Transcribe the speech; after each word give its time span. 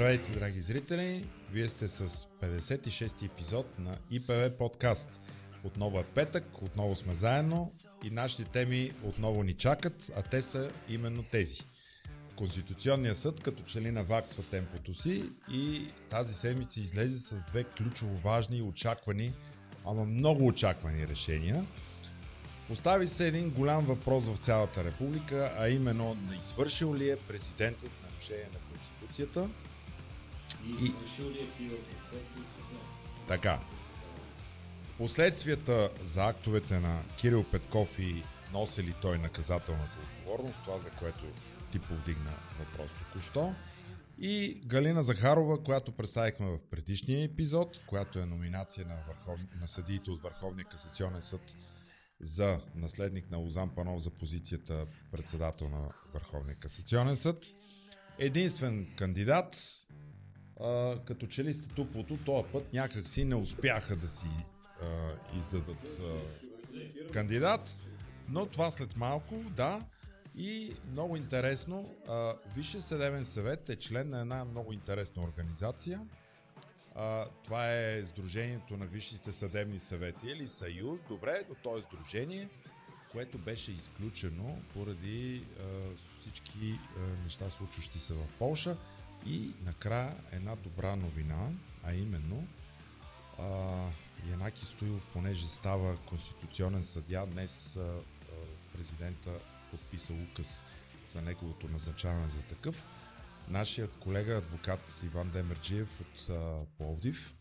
Здравейте, 0.00 0.32
драги 0.32 0.60
зрители! 0.60 1.24
Вие 1.52 1.68
сте 1.68 1.88
с 1.88 2.08
56-ти 2.42 3.24
епизод 3.26 3.78
на 3.78 3.98
ИПВ 4.10 4.50
подкаст. 4.58 5.20
Отново 5.64 5.98
е 5.98 6.04
петък, 6.04 6.62
отново 6.62 6.96
сме 6.96 7.14
заедно 7.14 7.72
и 8.04 8.10
нашите 8.10 8.44
теми 8.44 8.92
отново 9.04 9.42
ни 9.42 9.54
чакат, 9.54 10.10
а 10.16 10.22
те 10.22 10.42
са 10.42 10.72
именно 10.88 11.22
тези. 11.22 11.62
Конституционният 12.36 13.16
съд 13.16 13.40
като 13.40 13.62
че 13.62 13.80
ли 13.80 13.90
наваксва 13.90 14.42
темпото 14.42 14.94
си 14.94 15.24
и 15.52 15.88
тази 16.10 16.34
седмица 16.34 16.80
излезе 16.80 17.18
с 17.18 17.44
две 17.44 17.64
ключово 17.64 18.16
важни 18.16 18.58
и 18.58 18.62
очаквани, 18.62 19.32
ама 19.86 20.04
много 20.04 20.46
очаквани 20.46 21.08
решения. 21.08 21.66
Постави 22.68 23.08
се 23.08 23.28
един 23.28 23.50
голям 23.50 23.84
въпрос 23.84 24.28
в 24.28 24.36
цялата 24.36 24.84
република, 24.84 25.54
а 25.58 25.68
именно 25.68 26.16
извършил 26.44 26.94
ли 26.94 27.10
е 27.10 27.16
президентът 27.16 27.90
нарушение 28.10 28.48
на 28.52 28.58
Конституцията 28.70 29.48
И 30.66 30.92
Така. 33.28 33.60
Последствията 34.98 35.90
за 36.04 36.26
актовете 36.26 36.80
на 36.80 37.02
Кирил 37.18 37.44
Петков 37.44 37.98
и 37.98 38.22
носи 38.52 38.82
ли 38.82 38.94
той 39.02 39.18
наказателната 39.18 39.98
отговорност, 40.04 40.58
това 40.64 40.78
за 40.78 40.90
което 40.90 41.24
ти 41.72 41.78
повдигна 41.78 42.32
въпрос 42.58 42.90
току-що. 42.92 43.54
И 44.18 44.60
Галина 44.66 45.02
Захарова, 45.02 45.62
която 45.62 45.92
представихме 45.92 46.46
в 46.46 46.58
предишния 46.70 47.24
епизод, 47.24 47.80
която 47.86 48.18
е 48.18 48.26
номинация 48.26 48.86
на, 48.86 48.96
върхов... 49.08 49.40
на 49.60 49.68
съдиите 49.68 50.10
от 50.10 50.22
Върховния 50.22 50.66
касационен 50.66 51.22
съд 51.22 51.56
за 52.20 52.60
наследник 52.74 53.30
на 53.30 53.38
Лозан 53.38 53.74
Панов 53.74 54.02
за 54.02 54.10
позицията 54.10 54.86
председател 55.12 55.68
на 55.68 55.88
Върховния 56.14 56.56
касационен 56.56 57.16
съд. 57.16 57.44
Единствен 58.18 58.94
кандидат, 58.96 59.56
а, 60.62 60.98
като 61.04 61.26
че 61.26 61.44
ли 61.44 61.54
статуквото, 61.54 62.16
този 62.16 62.48
път 62.52 62.72
някак 62.72 63.08
си 63.08 63.24
не 63.24 63.34
успяха 63.34 63.96
да 63.96 64.08
си 64.08 64.26
а, 64.82 64.86
издадат 65.38 66.00
а, 66.00 67.12
кандидат, 67.12 67.76
но 68.28 68.46
това 68.46 68.70
след 68.70 68.96
малко, 68.96 69.34
да. 69.56 69.84
И 70.36 70.74
много 70.92 71.16
интересно, 71.16 71.94
а, 72.08 72.34
Висше 72.56 72.80
съдебен 72.80 73.24
съвет 73.24 73.68
е 73.68 73.76
член 73.76 74.10
на 74.10 74.20
една 74.20 74.44
много 74.44 74.72
интересна 74.72 75.22
организация. 75.22 76.00
А, 76.94 77.26
това 77.44 77.72
е 77.72 78.04
Сдружението 78.06 78.76
на 78.76 78.86
Висшите 78.86 79.32
съдебни 79.32 79.78
съвети 79.78 80.26
или 80.26 80.48
Съюз, 80.48 81.00
добре, 81.08 81.42
но 81.48 81.54
то 81.54 81.78
е 81.78 81.82
Сдружение, 81.82 82.48
което 83.12 83.38
беше 83.38 83.72
изключено 83.72 84.58
поради 84.74 85.44
а, 85.60 85.62
всички 86.20 86.78
а, 86.96 87.22
неща, 87.24 87.50
случващи 87.50 87.98
се 87.98 88.14
в 88.14 88.26
Полша. 88.38 88.76
И 89.26 89.50
накрая 89.64 90.16
една 90.32 90.56
добра 90.56 90.96
новина, 90.96 91.48
а 91.84 91.94
именно 91.94 92.46
а, 93.38 93.44
Янаки 94.30 94.64
Стоилов, 94.64 95.06
понеже 95.12 95.48
става 95.48 95.96
конституционен 95.96 96.82
съдя, 96.82 97.26
днес 97.26 97.76
а, 97.76 98.00
президента 98.72 99.30
подписа 99.70 100.12
указ 100.12 100.64
за 101.08 101.22
неговото 101.22 101.68
назначаване 101.68 102.30
за 102.30 102.42
такъв. 102.42 102.84
Нашият 103.48 103.96
колега, 103.96 104.36
адвокат 104.36 105.00
Иван 105.04 105.30
Демерджиев 105.30 106.00
от 106.00 106.30
а, 106.30 106.64
Пловдив, 106.78 107.34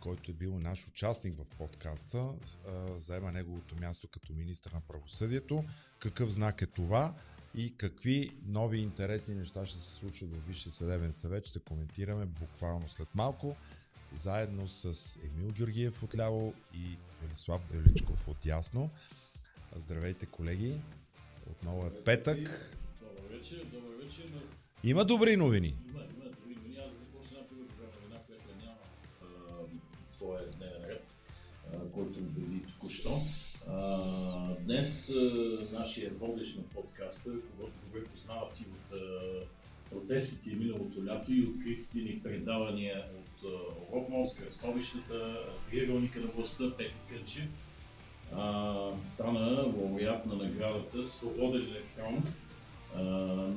който 0.00 0.30
е 0.30 0.34
бил 0.34 0.58
наш 0.58 0.86
участник 0.86 1.34
в 1.38 1.44
подкаста, 1.58 2.18
а, 2.18 3.00
заема 3.00 3.32
неговото 3.32 3.76
място 3.76 4.08
като 4.08 4.32
министр 4.32 4.70
на 4.74 4.80
правосъдието. 4.80 5.64
Какъв 5.98 6.30
знак 6.30 6.62
е 6.62 6.66
това 6.66 7.14
и 7.54 7.76
какви 7.76 8.32
нови 8.46 8.78
интересни 8.78 9.34
неща 9.34 9.66
ще 9.66 9.78
се 9.78 9.92
случат 9.92 10.28
в 10.30 10.46
Висшия 10.48 10.72
съдебен 10.72 11.12
съвет, 11.12 11.46
ще 11.46 11.58
коментираме 11.58 12.26
буквално 12.26 12.88
след 12.88 13.14
малко, 13.14 13.56
заедно 14.12 14.68
с 14.68 15.18
Емил 15.24 15.52
Георгиев 15.52 16.02
отляво 16.02 16.54
и 16.74 16.96
Велислав 17.22 17.66
Деличков 17.66 18.28
от 18.28 18.46
Ясно. 18.46 18.90
Здравейте, 19.76 20.26
колеги! 20.26 20.80
Отново 21.50 21.86
е 21.86 22.04
петък. 22.04 22.38
Добър 23.00 23.36
вечер, 23.36 23.64
добър 23.64 24.04
вечер. 24.04 24.24
Но... 24.34 24.40
Има 24.84 25.04
добри 25.04 25.36
новини. 25.36 25.76
Има, 25.88 26.00
има 26.00 26.24
добри 26.24 26.54
новини. 26.54 26.76
Аз 26.76 26.98
започна 26.98 27.38
една 27.38 27.48
първа 27.48 27.92
новина, 28.00 28.20
която 28.26 28.64
няма 28.64 28.78
своя 30.10 30.48
дневен 30.48 30.84
ред, 30.84 31.06
който 31.94 32.18
обяви 32.18 32.66
току-що. 32.66 33.20
Днес 34.60 35.14
нашия 35.72 36.10
водещ 36.10 36.56
на 36.56 36.62
подкаста, 36.62 37.30
когато 37.30 37.72
добре 37.86 38.04
познават 38.04 38.60
и 38.60 38.62
от 38.62 38.92
а, 38.92 39.06
протестите 39.90 40.56
миналото 40.56 41.04
лято 41.06 41.32
и 41.32 41.46
откритите 41.46 41.98
ни 41.98 42.20
предавания 42.22 43.04
от 43.18 43.52
Рокмос, 43.92 44.34
кръстовищата, 44.34 45.38
триъгълника 45.70 46.20
на 46.20 46.26
властта, 46.26 46.64
Петко 46.76 46.98
Кърчев, 47.08 47.48
стана 49.02 49.72
лауреат 49.76 50.26
на 50.26 50.36
наградата 50.36 51.04
Свободен 51.04 51.66
електрон 51.66 52.24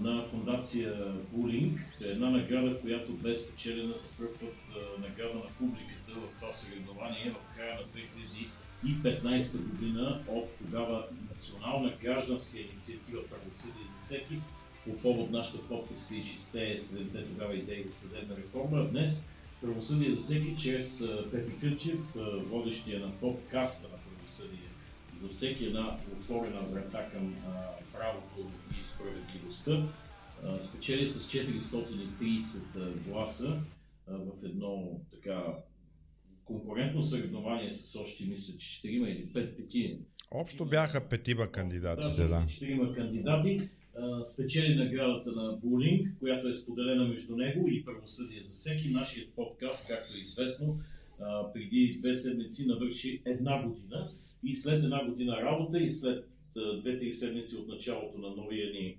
на 0.01 0.25
фундация 0.31 1.13
Булинг. 1.31 1.79
Една 2.01 2.29
награда, 2.29 2.81
която 2.81 3.11
бе 3.11 3.35
спечелена 3.35 3.93
за 3.93 4.07
първ 4.17 4.33
път 4.39 4.55
награда 4.99 5.33
на 5.33 5.49
публиката 5.59 6.11
в 6.11 6.35
това 6.39 6.51
съревнование 6.51 7.31
в 7.31 7.55
края 7.55 7.75
на 7.75 7.87
2015 8.83 9.57
година 9.57 10.23
от 10.27 10.57
тогава 10.57 11.05
Национална 11.33 11.93
гражданска 12.01 12.59
инициатива 12.59 13.21
Правосъдие 13.27 13.83
за 13.93 13.97
всеки 13.97 14.39
по 14.85 14.97
повод 14.97 15.31
нашата 15.31 15.67
подписка 15.67 16.15
и 16.15 16.23
6-те 16.23 17.25
тогава 17.25 17.55
идеи 17.55 17.83
за 17.87 17.93
съдебна 17.93 18.37
реформа. 18.37 18.87
Днес 18.87 19.23
Правосъдие 19.61 20.13
за 20.13 20.21
всеки 20.21 20.55
чрез 20.57 21.03
Пепи 21.31 21.59
Кънчев, 21.59 21.99
водещия 22.49 22.99
на 22.99 23.11
подкаста 23.11 23.87
на 23.87 23.97
правосъдие 23.97 24.69
за 25.15 25.27
всеки 25.27 25.65
една 25.65 25.97
отворена 26.19 26.61
врата 26.61 27.09
към 27.09 27.35
правото 27.93 28.51
и 28.79 28.83
справедливостта. 28.83 29.83
Спечели 30.59 31.07
с 31.07 31.27
430 31.27 32.59
гласа 33.07 33.59
в 34.07 34.43
едно 34.43 34.99
така 35.11 35.43
конкурентно 36.45 37.03
съревнование 37.03 37.71
с 37.71 37.95
още, 37.95 38.25
мисля, 38.25 38.57
че 38.57 38.87
4 38.87 38.87
или 38.87 39.27
5 39.33 39.57
пети. 39.57 39.99
Общо 40.31 40.65
бяха 40.65 41.09
петима 41.09 41.47
кандидатите, 41.47 42.21
да. 42.21 42.27
Да, 42.27 42.35
4 42.35 42.95
кандидати. 42.95 43.61
Спечели 44.33 44.75
наградата 44.75 45.31
на 45.31 45.57
Булинг, 45.63 46.19
която 46.19 46.47
е 46.47 46.53
споделена 46.53 47.07
между 47.07 47.35
него 47.35 47.67
и 47.69 47.85
правосъдие 47.85 48.43
за 48.43 48.53
всеки. 48.53 48.89
Нашият 48.89 49.33
подкаст, 49.35 49.87
както 49.87 50.13
е 50.17 50.19
известно, 50.19 50.75
преди 51.53 51.97
две 51.99 52.13
седмици 52.13 52.67
навърши 52.67 53.21
една 53.25 53.63
година 53.67 54.09
и 54.43 54.55
след 54.55 54.83
една 54.83 55.05
година 55.05 55.37
работа 55.41 55.79
и 55.79 55.89
след 55.89 56.25
две-три 56.81 57.11
седмици 57.11 57.55
от 57.55 57.67
началото 57.67 58.17
на 58.17 58.29
новия 58.29 58.71
ни 58.73 58.97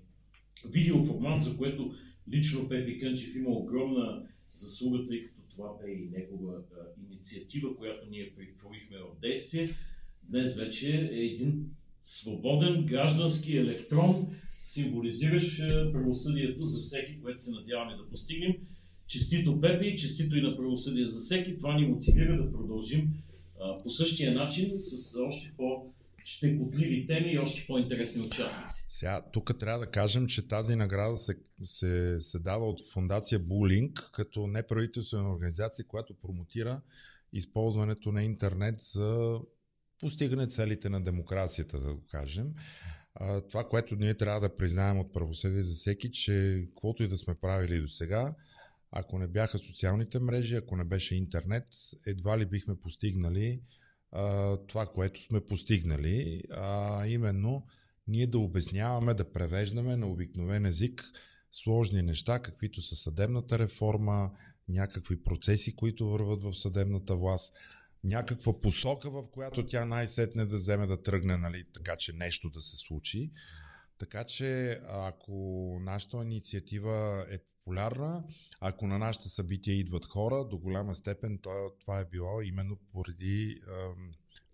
видеоформат, 0.65 1.43
за 1.43 1.57
което 1.57 1.93
лично 2.33 2.69
Пепи 2.69 2.99
Кънчев 2.99 3.37
има 3.37 3.51
огромна 3.51 4.23
заслуга, 4.49 5.07
тъй 5.09 5.23
като 5.23 5.36
това 5.57 5.69
бе 5.83 5.93
и 5.93 6.09
негова 6.11 6.55
а, 6.55 7.03
инициатива, 7.11 7.77
която 7.77 8.11
ние 8.11 8.33
претворихме 8.37 8.97
в 8.99 9.21
действие. 9.21 9.69
Днес 10.23 10.57
вече 10.57 11.11
е 11.13 11.19
един 11.19 11.71
свободен 12.05 12.87
граждански 12.87 13.57
електрон, 13.57 14.37
символизиращ 14.63 15.59
правосъдието 15.93 16.65
за 16.65 16.83
всеки, 16.83 17.21
което 17.21 17.43
се 17.43 17.51
надяваме 17.51 17.97
да 17.97 18.09
постигнем. 18.09 18.55
Честито 19.07 19.61
Пепи, 19.61 19.97
честито 19.97 20.37
и 20.37 20.43
на 20.43 20.57
правосъдие 20.57 21.09
за 21.09 21.19
всеки. 21.19 21.59
Това 21.59 21.79
ни 21.79 21.87
мотивира 21.87 22.45
да 22.45 22.53
продължим 22.53 23.09
а, 23.61 23.83
по 23.83 23.91
същия 23.91 24.35
начин 24.35 24.71
с 24.71 25.17
още 25.21 25.53
по-щекотливи 25.57 27.07
теми 27.07 27.33
и 27.33 27.39
още 27.39 27.67
по-интересни 27.67 28.21
участници. 28.21 28.76
Сега, 28.97 29.23
тук 29.33 29.59
трябва 29.59 29.79
да 29.79 29.91
кажем, 29.91 30.27
че 30.27 30.49
тази 30.49 30.77
награда 30.77 31.17
се, 31.17 31.39
се, 31.63 32.17
се 32.21 32.39
дава 32.39 32.69
от 32.69 32.91
фундация 32.93 33.39
Булинг, 33.39 34.11
като 34.13 34.47
неправителствена 34.47 35.33
организация, 35.33 35.87
която 35.87 36.15
промотира 36.15 36.81
използването 37.33 38.13
на 38.13 38.23
интернет 38.23 38.81
за 38.81 39.39
постигане 40.01 40.47
целите 40.47 40.89
на 40.89 41.05
демокрацията, 41.05 41.81
да 41.81 41.95
го 41.95 42.03
кажем. 42.11 42.55
А, 43.15 43.41
това, 43.41 43.69
което 43.69 43.97
ние 43.97 44.15
трябва 44.15 44.41
да 44.41 44.57
признаем 44.57 44.99
от 44.99 45.13
правосъдие 45.13 45.63
за 45.63 45.75
всеки, 45.75 46.13
че 46.13 46.65
каквото 46.69 47.03
и 47.03 47.09
да 47.09 47.17
сме 47.17 47.35
правили 47.35 47.81
до 47.81 47.89
сега, 47.89 48.35
ако 48.91 49.19
не 49.19 49.27
бяха 49.27 49.59
социалните 49.59 50.19
мрежи, 50.19 50.57
ако 50.57 50.77
не 50.77 50.85
беше 50.85 51.15
интернет, 51.15 51.65
едва 52.07 52.39
ли 52.39 52.47
бихме 52.47 52.81
постигнали 52.81 53.61
а, 54.13 54.57
това, 54.57 54.87
което 54.87 55.23
сме 55.23 55.41
постигнали, 55.41 56.43
а 56.51 57.07
именно 57.07 57.67
ние 58.09 58.27
да 58.27 58.39
обясняваме, 58.39 59.15
да 59.15 59.33
превеждаме 59.33 59.97
на 59.97 60.07
обикновен 60.07 60.67
език 60.67 61.03
сложни 61.53 62.03
неща, 62.03 62.39
каквито 62.39 62.83
са 62.83 62.97
съдебната 62.97 63.59
реформа, 63.59 64.31
някакви 64.69 65.23
процеси, 65.23 65.77
които 65.77 66.11
върват 66.11 66.43
в 66.43 66.55
съдебната 66.55 67.17
власт, 67.17 67.57
някаква 68.05 68.61
посока, 68.61 69.11
в 69.11 69.31
която 69.31 69.67
тя 69.67 69.85
най-сетне 69.85 70.47
да 70.47 70.57
вземе 70.57 70.87
да 70.87 71.03
тръгне, 71.03 71.37
нали, 71.37 71.65
така 71.75 71.97
че 71.97 72.13
нещо 72.13 72.51
да 72.51 72.61
се 72.61 72.77
случи. 72.77 73.33
Така 73.99 74.25
че 74.25 74.81
ако 74.89 75.33
нашата 75.81 76.17
инициатива 76.17 77.27
е 77.31 77.39
популярна. 77.39 78.25
Ако 78.61 78.87
на 78.87 78.99
нашите 78.99 79.29
събития 79.29 79.77
идват 79.77 80.05
хора, 80.05 80.49
до 80.49 80.59
голяма 80.59 80.95
степен 80.95 81.39
това 81.81 82.01
е 82.01 82.05
било 82.05 82.43
именно 82.43 82.79
поради 82.93 83.61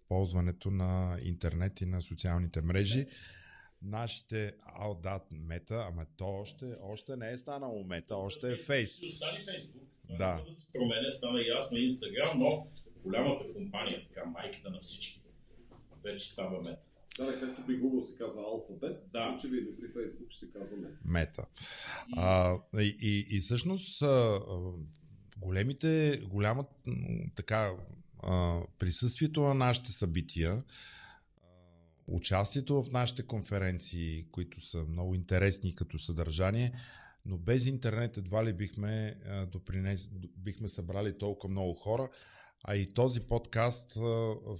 ползването 0.08 0.70
на 0.70 1.18
интернет 1.22 1.80
и 1.80 1.86
на 1.86 2.02
социалните 2.02 2.62
мрежи. 2.62 3.06
Нашите 3.84 4.54
Алдат 4.62 5.22
мета, 5.30 5.84
ама 5.88 6.06
то 6.16 6.26
още, 6.26 6.76
още 6.82 7.16
не 7.16 7.30
е 7.30 7.36
станало 7.36 7.84
мета, 7.84 8.16
още 8.16 8.52
е 8.52 8.56
фейс. 8.56 9.00
Стане 9.16 9.38
Фейсбук. 9.38 9.82
Да. 10.18 10.42
да 10.46 10.52
се 10.52 10.72
променя, 10.72 11.10
стана 11.10 11.40
ясно 11.46 11.78
Инстаграм, 11.78 12.38
но 12.38 12.66
голямата 13.02 13.52
компания, 13.52 14.06
така 14.08 14.24
майката 14.24 14.70
на 14.70 14.80
всички, 14.80 15.22
вече 16.04 16.28
става 16.28 16.58
мета. 16.58 16.86
Да, 17.18 17.40
както 17.40 17.66
при 17.66 17.80
Google 17.80 18.00
се 18.00 18.16
казва 18.16 18.42
алфабет, 18.42 19.02
Да. 19.12 19.34
очевидно 19.36 19.76
при 19.80 19.86
Facebook 19.86 20.30
ще 20.30 20.46
се 20.46 20.52
казва 20.52 20.76
мета. 20.76 20.98
Мета. 21.04 21.46
А, 22.16 22.56
и, 22.78 22.96
и, 23.00 23.36
и 23.36 23.40
всъщност 23.40 24.02
големите, 25.38 26.20
голяма 26.26 26.64
м, 26.86 26.96
така 27.36 27.72
присъствието 28.78 29.40
на 29.40 29.54
нашите 29.54 29.92
събития, 29.92 30.62
участието 32.12 32.82
в 32.82 32.90
нашите 32.90 33.22
конференции, 33.22 34.26
които 34.30 34.60
са 34.60 34.84
много 34.84 35.14
интересни 35.14 35.74
като 35.74 35.98
съдържание, 35.98 36.72
но 37.24 37.38
без 37.38 37.66
интернет 37.66 38.16
едва 38.16 38.44
ли 38.44 38.52
бихме, 38.52 39.20
допринес, 39.52 40.10
бихме 40.36 40.68
събрали 40.68 41.18
толкова 41.18 41.50
много 41.50 41.74
хора. 41.74 42.10
А 42.64 42.76
и 42.76 42.94
този 42.94 43.20
подкаст, 43.20 43.98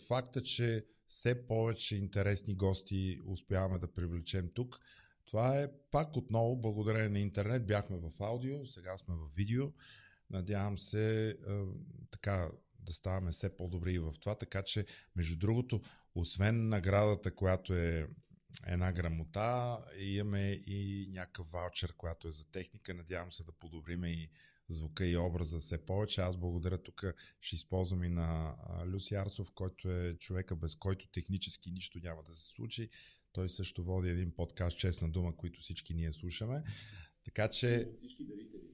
факта, 0.08 0.42
че 0.42 0.86
все 1.08 1.46
повече 1.46 1.96
интересни 1.96 2.54
гости 2.54 3.20
успяваме 3.26 3.78
да 3.78 3.92
привлечем 3.92 4.50
тук, 4.54 4.80
това 5.24 5.60
е 5.60 5.68
пак 5.90 6.16
отново 6.16 6.56
благодарение 6.56 7.08
на 7.08 7.18
интернет. 7.18 7.66
Бяхме 7.66 7.96
в 7.96 8.10
аудио, 8.20 8.66
сега 8.66 8.98
сме 8.98 9.14
в 9.14 9.36
видео. 9.36 9.64
Надявам 10.30 10.78
се 10.78 11.36
така 12.10 12.50
да 12.82 12.92
ставаме 12.92 13.32
все 13.32 13.56
по-добри 13.56 13.92
и 13.92 13.98
в 13.98 14.14
това. 14.20 14.34
Така 14.34 14.62
че, 14.62 14.86
между 15.16 15.36
другото, 15.36 15.80
освен 16.14 16.68
наградата, 16.68 17.34
която 17.34 17.74
е 17.74 18.08
една 18.66 18.92
грамота, 18.92 19.78
имаме 19.98 20.50
и 20.66 21.08
някакъв 21.10 21.50
ваучер, 21.50 21.92
която 21.92 22.28
е 22.28 22.32
за 22.32 22.50
техника. 22.50 22.94
Надявам 22.94 23.32
се 23.32 23.44
да 23.44 23.52
подобриме 23.52 24.10
и 24.10 24.30
звука 24.68 25.06
и 25.06 25.16
образа 25.16 25.58
все 25.58 25.86
повече. 25.86 26.20
Аз 26.20 26.36
благодаря 26.36 26.78
тук, 26.78 27.04
ще 27.40 27.56
използвам 27.56 28.04
и 28.04 28.08
на 28.08 28.56
Люси 28.86 29.14
Арсов, 29.14 29.50
който 29.54 29.90
е 29.90 30.14
човека, 30.14 30.56
без 30.56 30.74
който 30.74 31.08
технически 31.08 31.70
нищо 31.70 31.98
няма 32.02 32.22
да 32.22 32.34
се 32.34 32.48
случи. 32.48 32.88
Той 33.32 33.48
също 33.48 33.84
води 33.84 34.08
един 34.08 34.34
подкаст 34.34 34.78
Честна 34.78 35.10
дума, 35.10 35.36
които 35.36 35.60
всички 35.60 35.94
ние 35.94 36.12
слушаме. 36.12 36.62
Така 37.24 37.48
че 37.48 37.90
Всички 37.96 38.24
дарители. 38.24 38.71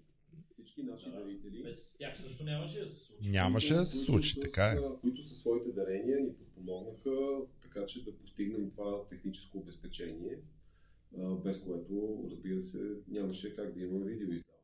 Всички 0.69 0.83
наши 0.83 1.05
Да. 1.05 1.17
дарители. 1.17 1.63
Без 1.63 1.97
тях 1.99 2.19
също 2.19 2.45
нямаше 2.45 2.81
да 2.81 2.89
се 2.89 2.99
случи. 2.99 3.31
нямаше 3.31 3.75
да 3.75 3.87
се 3.87 3.93
които 3.93 4.05
случи, 4.07 4.31
с- 4.31 4.41
така 4.41 4.67
е. 4.67 4.79
Които 5.01 5.23
със 5.23 5.39
своите 5.39 5.73
дарения 5.73 6.21
ни 6.21 6.35
подпомогнаха, 6.35 7.11
така 7.63 7.87
че 7.87 8.05
да 8.05 8.19
постигнем 8.19 8.71
това 8.71 9.09
техническо 9.09 9.59
обезпечение, 9.59 10.39
без 11.45 11.61
което, 11.61 12.25
разбира 12.31 12.61
се, 12.61 12.79
нямаше 13.09 13.55
как 13.55 13.75
да 13.75 13.81
имаме 13.81 14.07
видеоиздаване. 14.07 14.59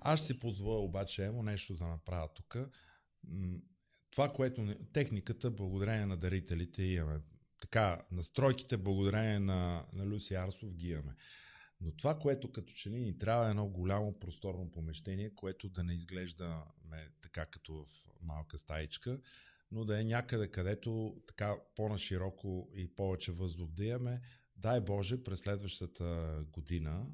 Аз 0.00 0.20
ще 0.20 0.26
си 0.26 0.40
позволя 0.40 0.78
обаче 0.78 1.24
емо 1.24 1.42
нещо 1.42 1.74
да 1.74 1.86
направя 1.86 2.28
тук. 2.34 2.56
Това, 4.10 4.32
което 4.32 4.74
техниката, 4.92 5.50
благодарение 5.50 6.06
на 6.06 6.16
дарителите 6.16 6.82
имаме. 6.82 7.20
Така, 7.60 8.02
настройките, 8.12 8.76
благодарение 8.76 9.38
на, 9.38 9.86
на 9.92 10.06
Люси 10.06 10.34
Арсов 10.34 10.74
ги 10.74 10.88
имаме. 10.88 11.14
Но 11.84 11.92
това, 11.92 12.18
което 12.18 12.52
като 12.52 12.72
че 12.72 12.90
ли 12.90 13.00
ни 13.00 13.18
трябва 13.18 13.46
е 13.46 13.50
едно 13.50 13.68
голямо 13.68 14.18
просторно 14.18 14.70
помещение, 14.70 15.34
което 15.34 15.68
да 15.68 15.84
не 15.84 15.94
изглежда 15.94 16.64
така 17.22 17.46
като 17.46 17.84
в 17.84 17.86
малка 18.22 18.58
стаичка, 18.58 19.20
но 19.70 19.84
да 19.84 20.00
е 20.00 20.04
някъде, 20.04 20.48
където 20.48 21.22
така 21.26 21.56
по-нашироко 21.76 22.70
и 22.74 22.88
повече 22.88 23.32
въздух 23.32 23.70
да 23.70 23.84
имаме. 23.84 24.20
Дай 24.56 24.80
Боже, 24.80 25.24
през 25.24 25.40
следващата 25.40 26.38
година, 26.52 27.06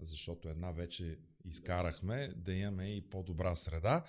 защото 0.00 0.48
една 0.48 0.72
вече 0.72 1.18
изкарахме, 1.44 2.28
да 2.36 2.52
имаме 2.52 2.96
и 2.96 3.10
по-добра 3.10 3.54
среда. 3.54 4.04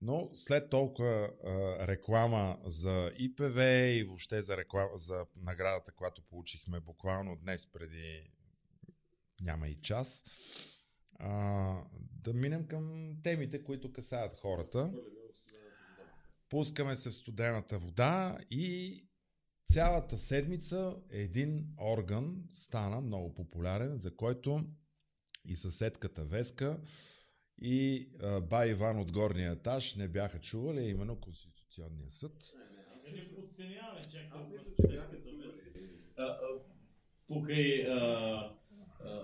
Но 0.00 0.30
след 0.34 0.70
толкова 0.70 1.30
а, 1.44 1.86
реклама 1.86 2.58
за 2.64 3.12
ИПВ 3.18 3.62
и 3.88 4.04
въобще 4.04 4.42
за, 4.42 4.56
реклама, 4.56 4.90
за 4.94 5.26
наградата, 5.36 5.92
която 5.92 6.22
получихме 6.22 6.80
буквално 6.80 7.36
днес 7.36 7.66
преди 7.66 8.30
няма 9.40 9.68
и 9.68 9.74
час, 9.74 10.24
а, 11.18 11.82
да 12.22 12.32
минем 12.32 12.66
към 12.66 13.14
темите, 13.22 13.64
които 13.64 13.92
касаят 13.92 14.40
хората. 14.40 14.92
Пускаме 16.48 16.96
се 16.96 17.10
в 17.10 17.14
студената 17.14 17.78
вода 17.78 18.38
и 18.50 19.02
цялата 19.72 20.18
седмица 20.18 20.96
един 21.10 21.66
орган 21.80 22.42
стана 22.52 23.00
много 23.00 23.34
популярен, 23.34 23.98
за 23.98 24.16
който 24.16 24.64
и 25.44 25.56
съседката 25.56 26.24
Веска 26.24 26.80
и 27.58 28.08
а, 28.22 28.40
ба 28.40 28.66
Иван 28.66 29.00
от 29.00 29.12
горния 29.12 29.52
етаж 29.52 29.94
не 29.94 30.08
бяха 30.08 30.40
чували, 30.40 30.78
а 30.78 30.88
именно 30.88 31.20
Конституционния 31.20 32.10
съд. 32.10 32.32
Не 33.12 33.34
подценяваме, 33.34 34.02
чак 34.02 34.26
Аз 34.30 34.48
мисля, 34.48 34.88
че 34.88 34.96
бяха 34.96 35.22
чували. 35.22 35.50
Покрай 37.26 37.86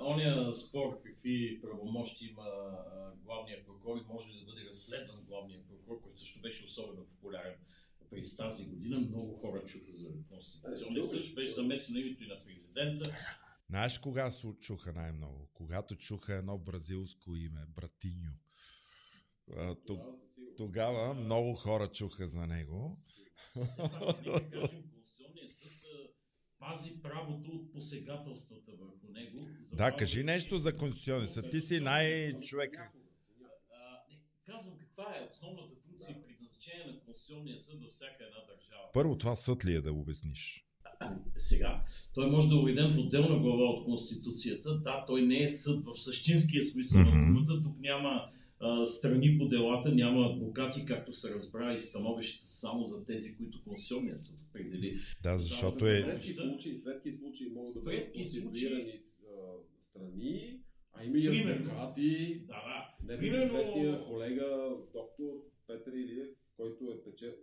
ония 0.00 0.54
спор 0.54 1.02
какви 1.02 1.60
правомощи 1.62 2.24
има 2.24 2.44
главния 3.24 3.64
прокурор 3.64 3.96
и 3.96 4.12
може 4.12 4.28
ли 4.28 4.38
да 4.38 4.44
бъде 4.44 4.69
разследван 4.69 5.24
главния 5.28 5.60
прокурор, 5.69 6.00
който 6.02 6.19
също 6.19 6.40
беше 6.40 6.64
особено 6.64 7.04
популярен 7.04 7.54
през 8.10 8.36
тази 8.36 8.64
година. 8.64 9.00
Много 9.00 9.36
хора 9.36 9.64
чуха 9.64 9.92
за 9.92 10.08
Конституционния 10.28 11.04
Е, 11.04 11.06
съд, 11.06 11.34
беше 11.34 11.52
замесено 11.52 11.98
името 11.98 12.24
и 12.24 12.26
на 12.26 12.44
президента. 12.44 13.16
Знаеш 13.70 13.98
кога 13.98 14.30
се 14.30 14.46
чуха 14.61 14.92
най-много? 14.92 15.49
Когато 15.54 15.97
чуха 15.97 16.35
едно 16.35 16.58
бразилско 16.58 17.37
име, 17.37 17.66
Братиньо. 17.68 18.32
А, 19.56 19.75
Тогава 19.87 20.16
тогава 20.56 21.14
много 21.14 21.54
хора 21.54 21.88
чуха 21.88 22.28
за 22.28 22.47
него. 22.47 22.99
Все 23.66 23.82
пак, 23.82 24.26
нека 24.26 24.50
кажем, 24.50 24.82
пази 26.62 27.02
правото 27.02 27.50
от 27.50 27.73
посегателствата 27.73 28.73
върху 28.81 29.12
него. 29.12 29.38
Да, 29.40 29.64
Затова 29.64 29.92
кажи 29.92 30.23
нещо 30.23 30.59
за 30.59 30.76
Конституционния 30.76 31.28
съд. 31.28 31.50
Ти 31.50 31.61
си 31.61 31.81
най-човек. 31.81 32.92
Казвам 34.47 34.75
каква 34.78 35.04
е 35.04 35.28
основната 35.31 35.75
функция 35.87 36.16
и 36.19 36.23
предназначение 36.23 36.87
на 36.87 37.00
Конституционния 37.00 37.61
съд 37.61 37.81
във 37.83 37.90
всяка 37.90 38.25
една 38.25 38.40
държава. 38.54 38.85
Първо 38.92 39.19
това 39.19 39.35
съд 39.37 39.64
ли 39.64 39.75
е 39.75 39.81
да 39.81 39.92
обясниш? 39.92 40.66
Сега, 41.37 41.85
той 42.14 42.31
може 42.31 42.49
да 42.49 42.54
е 42.54 42.92
в 42.92 42.99
отделна 42.99 43.38
глава 43.38 43.64
от 43.64 43.85
Конституцията. 43.85 44.78
Да, 44.78 45.04
той 45.07 45.23
не 45.23 45.42
е 45.42 45.49
съд 45.49 45.85
в 45.85 45.95
същинския 45.95 46.64
смисъл 46.64 47.00
Мгм. 47.00 47.11
на 47.11 47.26
думата. 47.26 47.62
Тук 47.62 47.78
няма 47.78 48.31
страни 48.87 49.38
по 49.38 49.49
делата, 49.49 49.95
няма 49.95 50.26
адвокати, 50.26 50.87
както 50.87 51.12
се 51.12 51.35
разбра 51.35 51.75
и 51.75 51.81
становища 51.81 52.42
са 52.42 52.59
само 52.59 52.87
за 52.87 53.04
тези, 53.04 53.37
които 53.37 53.64
Конституционният 53.64 54.21
съд 54.21 54.38
определи. 54.49 54.99
Да, 55.23 55.38
защото 55.38 55.78
В 55.78 55.83
е... 55.83 56.07
редки 56.07 56.33
случаи, 56.33 56.83
в 56.85 56.87
редки 56.87 57.12
случаи 57.12 57.50
могат 57.54 57.75
да 57.75 57.81
бъдат 57.81 58.12
конституирани 58.12 58.99
страни, 59.78 60.61
а 60.92 61.04
има 61.04 61.19
и 61.19 61.52
адвокати. 61.52 62.42
Да, 62.47 62.95
да. 63.02 63.19
Примерно- 63.19 64.07
колега 64.09 64.71
доктор 64.92 65.33
Петър 65.66 65.92
Илиев, 65.92 66.28
който 66.57 66.85
е 66.85 67.11
пече... 67.11 67.37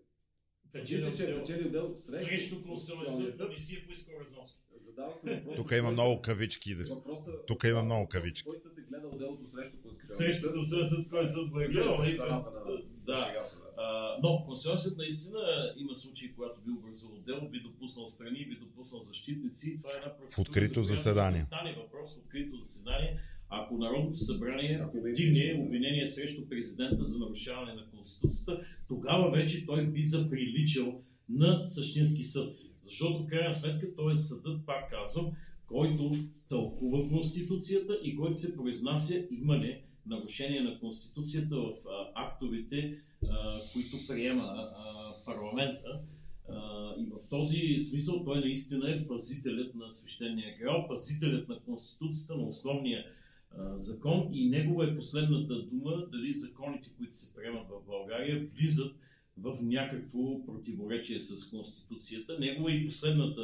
Печели 0.72 1.06
Мисля, 1.06 1.18
че 1.18 1.32
е 1.32 1.40
печелил 1.40 1.72
дел 1.72 1.96
срещу 1.96 2.64
Конституционния 2.64 3.32
съд, 3.32 3.52
не 3.52 3.60
си 3.60 3.76
е 3.76 3.86
поискал 3.86 4.14
разноски. 4.20 4.60
Задава 5.00 5.16
се 5.16 5.36
въпрос. 5.36 5.56
Тук 5.56 5.72
има 5.74 5.92
много 5.92 6.22
кавички. 6.22 6.76
да- 6.76 6.84
Въпроса, 6.86 7.32
Тук 7.48 7.64
има 7.64 7.84
много 7.84 8.02
въпроса, 8.02 8.20
кавички. 8.20 8.44
Кой 8.44 8.60
съд 8.60 8.78
е 8.78 8.82
гледал 8.82 9.12
делото 9.12 9.48
срещу 9.48 9.78
Конституционния 9.78 10.34
Срещу 10.34 10.54
Конституционния 10.54 10.86
съд, 10.88 11.10
кой 11.10 11.28
съд 11.28 11.50
го 11.50 11.60
е 11.60 11.68
гледал? 11.68 11.98
Гледа 11.98 12.12
и- 12.12 12.16
страната 12.16 12.50
на 12.52 12.66
Да. 13.06 13.34
А, 13.78 14.18
но 14.24 14.46
съд 14.78 14.98
наистина 14.98 15.40
има 15.78 15.96
случаи, 15.96 16.34
когато 16.34 16.62
би 16.62 16.72
образувал 16.72 17.18
дело, 17.20 17.50
би 17.50 17.60
допуснал 17.60 18.08
страни, 18.08 18.46
би 18.46 18.56
допуснал 18.56 19.02
защитници. 19.02 19.78
Това 19.78 19.90
е 19.92 19.98
една 19.98 20.18
процедура, 20.18 20.42
открито 20.42 20.84
за 20.84 20.94
заседание. 20.96 21.42
Стане 21.42 21.74
въпрос 21.74 22.14
в 22.14 22.18
открито 22.18 22.58
заседание, 22.58 23.18
ако 23.50 23.78
Народното 23.78 24.18
събрание 24.18 24.80
Ако 24.84 24.98
има 24.98 25.10
вдигне 25.10 25.40
импичмент. 25.40 25.66
обвинение 25.66 26.08
срещу 26.08 26.50
президента 26.50 27.04
за 27.04 27.20
нарушаване 27.20 27.74
на 27.74 27.90
Конституцията, 27.90 28.60
тогава 28.88 29.32
вече 29.32 29.66
той 29.66 29.86
би 29.88 30.02
заприличал 30.02 31.02
на 31.30 31.66
същински 31.68 32.24
съд. 32.24 32.58
Защото 32.90 33.20
в 33.20 33.28
крайна 33.28 33.52
сметка 33.52 33.88
той 33.96 34.12
е 34.12 34.16
съдът, 34.16 34.66
пак 34.66 34.90
казвам, 34.90 35.32
който 35.68 36.16
тълкува 36.48 37.10
Конституцията 37.10 38.00
и 38.04 38.16
който 38.16 38.38
се 38.38 38.56
произнася 38.56 39.28
има 39.32 39.58
ли 39.58 39.82
нарушение 40.06 40.62
на 40.62 40.80
Конституцията 40.80 41.56
в 41.56 41.74
а, 41.90 42.12
актовете, 42.16 42.96
а, 43.30 43.60
които 43.74 44.08
приема 44.08 44.44
а, 44.44 44.68
парламента. 45.26 46.02
И 47.00 47.06
в 47.06 47.30
този 47.30 47.80
смисъл 47.80 48.24
той 48.24 48.40
наистина 48.40 48.92
е 48.92 49.08
пазителят 49.08 49.76
на 49.76 49.92
свещения 49.92 50.48
грал, 50.60 50.88
пазителят 50.88 51.50
на 51.50 51.60
Конституцията, 51.60 52.36
на 52.36 52.44
основния 52.44 53.06
закон 53.76 54.30
и 54.32 54.50
негова 54.50 54.86
е 54.86 54.96
последната 54.96 55.62
дума 55.62 56.06
дали 56.12 56.34
законите, 56.34 56.90
които 56.98 57.16
се 57.16 57.34
приемат 57.36 57.68
в 57.68 57.86
България, 57.88 58.48
влизат 58.56 58.96
в 59.42 59.58
някакво 59.62 60.46
противоречие 60.46 61.20
с 61.20 61.50
Конституцията. 61.50 62.40
Негова 62.40 62.72
е 62.72 62.76
и 62.76 62.86
последната 62.86 63.42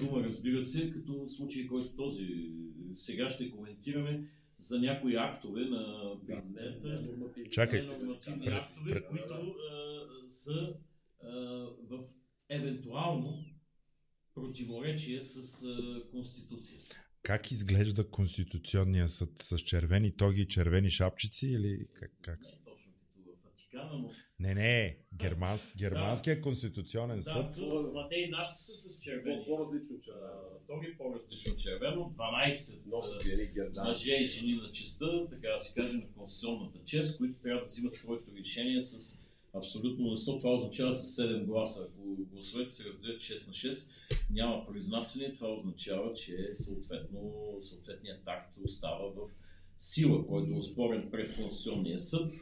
дума, 0.00 0.22
разбира 0.24 0.62
се, 0.62 0.90
като 0.90 1.26
случай, 1.26 1.66
който 1.66 1.96
този 1.96 2.50
сега 2.94 3.30
ще 3.30 3.50
коментираме 3.50 4.24
за 4.58 4.78
някои 4.78 5.16
актове 5.16 5.60
на 5.60 6.12
президента. 6.26 7.02
Чакай. 7.50 7.82
Нормативни 7.86 8.44
Пред- 8.44 8.54
актове, 8.54 8.90
пред- 8.92 9.08
които 9.08 9.34
а, 9.34 10.28
са 10.28 10.74
а, 11.24 11.28
в 11.90 12.04
евентуално 12.48 13.44
противоречие 14.34 15.22
с 15.22 15.62
а, 15.64 16.02
Конституцията. 16.10 17.00
Как 17.22 17.50
изглежда 17.50 18.10
Конституционния 18.10 19.08
съд 19.08 19.30
с 19.38 19.58
червени 19.58 20.16
тоги 20.16 20.40
и 20.40 20.48
червени 20.48 20.90
шапчици 20.90 21.46
или 21.46 21.86
как, 21.94 22.12
как? 22.22 22.40
Не 23.74 23.80
точно 23.80 23.96
като 23.96 23.98
в 23.98 23.98
Ватикана, 23.98 23.98
но 23.98 24.10
Не, 24.40 24.54
не, 24.54 24.98
германс, 25.16 25.68
германския 25.76 26.40
конституционен 26.40 27.16
да, 27.16 27.22
съд. 27.22 27.68
с 27.68 27.92
Матей 27.94 28.28
нашите 28.28 28.58
са 28.58 28.88
с 28.88 29.02
червени. 29.02 29.44
По-различно 29.46 30.00
червено. 30.00 30.32
Тоги 30.66 30.96
по-различно 30.98 31.56
червено, 31.56 32.14
12 32.18 32.86
Носят 32.86 33.26
едни 33.26 33.46
гердани. 33.46 33.88
мъже 33.88 34.14
и 34.14 34.26
жени 34.26 34.52
на 34.52 34.72
честа, 34.72 35.26
така 35.30 35.48
да 35.48 35.58
се 35.58 35.74
каже, 35.74 35.96
на 35.96 36.12
конституционната 36.16 36.78
чест, 36.84 37.18
които 37.18 37.38
трябва 37.42 37.60
да 37.60 37.64
взимат 37.64 37.94
своето 37.94 38.36
решение 38.38 38.80
с 38.80 39.18
абсолютно 39.54 40.04
мнозинство. 40.04 40.38
Това 40.38 40.54
означава 40.54 40.94
с 40.94 41.22
7 41.22 41.44
гласа. 41.44 41.88
Ако 41.90 42.16
гласовете 42.32 42.72
се 42.72 42.88
разделят 42.88 43.20
6 43.20 43.46
на 43.46 43.52
6, 43.52 43.90
няма 44.30 44.66
произнасяне. 44.66 45.32
Това 45.32 45.48
означава, 45.48 46.12
че 46.12 46.50
съответно 46.54 47.32
съответният 47.60 48.22
акт 48.26 48.56
остава 48.64 49.08
в 49.08 49.30
сила, 49.78 50.26
който 50.26 50.52
е 50.52 50.56
оспорен 50.58 51.08
пред 51.10 51.36
Конституционния 51.36 52.00
съд. 52.00 52.32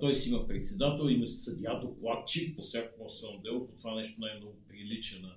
Той 0.00 0.14
си 0.14 0.30
има 0.30 0.46
председател, 0.46 1.08
има 1.08 1.26
съдя, 1.26 1.80
докладчик 1.82 2.56
по 2.56 2.62
всяко 2.62 2.98
конституционно 2.98 3.42
дело. 3.42 3.66
По 3.66 3.72
това 3.76 3.94
нещо 3.94 4.20
най-много 4.20 4.56
прилича 4.68 5.20
на 5.20 5.34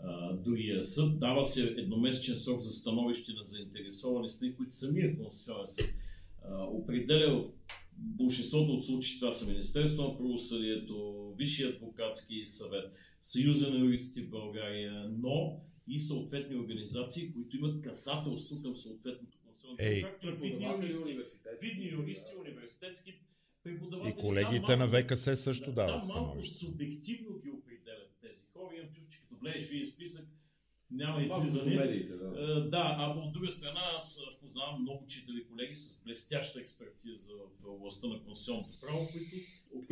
а, 0.00 0.32
другия 0.32 0.84
съд. 0.84 1.18
Дава 1.18 1.44
се 1.44 1.62
едномесечен 1.64 2.36
срок 2.36 2.60
за 2.60 2.72
становище 2.72 3.32
на 3.32 3.44
заинтересовани 3.44 4.28
страни, 4.28 4.56
които 4.56 4.74
самия 4.74 5.18
Конституционен 5.18 5.66
съд 5.66 5.94
а, 6.44 6.64
определя 6.64 7.42
в 7.42 7.52
большинството 7.98 8.72
от 8.72 8.86
случаи 8.86 9.18
това 9.18 9.32
са 9.32 9.50
Министерство 9.50 10.02
на 10.02 10.16
правосъдието, 10.16 11.34
Висшия 11.38 11.68
адвокатски 11.68 12.46
съвет, 12.46 12.92
Съюза 13.20 13.70
на 13.70 13.78
юристите 13.78 14.22
в 14.22 14.30
България, 14.30 15.10
но 15.18 15.60
и 15.88 16.00
съответни 16.00 16.56
организации, 16.56 17.32
които 17.32 17.56
имат 17.56 17.82
касателство 17.82 18.62
към 18.62 18.76
съответното 18.76 19.38
дело, 19.44 19.76
както 20.02 20.26
и 20.26 20.32
видни 21.60 21.88
юристи, 21.88 22.32
университетски. 22.40 23.14
И 24.08 24.14
колегите 24.20 24.76
на 24.76 24.88
ВКС 24.88 25.40
също 25.40 25.66
да, 25.66 25.72
дават 25.72 26.00
там 26.00 26.08
малко 26.08 26.28
становище. 26.28 26.58
субективно 26.58 27.38
ги 27.38 27.50
определят 27.50 28.16
тези 28.20 28.42
хора. 28.52 28.76
Имам 28.76 28.92
чувство, 28.92 29.10
че 29.10 29.20
като 29.20 29.34
влезеш 29.40 29.68
в 29.68 29.72
един 29.72 29.86
списък, 29.86 30.28
няма 30.90 31.22
излизане. 31.22 31.76
медиите, 31.76 32.16
да. 32.16 32.26
Е, 32.26 32.68
Да, 32.68 32.96
а 32.98 33.10
от 33.10 33.32
друга 33.32 33.50
страна 33.50 33.80
аз 33.96 34.20
познавам 34.40 34.82
много 34.82 35.04
учители 35.04 35.46
колеги 35.48 35.74
с 35.74 36.02
блестяща 36.04 36.60
експертиза 36.60 37.32
в 37.62 37.68
областта 37.68 38.06
на 38.06 38.24
конституционното 38.24 38.70
право, 38.80 39.08
които 39.12 39.26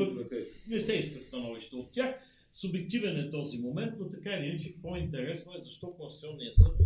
От 0.05 0.17
не 0.17 0.25
се 0.25 0.39
иска. 0.39 0.71
не 0.71 0.81
се 0.81 0.97
иска 0.97 1.21
становище 1.21 1.77
от 1.77 1.93
тях. 1.93 2.15
Субективен 2.53 3.17
е 3.17 3.31
този 3.31 3.59
момент, 3.59 3.95
но 3.99 4.09
така 4.09 4.31
или 4.31 4.47
иначе 4.47 4.83
по-интересно 4.83 5.55
е 5.55 5.59
защо 5.59 5.97
Конституционният 5.97 6.55
съд 6.55 6.77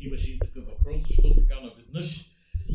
имаше 0.00 0.32
и 0.32 0.38
такъв 0.38 0.64
въпрос, 0.64 1.02
защо 1.08 1.34
така 1.34 1.60
наведнъж 1.60 2.30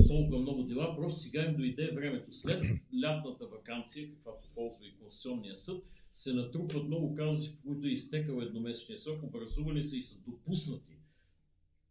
толкова 0.09 0.39
много 0.39 0.63
дела, 0.63 0.95
просто 0.95 1.19
сега 1.19 1.45
им 1.45 1.55
дойде 1.57 1.91
времето. 1.95 2.33
След 2.33 2.63
лятната 3.03 3.47
вакансия, 3.47 4.09
каквато 4.09 4.49
ползва 4.55 4.85
и 4.85 4.95
Конституционния 4.99 5.57
съд, 5.57 5.83
се 6.11 6.33
натрупват 6.33 6.87
много 6.87 7.15
казуси, 7.15 7.55
по 7.55 7.67
които 7.67 7.87
е 7.87 7.91
изтекал 7.91 8.41
едномесечния 8.41 8.99
срок, 8.99 9.23
образували 9.23 9.83
се 9.83 9.97
и 9.97 10.01
са 10.01 10.21
допуснати 10.27 10.93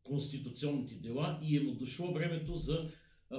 конституционните 0.03 0.95
дела 0.95 1.41
и 1.43 1.57
е 1.57 1.61
му 1.61 1.75
дошло 1.75 2.13
времето 2.13 2.55
за 2.55 2.91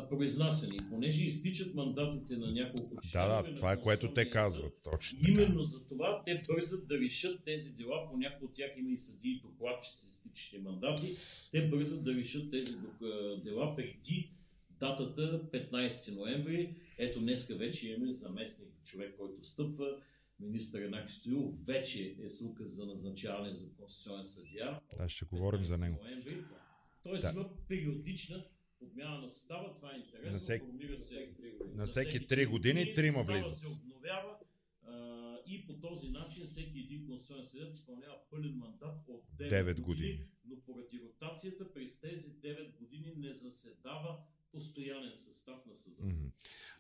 произнасяне. 0.09 0.75
И 0.75 0.89
понеже 0.89 1.25
изтичат 1.25 1.75
мандатите 1.75 2.37
на 2.37 2.51
няколко 2.51 2.95
Да, 2.95 3.01
членове 3.01 3.43
да, 3.43 3.49
на 3.49 3.55
това 3.55 3.73
е 3.73 3.81
което 3.81 4.13
те 4.13 4.29
казват. 4.29 4.73
Точно. 4.83 5.19
Именно 5.27 5.63
за 5.63 5.87
това 5.87 6.23
те 6.25 6.43
бързат 6.47 6.87
да 6.87 6.99
решат 6.99 7.43
тези 7.45 7.71
дела. 7.71 8.07
По 8.11 8.17
някои 8.17 8.47
от 8.47 8.53
тях 8.53 8.71
има 8.77 8.91
и 8.91 8.97
съдии 8.97 9.41
докладчици 9.43 9.97
с 9.97 10.09
изтичащи 10.09 10.57
мандати. 10.57 11.15
Те 11.51 11.67
бързат 11.67 12.03
да 12.03 12.13
решат 12.13 12.51
тези 12.51 12.71
дела 13.43 13.75
преди 13.75 14.31
датата 14.79 15.21
15 15.43 16.11
ноември. 16.11 16.75
Ето 16.97 17.19
днеска 17.19 17.55
вече 17.55 17.89
имаме 17.89 18.11
заместник 18.11 18.83
човек, 18.83 19.15
който 19.17 19.43
стъпва. 19.43 20.01
Министър 20.39 20.81
Янаки 20.81 21.13
Стоил 21.13 21.57
вече 21.59 22.15
е 22.19 22.29
с 22.29 22.41
указ 22.41 22.71
за 22.71 22.85
назначаване 22.85 23.53
за 23.53 23.69
конституционен 23.69 24.25
съдия. 24.25 24.79
Да, 24.97 25.09
ще 25.09 25.25
говорим 25.25 25.65
за 25.65 25.73
15 25.73 25.79
него. 25.79 25.97
Ноември. 26.03 26.43
Тоест 27.03 27.23
Да. 27.23 27.31
има 27.31 27.49
периодична 27.67 28.45
подмяна 28.79 29.17
на 29.17 29.29
състава. 29.29 29.73
Това 29.73 29.93
е 29.93 29.97
интересно. 29.97 30.31
На 30.31 30.37
всеки- 30.39 30.65
Формира 30.65 30.97
се 30.97 31.33
На 31.67 31.85
всеки 31.85 32.19
3 32.19 32.45
години 32.47 32.93
трима 32.93 33.23
влизат. 33.23 33.55
се 33.55 33.67
обновява 33.67 34.37
а, 34.83 34.93
и 35.47 35.67
по 35.67 35.73
този 35.73 36.09
начин 36.09 36.45
всеки 36.45 36.79
един 36.79 37.07
конституционен 37.07 37.43
съдец 37.45 37.73
изпълнява 37.73 38.15
пълен 38.29 38.53
мандат 38.53 38.97
от 39.07 39.23
9, 39.33 39.49
Девет 39.49 39.81
години, 39.81 40.07
години. 40.07 40.29
но 40.45 40.55
поради 40.57 40.99
ротацията 40.99 41.73
през 41.73 41.99
тези 41.99 42.31
9 42.31 42.71
години 42.71 43.13
не 43.17 43.33
заседава 43.33 44.17
постоянен 44.51 45.15
състав 45.15 45.65
на 45.65 45.75
съда. 45.75 45.95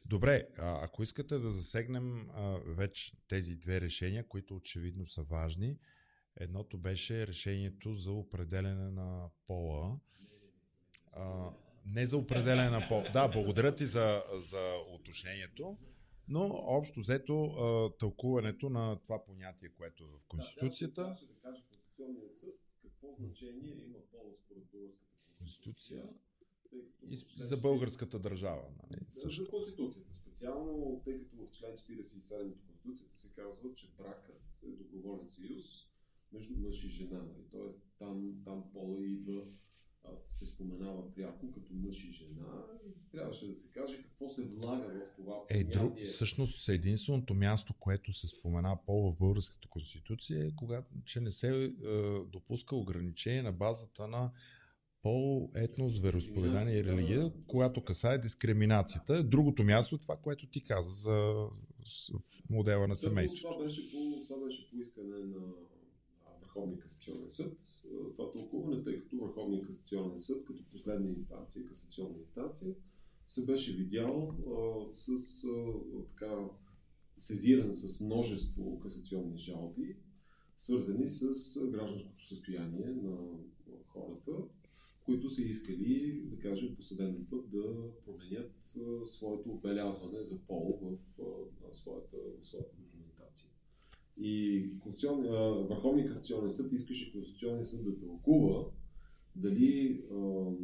Добре, 0.05 0.47
а, 0.57 0.85
ако 0.85 1.03
искате 1.03 1.37
да 1.39 1.49
засегнем 1.49 2.29
а, 2.29 2.59
вече 2.65 3.11
тези 3.27 3.55
две 3.55 3.81
решения, 3.81 4.27
които 4.27 4.55
очевидно 4.55 5.05
са 5.05 5.23
важни, 5.23 5.77
едното 6.35 6.77
беше 6.77 7.27
решението 7.27 7.93
за 7.93 8.11
определене 8.11 8.91
на 8.91 9.29
пола. 9.47 9.99
А, 11.11 11.51
не 11.85 12.05
за 12.05 12.17
определене 12.17 12.69
на 12.69 12.87
пол. 12.87 13.03
Да, 13.13 13.27
благодаря 13.27 13.75
ти 13.75 13.85
за, 13.85 14.23
за 14.33 14.75
уточнението, 14.93 15.77
но 16.27 16.41
общо 16.53 16.99
взето 16.99 17.43
а, 17.43 17.97
тълкуването 17.97 18.69
на 18.69 18.99
това 18.99 19.25
понятие, 19.25 19.69
което 19.69 20.03
е 20.03 20.07
в 20.07 20.27
Конституцията. 20.27 21.01
Да, 21.01 21.07
трябваше 21.07 21.25
да 21.25 21.33
каже 21.41 21.63
Конституционния 21.69 22.29
съд 22.29 22.55
какво 22.81 23.15
значение 23.19 23.75
има 23.85 23.97
пола 24.11 24.33
според 24.45 24.63
българската 24.71 25.09
Конституция 25.37 26.03
за 27.03 27.55
40 27.55 27.61
българската 27.61 28.19
държава. 28.19 28.63
Нали? 28.83 29.01
За 29.09 29.21
Също. 29.21 29.49
Конституцията. 29.49 30.13
Специално, 30.13 31.01
тъй 31.05 31.19
като 31.19 31.35
в 31.45 31.51
член 31.51 31.71
47 31.71 32.45
от 32.45 32.61
Конституцията 32.67 33.17
се 33.17 33.33
казва, 33.33 33.73
че 33.73 33.93
бракът 33.97 34.41
е 34.63 34.67
доброволен 34.67 35.27
съюз 35.27 35.63
между 36.31 36.55
мъж 36.57 36.83
и 36.83 36.89
жена. 36.89 37.17
Нали? 37.17 37.43
Тоест 37.51 37.79
там, 37.99 38.41
там 38.45 38.63
пола 38.73 39.05
идва, 39.05 39.45
се 40.29 40.45
споменава 40.45 41.13
пряко 41.13 41.51
като 41.51 41.73
мъж 41.73 42.03
и 42.03 42.11
жена. 42.11 42.65
И 42.85 43.11
трябваше 43.11 43.47
да 43.47 43.55
се 43.55 43.71
каже 43.71 44.03
какво 44.03 44.29
се 44.29 44.43
влага 44.43 44.87
в 44.87 45.15
това 45.15 45.43
Е, 45.49 45.63
друг, 45.63 45.97
всъщност 46.03 46.69
единственото 46.69 47.33
място, 47.33 47.73
което 47.79 48.13
се 48.13 48.27
спомена 48.27 48.77
пол 48.85 49.11
в 49.11 49.17
българската 49.17 49.67
конституция 49.67 50.47
е 50.47 50.55
когато, 50.55 50.95
че 51.05 51.21
не 51.21 51.31
се 51.31 51.63
е, 51.63 51.69
допуска 52.25 52.75
ограничение 52.75 53.41
на 53.41 53.51
базата 53.51 54.07
на 54.07 54.31
пол, 55.01 55.51
етнос, 55.55 55.99
вероисповедание 55.99 56.77
и 56.77 56.83
религия, 56.83 57.31
която 57.47 57.83
касае 57.83 58.17
дискриминацията. 58.17 59.23
Другото 59.23 59.63
място 59.63 59.95
е 59.95 59.99
това, 59.99 60.17
което 60.17 60.47
ти 60.47 60.63
каза 60.63 60.91
за 60.91 61.47
модела 62.49 62.87
на 62.87 62.95
семейството. 62.95 63.41
Това 63.41 63.63
беше, 63.63 63.91
по, 63.91 64.25
това 64.27 64.45
беше 64.45 64.69
по 64.69 64.77
искане 64.77 65.17
на 65.17 65.53
Върховния 66.41 66.79
касационен 66.79 67.29
съд. 67.29 67.57
А, 67.85 68.15
Това 68.15 68.31
тълкуване, 68.31 68.83
тъй 68.83 68.99
като 68.99 69.17
Върховния 69.17 69.61
касационен 69.61 70.19
съд, 70.19 70.45
като 70.45 70.63
последна 70.71 71.09
инстанция, 71.09 71.65
касационна 71.65 72.19
инстанция, 72.19 72.73
се 73.27 73.45
беше 73.45 73.73
видял 73.73 74.35
а, 74.47 74.95
с 74.95 75.43
а, 75.43 75.73
така 76.05 76.49
сезиран 77.17 77.73
с 77.73 77.99
множество 77.99 78.79
касационни 78.79 79.37
жалби, 79.37 79.97
свързани 80.57 81.07
с 81.07 81.31
гражданското 81.71 82.25
състояние 82.25 82.85
на 82.85 83.17
хората, 83.87 84.31
които 85.09 85.29
са 85.29 85.43
искали, 85.43 86.21
да 86.25 86.39
кажем, 86.39 86.75
по 86.75 86.81
съдебен 86.81 87.25
път 87.29 87.49
да 87.49 87.91
променят 88.05 88.77
а, 88.77 89.05
своето 89.05 89.49
отбелязване 89.49 90.23
за 90.23 90.39
пол 90.39 90.79
в, 90.81 90.97
а, 91.21 91.73
своята, 91.73 92.17
в 92.41 92.45
своята 92.45 92.75
документация. 92.77 93.49
И 94.17 94.65
Конституцион- 94.79 95.25
а, 95.25 95.67
Върховния 95.67 96.07
касационен 96.07 96.49
съд 96.49 96.71
искаше 96.71 97.11
Конституционния 97.11 97.65
съд 97.65 97.85
да 97.85 97.99
тълкува 97.99 98.65
дали, 99.35 100.01
ам, 100.11 100.57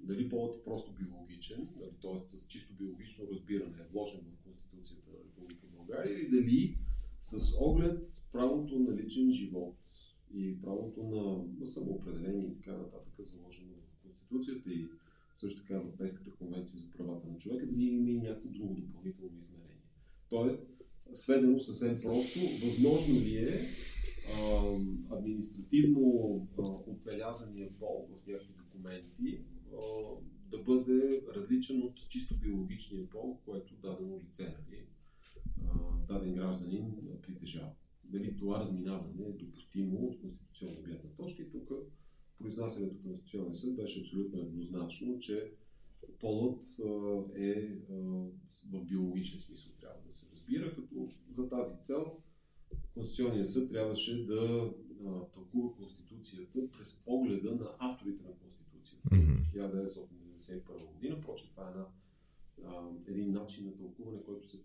дали 0.00 0.28
полът 0.28 0.56
е 0.56 0.64
просто 0.64 0.92
биологичен, 0.92 1.68
нали, 1.80 1.90
т.е. 2.02 2.18
с 2.18 2.46
чисто 2.48 2.74
биологично 2.74 3.28
разбиране 3.30 3.76
е 3.80 3.92
вложен 3.92 4.20
в 4.20 4.44
Конституцията 4.44 5.10
на 5.10 5.18
Република 5.18 5.66
България, 5.76 6.18
или 6.18 6.28
дали 6.28 6.78
с 7.20 7.56
оглед 7.60 8.22
правото 8.32 8.78
на 8.78 8.96
личен 8.96 9.32
живот 9.32 9.76
и 10.34 10.60
правото 10.62 11.02
на 11.02 11.66
самоопределение 11.66 12.46
и 12.46 12.54
така 12.54 12.76
нататък, 12.76 13.14
заложено 13.18 13.72
в 13.74 13.85
Конституцията 14.36 14.72
и 14.72 14.88
също 15.36 15.60
така 15.60 15.74
Европейската 15.74 16.30
конвенция 16.30 16.80
за 16.80 16.90
правата 16.90 17.28
на 17.28 17.36
човека, 17.36 17.66
дали 17.66 17.84
има 17.84 18.10
и 18.10 18.18
някакво 18.18 18.48
друго 18.48 18.74
допълнително 18.74 19.38
измерение. 19.38 19.82
Тоест, 20.28 20.70
сведено 21.12 21.58
съвсем 21.58 22.00
просто, 22.00 22.38
възможно 22.66 23.14
ли 23.14 23.36
е 23.36 23.60
а, 24.34 24.62
административно 25.16 26.48
а, 26.58 26.62
отбелязания 26.90 27.68
пол 27.78 28.08
в 28.10 28.26
някакви 28.26 28.52
документи 28.58 29.40
а, 29.72 29.78
да 30.50 30.58
бъде 30.58 31.22
различен 31.34 31.82
от 31.82 32.08
чисто 32.08 32.38
биологичния 32.38 33.10
пол, 33.10 33.38
което 33.44 33.74
дадено 33.74 34.20
лице, 34.26 34.56
нали, 34.58 34.86
даден 36.08 36.34
гражданин 36.34 36.94
притежава. 37.22 37.70
Дали 38.04 38.36
това 38.36 38.60
разминаване 38.60 39.24
е 39.24 39.32
допустимо 39.32 39.98
от 39.98 40.20
конституционна 40.20 40.80
гледна 40.80 41.10
точка 41.16 41.42
и 41.42 41.50
тук 41.50 41.70
произнасянето 42.38 42.94
на 42.94 43.02
Конституционния 43.02 43.54
съд 43.54 43.76
беше 43.76 44.00
абсолютно 44.00 44.40
еднозначно, 44.40 45.18
че 45.18 45.52
полът 46.20 46.64
е 47.34 47.68
в 48.72 48.84
биологичен 48.84 49.40
смисъл 49.40 49.72
трябва 49.80 50.00
да 50.06 50.12
се 50.12 50.26
разбира, 50.32 50.74
като 50.74 51.08
за 51.30 51.48
тази 51.48 51.80
цел 51.80 52.16
Конституционният 52.94 53.50
съд 53.50 53.70
трябваше 53.70 54.26
да 54.26 54.70
тълкува 55.32 55.74
Конституцията 55.76 56.70
през 56.78 57.02
погледа 57.04 57.54
на 57.54 57.70
авторите 57.78 58.22
на 58.22 58.32
Конституцията. 58.32 59.08
Mm-hmm. 59.08 59.52
1991 59.54 60.92
година, 60.92 61.20
проче 61.20 61.50
това 61.50 61.68
е 61.68 61.70
една, 62.58 62.82
един 63.06 63.32
начин 63.32 63.66
на 63.66 63.76
тълкуване, 63.76 64.22
който 64.22 64.46
се, 64.46 64.58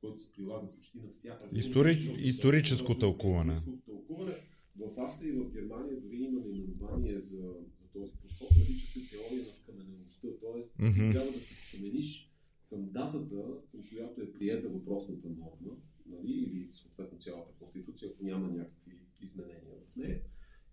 който 0.00 0.22
се 0.22 0.32
прилага 0.32 0.70
почти 0.70 0.98
на 1.00 1.10
всяка. 1.12 1.48
Истори... 1.52 1.90
Историческо 2.18 2.98
тълкуване. 2.98 3.52
Историческо 3.52 3.86
тълкуване 3.86 4.34
в 4.78 5.00
Австрия 5.00 5.34
и 5.34 5.38
в 5.38 5.50
Германия 5.52 6.00
дори 6.00 6.16
има 6.16 6.40
наименование 6.40 7.20
за, 7.20 7.54
за 7.80 7.88
този 7.92 8.12
подход, 8.12 8.48
нарича 8.58 8.86
се 8.86 9.00
теория 9.10 9.44
на 9.46 9.52
вкаменеността. 9.52 10.28
Тоест, 10.40 10.78
mm-hmm. 10.78 11.12
трябва 11.12 11.32
да 11.32 11.40
се 11.40 11.54
вкамениш 11.54 12.32
към 12.68 12.90
датата, 12.90 13.44
към 13.70 13.80
която 13.88 14.22
е 14.22 14.32
приета 14.32 14.68
въпросната 14.68 15.28
норма, 15.28 15.76
нали, 16.06 16.32
или 16.32 16.68
съответно 16.72 17.18
цялата 17.18 17.52
конституция, 17.58 18.10
ако 18.10 18.24
няма 18.24 18.48
някакви 18.48 18.98
изменения 19.20 19.74
в 19.86 19.96
нея. 19.96 20.20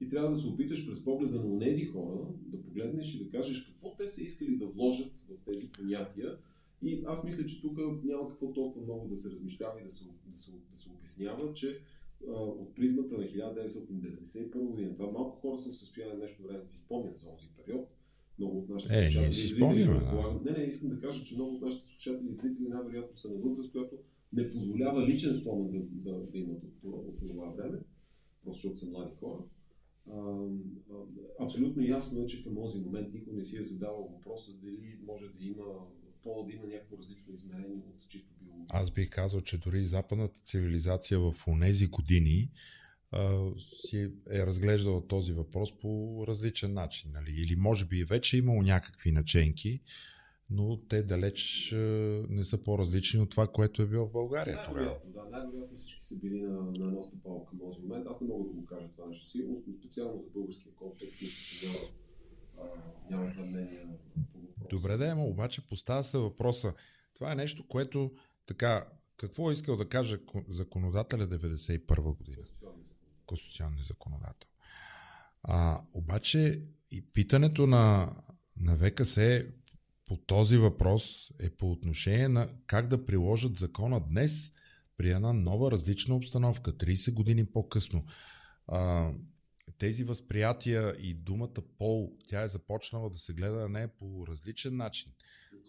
И 0.02 0.10
трябва 0.10 0.30
да 0.30 0.36
се 0.36 0.48
опиташ 0.48 0.88
през 0.88 1.04
погледа 1.04 1.44
на 1.44 1.60
тези 1.60 1.86
хора 1.86 2.28
да 2.40 2.62
погледнеш 2.62 3.16
и 3.16 3.24
да 3.24 3.32
кажеш 3.32 3.62
какво 3.62 3.96
те 3.96 4.08
са 4.08 4.24
искали 4.24 4.58
да 4.58 4.66
вложат 4.66 5.26
в 5.30 5.38
тези 5.46 5.72
понятия. 5.72 6.38
И 6.82 7.04
аз 7.06 7.24
мисля, 7.24 7.46
че 7.46 7.62
тук 7.62 7.78
няма 8.04 8.30
какво 8.30 8.54
толкова 8.54 8.86
много 8.86 9.08
да 9.08 9.18
се 9.18 9.32
размишлява 9.32 9.82
и 9.82 9.84
да 9.84 9.92
се, 9.92 10.06
да 10.26 10.38
се, 10.38 10.52
да 10.72 10.78
се 10.78 10.90
обяснява, 10.90 11.54
че 11.54 11.82
от 12.32 12.76
призмата 12.76 13.18
на 13.18 13.24
1991 13.24 14.58
година. 14.58 14.96
Това 14.96 15.12
малко 15.12 15.40
хора 15.40 15.58
са 15.58 15.72
в 15.72 15.78
състояние 15.78 16.18
нещо 16.18 16.44
време 16.44 16.60
да 16.60 16.68
си 16.68 16.78
спомнят 16.78 17.18
за 17.18 17.30
този 17.30 17.48
период. 17.58 17.90
Много 18.40 18.60
от 18.60 18.70
нашите 18.70 18.98
е, 18.98 19.10
слушатели 19.10 19.34
си 19.34 19.48
спомняме, 19.48 20.00
да. 20.00 20.40
Не, 20.46 20.58
не, 20.58 20.64
искам 20.64 20.90
да 20.90 21.00
кажа, 21.00 21.26
че 21.26 21.36
много 21.36 21.56
от 21.56 21.62
нашите 21.62 21.88
слушатели 21.88 22.30
и 22.30 22.34
зрители 22.34 22.68
най-вероятно 22.68 23.16
са 23.16 23.30
на 23.30 23.36
възраст, 23.36 23.72
която 23.72 23.96
не 24.34 24.52
позволява 24.52 25.08
личен 25.08 25.34
спомен 25.34 25.72
да, 25.72 26.12
да, 26.12 26.20
да 26.32 26.38
имат 26.38 26.64
от, 26.64 26.84
от 26.84 27.20
това 27.28 27.50
време, 27.50 27.80
просто 28.44 28.58
защото 28.58 28.78
са 28.78 28.90
млади 28.90 29.16
хора. 29.20 29.44
А, 30.12 30.48
абсолютно 31.40 31.84
ясно 31.84 32.22
е, 32.22 32.26
че 32.26 32.44
към 32.44 32.56
този 32.56 32.80
момент 32.80 33.14
никой 33.14 33.34
не 33.34 33.44
си 33.44 33.58
е 33.58 33.64
задавал 33.64 34.10
въпроса 34.14 34.52
дали 34.64 35.00
може 35.06 35.26
да 35.28 35.46
има 35.46 35.66
пола 36.26 36.46
да 36.46 36.52
има 36.54 36.68
някакво 36.68 36.98
различно 36.98 37.34
измерение 37.34 37.84
от 37.90 38.10
чисто 38.10 38.30
биология. 38.42 38.68
Аз 38.70 38.92
бих 38.92 39.10
казал, 39.10 39.42
че 39.42 39.58
дори 39.58 39.86
западната 39.86 40.40
цивилизация 40.46 41.20
в 41.20 41.36
онези 41.48 41.88
години 41.88 42.50
а, 43.12 43.52
си 43.60 44.12
е 44.30 44.46
разглеждала 44.46 45.08
този 45.08 45.34
въпрос 45.34 45.80
по 45.80 46.24
различен 46.28 46.74
начин. 46.74 47.12
Нали? 47.14 47.32
Или 47.32 47.56
може 47.56 47.86
би 47.86 48.04
вече 48.04 48.38
е 48.38 48.40
имало 48.40 48.62
някакви 48.62 49.12
наченки, 49.12 49.82
но 50.50 50.78
те 50.78 51.04
далеч 51.04 51.72
не 52.30 52.44
са 52.44 52.58
по-различни 52.58 53.20
от 53.20 53.30
това, 53.30 53.48
което 53.48 53.82
е 53.82 53.86
било 53.86 54.08
в 54.08 54.12
България 54.12 54.66
тогава. 54.66 54.98
Да, 55.06 55.24
най-вероятно 55.32 55.78
всички 55.78 56.06
са 56.06 56.16
били 56.20 56.42
на, 56.42 56.62
на 56.62 56.88
едно 56.88 57.04
стъпало 57.04 57.46
към 57.46 57.60
този 57.60 57.82
момент. 57.82 58.06
Аз 58.10 58.22
не 58.22 58.28
мога 58.28 58.44
да 58.44 58.50
го 58.50 58.66
кажа 58.66 58.88
това 58.96 59.08
нещо 59.08 59.30
сигурно, 59.30 59.64
но 59.68 59.74
специално 59.74 60.20
за 60.20 60.26
българския 60.34 60.74
контекст, 60.76 61.22
няма, 61.64 61.80
няма 63.10 63.26
мнение 63.26 63.88
Добре 64.70 64.98
да, 64.98 65.06
ама 65.06 65.24
обаче 65.24 65.68
поставя 65.68 66.04
се 66.04 66.18
въпроса. 66.18 66.74
Това 67.14 67.32
е 67.32 67.36
нещо, 67.36 67.68
което 67.68 68.12
така, 68.46 68.88
какво 69.18 69.50
е 69.50 69.54
искал 69.54 69.78
да 69.78 69.90
каже 69.90 70.20
законодателя 70.48 71.28
91 71.28 72.18
година? 72.18 72.38
Конституционни 73.26 73.84
законодател. 73.84 74.50
А, 75.44 75.82
обаче 75.94 76.62
и 76.92 77.12
питането 77.14 77.68
на, 77.68 78.16
на 78.58 78.78
ВКС 78.78 79.20
по 80.06 80.18
този 80.18 80.58
въпрос 80.58 81.32
е 81.40 81.50
по 81.50 81.72
отношение 81.72 82.28
на 82.28 82.50
как 82.68 82.88
да 82.88 83.06
приложат 83.06 83.58
закона 83.58 84.02
днес 84.10 84.52
при 84.98 85.12
една 85.12 85.34
нова 85.34 85.72
различна 85.72 86.16
обстановка, 86.16 86.74
30 86.74 87.14
години 87.14 87.46
по-късно. 87.46 88.06
А, 88.68 89.12
тези 89.78 90.04
възприятия 90.04 90.96
и 91.00 91.14
думата 91.14 91.62
пол, 91.78 92.18
тя 92.28 92.42
е 92.42 92.48
започнала 92.48 93.10
да 93.10 93.18
се 93.18 93.34
гледа 93.34 93.56
на 93.56 93.70
нея 93.70 93.88
по 93.88 94.28
различен 94.28 94.76
начин. 94.76 95.12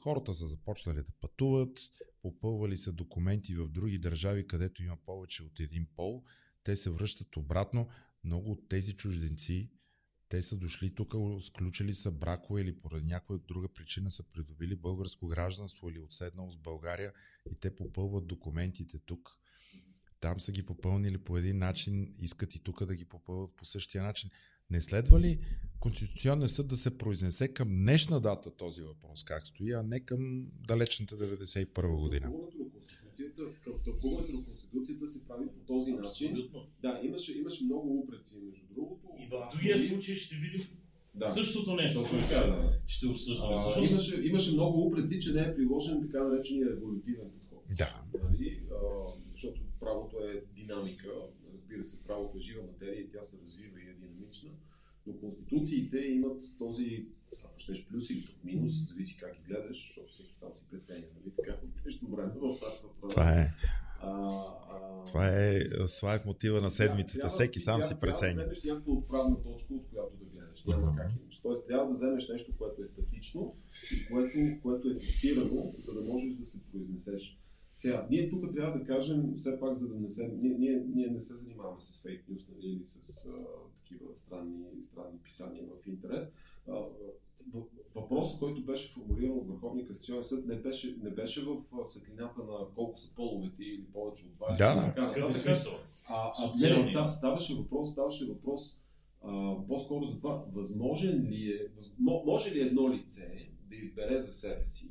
Хората 0.02 0.34
са 0.34 0.46
започнали 0.46 0.96
да 0.96 1.12
пътуват, 1.20 1.80
попълвали 2.22 2.76
се 2.76 2.92
документи 2.92 3.54
в 3.54 3.68
други 3.68 3.98
държави, 3.98 4.46
където 4.46 4.82
има 4.82 4.96
повече 5.06 5.42
от 5.42 5.60
един 5.60 5.86
пол, 5.96 6.24
те 6.64 6.76
се 6.76 6.90
връщат 6.90 7.36
обратно. 7.36 7.88
Много 8.24 8.50
от 8.50 8.68
тези 8.68 8.96
чужденци, 8.96 9.70
те 10.28 10.42
са 10.42 10.56
дошли 10.56 10.94
тук, 10.94 11.14
сключили 11.40 11.94
са 11.94 12.10
бракове 12.10 12.60
или 12.60 12.80
поради 12.80 13.06
някоя 13.06 13.38
друга 13.38 13.68
причина 13.68 14.10
са 14.10 14.22
придобили 14.22 14.76
българско 14.76 15.26
гражданство 15.26 15.90
или 15.90 16.00
отседнало 16.00 16.50
с 16.50 16.56
България 16.56 17.12
и 17.50 17.54
те 17.54 17.76
попълват 17.76 18.26
документите 18.26 18.98
тук 18.98 19.38
там 20.20 20.40
са 20.40 20.52
ги 20.52 20.62
попълнили 20.62 21.18
по 21.18 21.38
един 21.38 21.58
начин, 21.58 22.14
искат 22.20 22.54
и 22.54 22.58
тук 22.58 22.84
да 22.84 22.94
ги 22.94 23.04
попълват 23.04 23.50
по 23.56 23.64
същия 23.64 24.02
начин. 24.02 24.30
Не 24.70 24.80
следва 24.80 25.20
ли 25.20 25.38
Конституционният 25.80 26.50
съд 26.50 26.68
да 26.68 26.76
се 26.76 26.98
произнесе 26.98 27.48
към 27.48 27.68
днешна 27.68 28.20
дата 28.20 28.50
този 28.50 28.82
въпрос, 28.82 29.24
как 29.24 29.46
стои, 29.46 29.72
а 29.72 29.82
не 29.82 30.00
към 30.00 30.46
далечната 30.66 31.16
91 31.18 32.00
година? 32.00 32.32
Тълкуването 33.84 34.32
на 34.32 34.44
Конституцията 34.44 35.08
се 35.08 35.28
прави 35.28 35.46
по 35.46 35.58
този 35.66 35.92
начин. 35.92 36.28
Абсолютно. 36.28 36.66
Да, 36.82 37.00
имаше, 37.02 37.38
имаше 37.38 37.64
много 37.64 37.98
упреци, 37.98 38.34
между 38.46 38.66
другото. 38.74 39.06
И 39.18 39.26
в 39.26 39.48
другия 39.52 39.78
случай 39.78 40.14
ще 40.14 40.36
видим 40.36 40.66
да. 41.16 41.26
Същото 41.26 41.74
нещо, 41.74 42.00
Точно 42.00 42.18
така, 42.18 42.46
да. 42.46 42.78
ще 42.86 43.06
обсъждаме. 43.06 43.54
А, 43.58 43.90
имаше, 43.90 44.20
имаше 44.22 44.52
много 44.52 44.86
упреци, 44.86 45.20
че 45.20 45.32
не 45.32 45.40
е 45.40 45.54
приложен 45.56 46.02
така 46.02 46.24
наречения 46.24 46.68
еволютивен 46.70 47.30
подход. 47.30 47.64
Да. 47.78 48.02
Нали? 48.30 48.62
А, 48.70 48.76
защото 49.28 49.60
правото 49.80 50.16
е 50.18 50.42
динамика, 50.54 51.08
разбира 51.52 51.75
се, 51.86 52.06
правото 52.06 52.38
е 52.38 52.40
жива 52.40 52.62
материя 52.62 53.00
и 53.00 53.10
тя 53.10 53.22
се 53.22 53.38
развива 53.44 53.80
и 53.80 53.88
е 53.88 53.94
динамична, 53.94 54.50
но 55.06 55.20
конституциите 55.20 55.98
имат 55.98 56.42
този, 56.58 57.08
ако 57.44 57.58
щеш 57.58 57.86
плюс 57.86 58.10
или 58.10 58.24
минус, 58.44 58.70
зависи 58.88 59.16
как 59.20 59.34
ги 59.34 59.42
гледаш, 59.48 59.86
защото 59.86 60.12
всеки 60.12 60.34
сам 60.34 60.54
си 60.54 60.66
преценя, 60.70 61.06
нали 61.20 61.34
така, 61.36 61.56
днешно 61.82 62.08
време 62.08 62.32
в 62.34 62.60
тази 62.60 62.94
страна. 62.94 63.10
Това 63.10 63.40
е. 63.40 63.50
А, 64.02 64.10
а... 64.70 65.04
Това 65.04 65.28
е 65.28 65.60
Слайв 65.86 66.24
мотива 66.24 66.60
на 66.60 66.70
седмицата. 66.70 67.26
Да, 67.26 67.28
Всеки 67.28 67.60
сам 67.60 67.82
си 67.82 67.94
преценя. 68.00 68.34
Трябва 68.34 68.48
да 68.48 68.52
вземеш 68.52 68.64
някаква 68.64 68.92
отправна 68.92 69.42
точка, 69.42 69.74
от 69.74 69.86
която 69.90 70.16
да 70.16 70.24
гледаш. 70.24 70.64
Няма 70.64 70.86
uh-huh. 70.86 70.96
как 70.96 71.12
иначе. 71.20 71.42
Тоест 71.42 71.66
трябва 71.66 71.86
да 71.86 71.92
вземеш 71.92 72.28
нещо, 72.28 72.52
което 72.58 72.82
е 72.82 72.86
статично 72.86 73.56
и 73.92 74.12
което, 74.12 74.38
което 74.62 74.90
е 74.90 74.98
фиксирано, 74.98 75.74
за 75.78 75.94
да 75.94 76.00
можеш 76.12 76.34
да 76.34 76.44
се 76.44 76.60
произнесеш. 76.72 77.38
Сега, 77.76 78.06
ние 78.10 78.30
тук 78.30 78.54
трябва 78.54 78.78
да 78.78 78.84
кажем, 78.84 79.32
все 79.34 79.60
пак, 79.60 79.74
за 79.74 79.88
да 79.88 80.00
не 80.00 80.08
се. 80.08 80.28
Ние, 80.28 80.56
ние, 80.58 80.84
ние 80.94 81.06
не 81.06 81.20
се 81.20 81.36
занимаваме 81.36 81.80
с 81.80 82.02
фейк 82.02 82.24
нюс 82.28 82.48
нали, 82.48 82.72
или 82.72 82.84
с 82.84 83.26
а, 83.26 83.32
такива 83.78 84.16
странни, 84.16 84.64
странни 84.82 85.18
писания 85.18 85.64
в 85.64 85.86
интернет. 85.86 86.32
А, 86.68 86.82
въпросът, 87.94 88.38
който 88.38 88.64
беше 88.64 88.92
формулиран 88.92 89.38
от 89.38 89.48
Върховния 89.48 89.86
касационен 89.86 90.24
съд, 90.24 90.46
не 90.46 90.56
беше, 90.56 90.96
не 91.02 91.10
беше 91.10 91.44
в 91.44 91.84
светлината 91.84 92.40
на 92.40 92.74
колко 92.74 92.98
са 92.98 93.14
половете 93.14 93.64
или 93.64 93.84
повече 93.84 94.24
от 94.24 94.56
20. 94.56 94.58
Да, 94.58 94.94
какъв 94.96 95.30
е 95.30 95.32
смисъл? 95.32 95.72
А, 96.08 96.30
а 96.38 96.78
не, 96.78 96.86
став, 96.86 97.14
ставаше 97.14 97.54
въпрос, 97.54 97.92
ставаше 97.92 98.26
въпрос 98.26 98.82
а, 99.22 99.56
по-скоро 99.68 100.04
за 100.04 100.16
това, 100.16 100.44
възможен 100.52 101.26
ли 101.28 101.50
е, 101.50 101.68
въз, 101.74 101.94
може 101.98 102.54
ли 102.54 102.60
едно 102.60 102.92
лице 102.92 103.48
да 103.70 103.76
избере 103.76 104.18
за 104.18 104.32
себе 104.32 104.64
си 104.64 104.90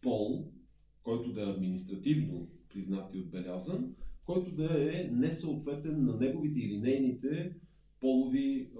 пол, 0.00 0.52
който 1.02 1.32
да 1.32 1.42
е 1.42 1.52
административно 1.52 2.48
признат 2.68 3.14
и 3.14 3.18
отбелязан, 3.18 3.94
който 4.24 4.52
да 4.54 4.98
е 4.98 5.10
несъответен 5.12 6.04
на 6.04 6.16
неговите 6.16 6.60
или 6.60 6.78
нейните 6.78 7.54
полови, 8.00 8.70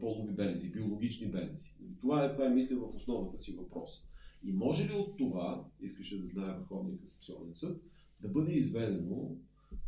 полови 0.00 0.32
белези, 0.32 0.70
биологични 0.70 1.30
белези. 1.30 1.74
Това 2.00 2.24
е, 2.24 2.32
това 2.32 2.46
е 2.46 2.54
мисля 2.54 2.76
в 2.76 2.94
основата 2.94 3.38
си 3.38 3.52
въпрос. 3.52 4.04
И 4.44 4.52
може 4.52 4.88
ли 4.88 4.92
от 4.92 5.16
това, 5.16 5.64
искаше 5.80 6.20
да 6.20 6.26
знае 6.26 6.58
Върховния 6.58 6.98
касационен 6.98 7.54
съд, 7.54 7.82
да 8.20 8.28
бъде 8.28 8.52
изведено 8.52 9.36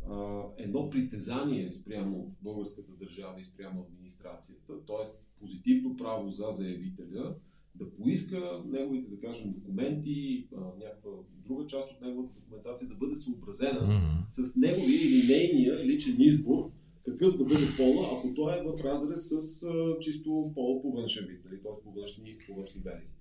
а, 0.09 0.43
едно 0.57 0.89
притезание 0.89 1.71
спрямо 1.71 2.35
българската 2.41 2.91
държава 2.91 3.39
и 3.39 3.43
спрямо 3.43 3.81
администрацията, 3.81 4.85
т.е. 4.85 5.09
позитивно 5.39 5.95
право 5.95 6.29
за 6.29 6.47
заявителя 6.51 7.35
да 7.79 7.91
поиска 7.91 8.63
неговите, 8.65 9.09
да 9.09 9.19
кажем, 9.19 9.53
документи, 9.53 10.47
а, 10.55 10.59
някаква 10.59 11.11
друга 11.45 11.65
част 11.67 11.91
от 11.91 12.01
неговата 12.01 12.33
документация 12.35 12.87
да 12.87 12.95
бъде 12.95 13.15
съобразена 13.15 13.81
Мгм. 13.81 14.23
с 14.27 14.55
неговия 14.55 15.01
или 15.01 15.33
нейния 15.33 15.85
личен 15.85 16.15
избор, 16.19 16.71
какъв 17.05 17.37
да 17.37 17.43
бъде 17.43 17.67
пола, 17.77 18.09
ако 18.17 18.33
той 18.35 18.59
е 18.59 18.63
в 18.63 18.83
разрез 18.83 19.29
с 19.29 19.63
а, 19.63 19.99
чисто 19.99 20.51
пола 20.55 20.81
по 20.81 20.91
външен 20.91 21.25
вид, 21.29 21.41
нали? 21.45 21.61
т.е. 21.61 21.83
по 21.83 21.91
външни, 21.91 22.37
по 22.47 22.55
външни 22.55 22.81
белези. 22.81 23.13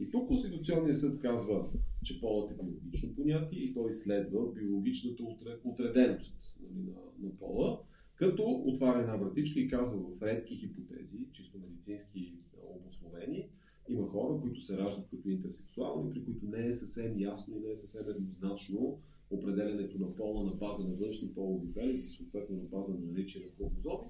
И 0.00 0.10
тук 0.10 0.28
Конституционният 0.28 1.00
съд 1.00 1.20
казва, 1.20 1.66
че 2.04 2.20
полът 2.20 2.50
е 2.50 2.54
биологично 2.54 3.14
понятие 3.14 3.58
и 3.58 3.74
той 3.74 3.88
изследва 3.88 4.40
биологичната 4.54 5.22
отреденост 5.64 6.56
нали, 6.60 6.82
на, 6.86 7.26
на 7.28 7.36
пола, 7.36 7.80
като 8.16 8.62
отваря 8.66 9.00
една 9.00 9.16
вратичка 9.16 9.60
и 9.60 9.68
казва 9.68 9.98
в 9.98 10.22
редки 10.22 10.56
хипотези, 10.56 11.18
чисто 11.32 11.58
медицински 11.58 12.34
обословени, 12.76 13.48
има 13.88 14.08
хора, 14.08 14.40
които 14.40 14.60
се 14.60 14.78
раждат 14.78 15.08
като 15.10 15.28
интерсексуални, 15.28 16.10
при 16.10 16.24
които 16.24 16.46
не 16.46 16.66
е 16.66 16.72
съвсем 16.72 17.18
ясно 17.20 17.56
и 17.56 17.60
не 17.60 17.70
е 17.70 17.76
съвсем 17.76 18.10
еднозначно 18.10 18.98
определенето 19.30 19.98
на 19.98 20.14
пола 20.16 20.44
на 20.44 20.52
база 20.54 20.88
на 20.88 20.94
външни 20.94 21.34
полови 21.34 21.66
белези, 21.66 22.08
съответно 22.08 22.56
на 22.56 22.62
база 22.62 22.94
на 22.94 23.00
наличие 23.00 23.42
на 23.46 23.52
хромозоми. 23.56 24.08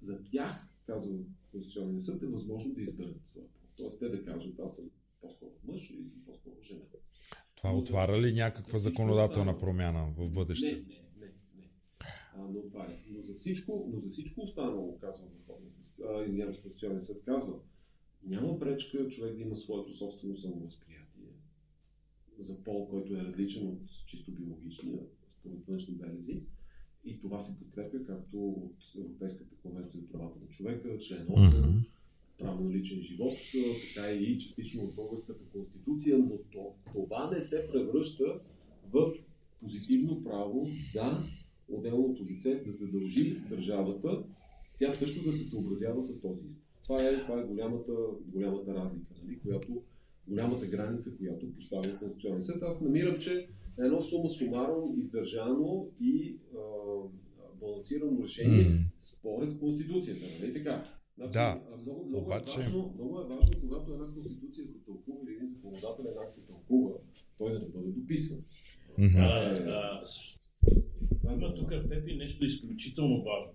За 0.00 0.24
тях, 0.24 0.66
казва 0.86 1.12
Конституционния 1.52 2.00
съд, 2.00 2.22
е 2.22 2.26
възможно 2.26 2.74
да 2.74 2.82
изберат 2.82 3.20
своя 3.24 3.46
пол. 3.46 3.60
Тоест 3.76 3.98
те 3.98 4.08
да 4.08 4.24
кажат, 4.24 4.58
аз 4.58 4.76
съм 4.76 4.90
по-скоро 5.20 5.50
мъж 5.64 5.90
или 5.90 6.04
съм 6.04 6.22
по-скоро 6.26 6.54
жена. 6.62 6.80
Това 7.54 7.72
Но 7.72 7.78
отваря 7.78 8.20
ли 8.22 8.32
някаква 8.32 8.78
за 8.78 8.82
законодателна 8.82 9.52
останало- 9.52 9.60
промяна 9.60 10.12
в 10.18 10.30
бъдеще? 10.30 10.66
Не, 10.66 10.72
не, 10.72 11.02
не, 11.20 11.32
не. 11.56 11.70
А, 12.36 12.48
не 12.48 12.58
отваря. 12.58 12.92
Но 13.10 13.20
за 13.20 13.34
всичко, 13.34 13.90
но 13.94 14.00
за 14.00 14.08
всичко 14.10 14.40
останало, 14.40 14.98
казва 15.00 15.24
се, 15.80 16.02
Конституционния 16.62 17.00
съд, 17.00 17.22
казва, 17.24 17.54
няма 18.26 18.58
пречка 18.58 19.08
човек 19.08 19.36
да 19.36 19.42
има 19.42 19.54
своето 19.54 19.92
собствено 19.92 20.34
самовъзприятие 20.34 21.04
за 22.38 22.64
пол, 22.64 22.88
който 22.88 23.14
е 23.14 23.24
различен 23.24 23.66
от 23.68 23.80
чисто 24.06 24.32
биологичния, 24.32 24.98
според 25.40 25.66
външни 25.66 25.94
белези. 25.94 26.42
И 27.04 27.20
това 27.20 27.40
се 27.40 27.56
подкрепя 27.58 28.04
както 28.06 28.48
от 28.48 28.76
Европейската 28.98 29.54
конвенция 29.62 30.00
за 30.00 30.08
правата 30.08 30.40
на 30.40 30.46
човека, 30.46 30.98
член 30.98 31.26
8, 31.26 31.58
Мгм. 31.58 31.78
право 32.38 32.64
на 32.64 32.70
личен 32.70 33.00
живот, 33.00 33.34
така 33.94 34.12
и 34.12 34.38
частично 34.38 34.82
от 34.82 34.94
българската 34.94 35.44
конституция, 35.52 36.18
но 36.18 36.38
то, 36.52 36.74
това 36.84 37.30
не 37.30 37.40
се 37.40 37.68
превръща 37.72 38.40
в 38.92 39.14
позитивно 39.60 40.24
право 40.24 40.66
за 40.92 41.22
отделното 41.68 42.24
лице 42.24 42.62
да 42.66 42.72
задължи 42.72 43.40
държавата, 43.50 44.24
тя 44.78 44.90
също 44.92 45.24
да 45.24 45.32
се 45.32 45.44
съобразява 45.44 46.02
с 46.02 46.20
този 46.20 46.40
избор. 46.44 46.63
Това 46.84 47.02
е, 47.02 47.18
това 47.18 47.40
е 47.40 47.44
голямата, 47.44 47.92
голямата 48.26 48.74
разлика, 48.74 49.06
нали, 49.18 49.40
която, 49.40 49.82
голямата 50.28 50.66
граница, 50.66 51.16
която 51.16 51.54
поставя 51.54 51.98
Конституционния 51.98 52.42
съд. 52.42 52.62
Аз 52.62 52.80
намирам, 52.80 53.18
че 53.18 53.48
едно 53.78 54.00
сума 54.00 54.28
сумарно, 54.28 54.94
издържано 54.98 55.88
и 56.00 56.36
а, 56.54 56.58
балансирано 57.60 58.22
решение 58.22 58.64
М. 58.64 58.78
според 59.00 59.58
Конституцията, 59.58 60.24
нали 60.40 60.52
така? 60.54 60.84
Значи, 61.16 61.32
Да, 61.32 61.62
а, 61.72 61.76
много, 61.76 62.06
много, 62.06 62.24
обаче- 62.24 62.60
е 62.60 62.62
важно, 62.62 62.92
много 62.94 63.20
е 63.20 63.26
важно, 63.26 63.50
когато 63.60 63.92
една 63.92 64.06
конституция 64.06 64.66
се 64.66 64.84
тълкува 64.84 65.18
или 65.24 65.34
един 65.34 65.48
законодателен 65.48 66.12
акт 66.24 66.32
се 66.32 66.46
тълкува, 66.46 66.90
той 67.38 67.52
да 67.52 67.58
не 67.58 67.68
бъде 67.68 67.88
дописван. 67.88 68.40
Мгм. 68.98 69.16
А, 69.16 69.52
а, 69.52 70.04
с- 70.04 70.40
Това 71.20 71.32
е 71.32 71.34
Има 71.34 71.46
много 71.46 71.56
тук, 71.58 71.88
Пепи, 71.88 72.16
нещо 72.16 72.44
изключително 72.44 73.24
важно. 73.24 73.52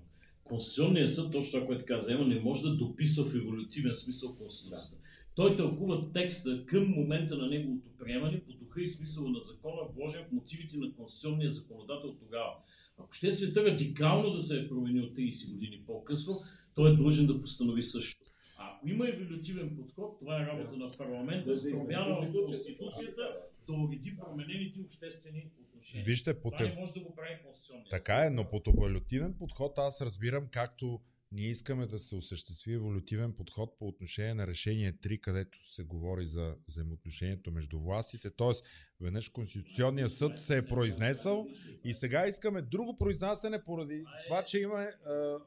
Конституционният 0.50 1.14
съд, 1.14 1.32
точно 1.32 1.52
това, 1.52 1.66
което 1.66 1.86
каза 1.86 2.14
Ема, 2.14 2.26
не 2.26 2.40
може 2.40 2.62
да 2.62 2.76
дописва 2.76 3.26
в 3.26 3.36
еволютивен 3.36 3.96
смисъл 3.96 4.36
Конституцията. 4.38 5.04
Той 5.36 5.56
тълкува 5.56 6.12
текста 6.12 6.66
към 6.66 6.88
момента 6.88 7.38
на 7.38 7.48
неговото 7.48 7.90
приемане 8.00 8.42
по 8.44 8.54
духа 8.54 8.82
и 8.82 8.88
смисъла 8.88 9.30
на 9.30 9.40
закона, 9.40 9.82
вложен 9.96 10.26
в 10.26 10.32
мотивите 10.32 10.78
на 10.78 10.94
конституционния 10.94 11.50
законодател 11.50 12.16
тогава. 12.20 12.54
Ако 12.98 13.14
ще 13.14 13.32
света 13.32 13.66
радикално 13.66 14.34
да 14.34 14.42
се 14.42 14.60
е 14.60 14.68
променил 14.70 15.04
30 15.04 15.54
години 15.54 15.84
по-късно, 15.86 16.34
той 16.76 16.92
е 16.92 16.96
длъжен 16.96 17.28
да 17.28 17.40
постанови 17.40 17.84
също. 17.84 18.22
А 18.58 18.76
ако 18.76 18.90
има 18.90 19.10
еволютивен 19.10 19.76
подход, 19.76 20.20
това 20.20 20.42
е 20.42 20.46
работа 20.46 20.78
на 20.78 20.98
парламента 20.98 21.56
с 21.56 21.72
промяна 21.72 22.16
в 22.16 22.32
Конституцията 22.32 23.36
да 23.68 23.74
уреди 23.74 24.18
променените 24.18 24.80
обществени 24.82 25.50
отношения. 25.80 26.06
Вижте, 26.06 26.42
по 26.42 26.52
Това 26.52 26.66
не 26.66 26.76
може 26.76 26.94
да 26.94 27.00
го 27.00 27.16
прави 27.16 27.40
Конституционния 27.44 27.90
Така 27.90 28.26
е, 28.26 28.30
но 28.30 28.50
под 28.50 28.68
еволютивен 28.68 29.34
подход 29.34 29.78
аз 29.78 30.02
разбирам 30.02 30.48
както 30.52 31.00
ние 31.32 31.48
искаме 31.48 31.86
да 31.86 32.00
се 32.00 32.16
осъществи 32.16 32.74
еволютивен 32.74 33.34
подход 33.34 33.80
по 33.80 33.88
отношение 33.88 34.34
на 34.34 34.48
решение 34.48 34.94
3, 34.94 35.20
където 35.20 35.74
се 35.74 35.84
говори 35.84 36.26
за 36.26 36.56
взаимоотношението 36.68 37.52
между 37.52 37.80
властите. 37.80 38.30
Тоест, 38.30 38.66
веднъж 39.02 39.30
Конституционният 39.30 40.12
съд 40.12 40.42
се 40.42 40.58
е 40.58 40.68
произнесъл 40.68 41.48
и 41.84 41.94
сега 41.94 42.28
искаме 42.28 42.62
друго 42.62 42.96
произнасяне 42.96 43.64
поради 43.64 44.06
това, 44.28 44.44
че 44.44 44.60
има 44.60 44.78
а, 44.78 45.12
а, 45.12 45.40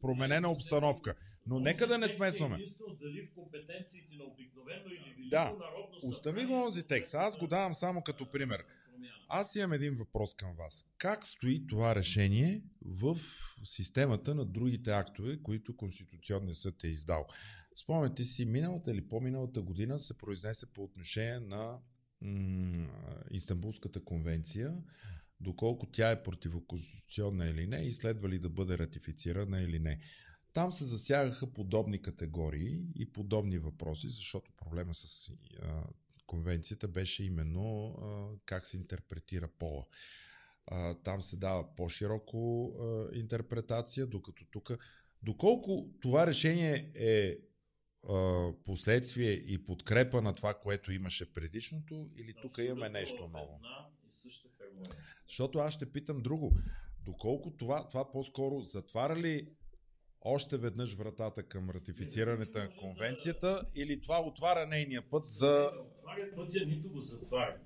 променена 0.00 0.50
обстановка. 0.50 1.14
Но 1.46 1.60
нека 1.60 1.86
да 1.86 1.98
не 1.98 2.08
смесваме. 2.08 2.54
Единствено 2.54 2.96
дали 3.00 3.26
в 3.26 3.34
компетенциите 3.34 4.16
на 4.16 4.24
обикновено 4.24 4.88
или 4.88 5.28
Да, 5.28 5.54
Остави 6.02 6.44
го 6.44 6.64
онзи 6.64 6.82
текст. 6.82 7.14
Аз 7.14 7.38
го 7.38 7.46
давам 7.46 7.74
само 7.74 8.02
като 8.02 8.30
пример. 8.30 8.64
Аз 9.28 9.56
имам 9.56 9.72
един 9.72 9.94
въпрос 9.94 10.34
към 10.34 10.54
вас. 10.56 10.84
Как 10.98 11.26
стои 11.26 11.66
това 11.66 11.94
решение 11.94 12.62
в 12.84 13.18
системата 13.62 14.34
на 14.34 14.44
другите 14.44 14.90
актове, 14.90 15.42
които 15.42 15.76
Конституционният 15.76 16.56
съд 16.56 16.84
е 16.84 16.88
издал? 16.88 17.26
Спомняте 17.76 18.24
си, 18.24 18.44
миналата 18.44 18.90
или 18.90 19.08
по-миналата 19.08 19.62
година 19.62 19.98
се 19.98 20.18
произнесе 20.18 20.72
по 20.72 20.84
отношение 20.84 21.40
на 21.40 21.78
м- 22.20 22.88
Истанбулската 23.30 24.04
конвенция, 24.04 24.74
доколко 25.40 25.86
тя 25.86 26.10
е 26.10 26.22
противоконституционна 26.22 27.46
или 27.48 27.66
не 27.66 27.76
и 27.76 27.92
следва 27.92 28.28
ли 28.28 28.38
да 28.38 28.48
бъде 28.48 28.78
ратифицирана 28.78 29.62
или 29.62 29.78
не. 29.78 30.00
Там 30.52 30.72
се 30.72 30.84
засягаха 30.84 31.52
подобни 31.52 32.02
категории 32.02 32.86
и 32.94 33.12
подобни 33.12 33.58
въпроси, 33.58 34.08
защото 34.08 34.52
проблема 34.56 34.94
с 34.94 35.30
а, 35.62 35.84
конвенцията 36.26 36.88
беше 36.88 37.24
именно 37.24 37.88
а, 37.88 38.38
как 38.44 38.66
се 38.66 38.76
интерпретира 38.76 39.48
пола. 39.48 39.86
А, 40.66 40.94
там 40.94 41.22
се 41.22 41.36
дава 41.36 41.74
по-широко 41.76 42.72
а, 42.80 43.18
интерпретация, 43.18 44.06
докато 44.06 44.44
тук. 44.44 44.70
Доколко 45.22 45.90
това 46.00 46.26
решение 46.26 46.92
е 46.94 47.38
а, 48.08 48.50
последствие 48.64 49.30
и 49.30 49.66
подкрепа 49.66 50.22
на 50.22 50.34
това, 50.34 50.54
което 50.54 50.92
имаше 50.92 51.32
предишното, 51.32 52.10
или 52.16 52.34
тук 52.42 52.58
имаме 52.58 52.88
нещо 52.88 53.28
в 53.28 53.32
ново? 53.32 53.60
Защото 55.28 55.58
аз 55.58 55.74
ще 55.74 55.92
питам 55.92 56.22
друго. 56.22 56.56
Доколко 57.04 57.50
това, 57.50 57.88
това 57.88 58.10
по-скоро 58.10 58.60
затваря 58.60 59.16
ли 59.16 59.48
още 60.24 60.56
веднъж 60.56 60.94
вратата 60.94 61.42
към 61.42 61.70
ратифицирането 61.70 62.58
на 62.58 62.68
конвенцията 62.80 63.64
или 63.76 64.00
това 64.00 64.20
отваря 64.26 64.66
нейния 64.66 65.02
път 65.10 65.26
за... 65.26 65.70
Отваря 65.98 66.34
пътя, 66.36 66.66
нито 66.66 66.88
го 66.88 66.98
затваря. 66.98 67.56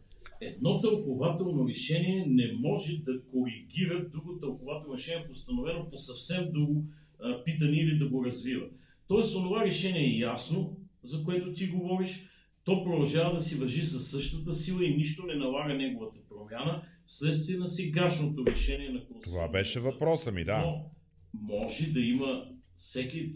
Едно 0.41 0.81
тълкователно 0.81 1.69
решение 1.69 2.27
не 2.29 2.53
може 2.53 2.97
да 2.97 3.23
коригира 3.33 4.09
друго 4.09 4.39
тълкователно 4.39 4.97
решение, 4.97 5.27
постановено 5.27 5.91
по 5.91 5.97
съвсем 5.97 6.53
друго 6.53 6.85
а, 7.21 7.45
питане 7.45 7.77
или 7.77 7.99
да 7.99 8.09
го 8.09 8.25
развива. 8.25 8.67
Тоест, 9.09 9.37
онова 9.37 9.65
решение 9.65 10.05
е 10.05 10.19
ясно, 10.19 10.77
за 11.03 11.25
което 11.25 11.53
ти 11.53 11.67
говориш, 11.67 12.29
то 12.65 12.85
продължава 12.85 13.35
да 13.35 13.41
си 13.41 13.57
въжи 13.57 13.85
със 13.85 14.11
същата 14.11 14.55
сила 14.55 14.85
и 14.85 14.97
нищо 14.97 15.27
не 15.27 15.35
налага 15.35 15.75
неговата 15.75 16.19
промяна, 16.29 16.83
вследствие 17.07 17.57
на 17.57 17.69
сегашното 17.69 18.47
решение 18.47 18.89
на 18.89 19.07
Конституционния 19.07 19.49
Това 19.49 19.49
беше 19.49 19.81
въпроса 19.81 20.33
ми, 20.33 20.45
да. 20.45 20.59
Но 20.59 20.91
може 21.35 21.87
да 21.93 22.01
има, 22.01 22.49
всеки 22.77 23.19
е, 23.19 23.33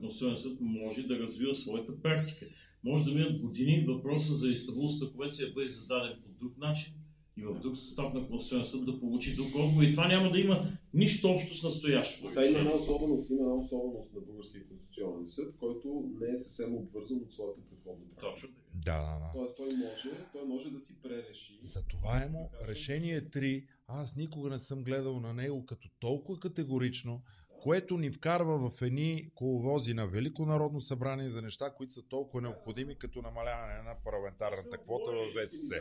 Конституционен 0.00 0.36
съд 0.36 0.60
може 0.60 1.02
да 1.02 1.18
развива 1.18 1.54
своята 1.54 2.00
практика. 2.00 2.46
Може 2.84 3.04
да 3.04 3.10
минат 3.10 3.40
години 3.40 3.84
въпроса 3.88 4.34
за 4.34 4.48
Истанбулската 4.48 5.12
конвенция 5.12 5.52
бъде 5.54 5.68
зададен 5.68 6.12
по 6.22 6.44
друг 6.44 6.58
начин 6.58 6.92
и 7.38 7.42
в 7.42 7.60
друг 7.60 7.76
състав 7.76 8.14
на 8.14 8.28
Конституционен 8.28 8.66
съд 8.66 8.84
да 8.84 9.00
получи 9.00 9.36
друг 9.36 9.46
отговор. 9.54 9.82
И 9.82 9.90
това 9.90 10.08
няма 10.08 10.30
да 10.30 10.38
има 10.38 10.66
нищо 10.94 11.30
общо 11.30 11.54
с 11.54 11.62
настоящото. 11.62 12.32
Сега 12.32 12.46
има 12.46 12.58
една 12.58 12.72
особеност, 12.72 13.30
има 13.30 13.42
една 13.42 13.54
особеност 13.54 14.14
на 14.14 14.20
Българския 14.20 14.68
конституционен 14.68 15.26
съд, 15.26 15.56
който 15.56 16.10
не 16.20 16.30
е 16.32 16.36
съвсем 16.36 16.74
обвързан 16.74 17.18
от 17.18 17.32
своята 17.32 17.60
предходна 17.60 18.04
практика. 18.06 18.30
Точно 18.30 18.48
така. 18.48 18.68
Да, 18.74 18.98
да, 18.98 19.18
да. 19.18 19.30
Тоест 19.34 19.56
той 19.56 19.66
може, 19.66 20.10
той 20.32 20.44
може 20.46 20.70
да 20.70 20.80
си 20.80 20.94
пререши. 21.02 21.58
За 21.60 21.86
това 21.86 22.22
е 22.22 22.28
му 22.28 22.50
решение 22.68 23.22
3. 23.22 23.64
Аз 23.88 24.16
никога 24.16 24.50
не 24.50 24.58
съм 24.58 24.84
гледал 24.84 25.20
на 25.20 25.34
него 25.34 25.66
като 25.66 25.88
толкова 26.00 26.40
категорично, 26.40 27.22
което 27.60 27.98
ни 27.98 28.10
вкарва 28.10 28.70
в 28.70 28.82
едни 28.82 29.30
коловози 29.34 29.94
на 29.94 30.06
Велико 30.06 30.46
народно 30.46 30.80
събрание 30.80 31.28
за 31.28 31.42
неща, 31.42 31.74
които 31.76 31.92
са 31.92 32.02
толкова 32.02 32.42
необходими, 32.42 32.98
като 32.98 33.22
намаляване 33.22 33.82
на 33.82 33.94
парламентарната 34.04 34.78
квота 34.78 35.10
в 35.12 35.44
ВСС. 35.44 35.80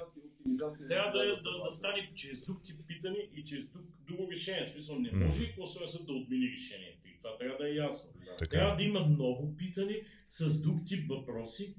Трябва 0.89 1.11
да, 1.11 1.41
да, 1.43 1.65
да 1.65 1.71
стане 1.71 2.11
чрез 2.15 2.45
друг 2.45 2.63
тип 2.63 2.87
питане 2.87 3.29
и 3.33 3.43
чрез 3.43 3.67
друг, 3.67 3.85
друго 4.07 4.31
решение. 4.31 4.65
В 4.65 4.69
смисъл 4.69 4.99
не 4.99 5.11
може 5.11 5.43
и 5.43 5.55
Конституционен 5.55 5.89
съд 5.89 6.05
да 6.05 6.13
отмени 6.13 6.51
решението. 6.51 7.07
И 7.07 7.17
това 7.17 7.37
трябва 7.37 7.57
да 7.57 7.69
е 7.69 7.73
ясно. 7.73 8.09
Така. 8.39 8.49
Трябва 8.49 8.75
да 8.75 8.83
има 8.83 8.99
ново 8.99 9.55
питане 9.57 10.01
с 10.27 10.61
друг 10.61 10.79
тип 10.85 11.09
въпроси 11.09 11.75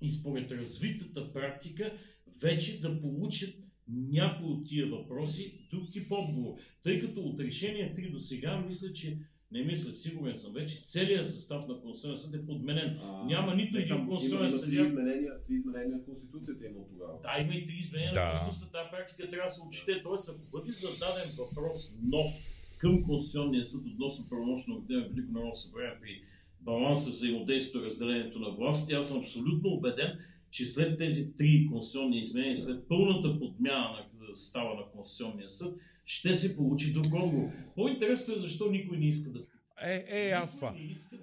и 0.00 0.10
според 0.10 0.52
развитата 0.52 1.32
практика 1.32 1.98
вече 2.40 2.80
да 2.80 3.00
получат 3.00 3.65
някои 3.88 4.46
от 4.46 4.66
тия 4.66 4.86
въпроси 4.88 5.66
друг 5.70 5.82
тип 5.92 6.06
отговор. 6.12 6.54
Тъй 6.82 7.00
като 7.00 7.20
от 7.20 7.40
решение 7.40 7.94
3 7.94 8.12
до 8.12 8.18
сега, 8.18 8.56
мисля, 8.58 8.92
че 8.92 9.18
не 9.52 9.62
мисля, 9.62 9.94
сигурен 9.94 10.36
съм 10.36 10.52
вече, 10.52 10.82
целият 10.84 11.26
състав 11.26 11.68
на 11.68 11.80
Конституционния 11.80 12.18
съд 12.18 12.34
е 12.34 12.46
подменен. 12.46 12.98
А, 12.98 13.24
Няма 13.24 13.54
нито 13.54 13.76
един 13.76 13.88
само- 13.88 14.08
конституционен 14.08 14.50
има- 14.50 14.58
има 14.58 14.66
Три 14.66 14.82
изменения, 14.82 15.32
три 15.46 15.54
изменения 15.54 15.88
на 15.88 16.04
Конституцията 16.04 16.66
има 16.66 16.78
от 16.78 16.88
тогава. 16.88 17.12
Да, 17.22 17.42
има 17.42 17.54
и 17.54 17.66
три 17.66 17.74
изменения 17.76 18.12
Да. 18.12 18.24
на 18.24 18.30
Конституцията. 18.30 18.72
Тази 18.72 18.90
практика 18.90 19.30
трябва 19.30 19.46
да 19.46 19.54
се 19.54 19.62
отчете. 19.62 20.02
Тоест, 20.02 20.28
ако 20.30 20.50
бъде 20.50 20.70
зададен 20.72 21.28
въпрос 21.38 21.78
нов 22.04 22.26
към 22.78 23.02
Конституционния 23.02 23.64
съд 23.64 23.82
относно 23.86 24.28
правомощно 24.28 24.84
на 24.88 25.00
Велико 25.00 25.32
Народно 25.32 25.52
събрание 25.54 25.98
при 26.02 26.22
баланса, 26.60 27.10
взаимодействието, 27.10 27.84
разделението 27.84 28.38
на 28.38 28.50
власти, 28.50 28.92
аз 28.92 29.08
съм 29.08 29.18
абсолютно 29.18 29.68
убеден, 29.70 30.18
че 30.50 30.66
след 30.66 30.98
тези 30.98 31.36
три 31.36 31.68
конституционни 31.72 32.18
изменения, 32.18 32.56
след 32.56 32.88
пълната 32.88 33.38
подмяна 33.38 33.88
на 34.14 34.34
става 34.34 34.74
на 34.74 34.90
Конституционния 34.90 35.48
съд, 35.48 35.76
ще 36.04 36.34
се 36.34 36.56
получи 36.56 36.92
друг 36.92 37.06
отговор. 37.06 37.48
По-интересно 37.74 38.34
е 38.34 38.38
защо 38.38 38.70
никой 38.70 38.98
не 38.98 39.06
иска 39.06 39.30
да. 39.30 39.46
Е, 39.82 40.04
е, 40.08 40.30
аз 40.30 40.56
това. 40.56 40.74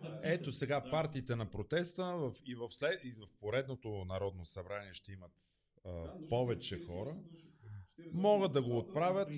да. 0.02 0.20
Ето 0.24 0.52
сега 0.52 0.80
Да. 0.80 0.92
партиите 0.92 1.36
на 1.36 1.46
протеста 1.46 2.04
в, 2.04 2.34
и, 2.48 2.56
в 2.56 2.70
след, 2.70 3.00
и 3.04 3.12
в 3.12 3.28
поредното 3.40 4.06
народно 4.06 4.46
събрание 4.46 4.94
ще 4.94 5.12
имат 5.12 5.32
а, 5.86 5.92
Да, 5.92 6.28
повече 6.30 6.70
са 6.70 6.76
48 6.76 6.88
хора. 6.88 7.16
души. 7.32 7.46
48 8.00 8.14
Могат 8.14 8.54
да 8.54 8.62
го 8.62 8.78
отправят. 8.78 9.30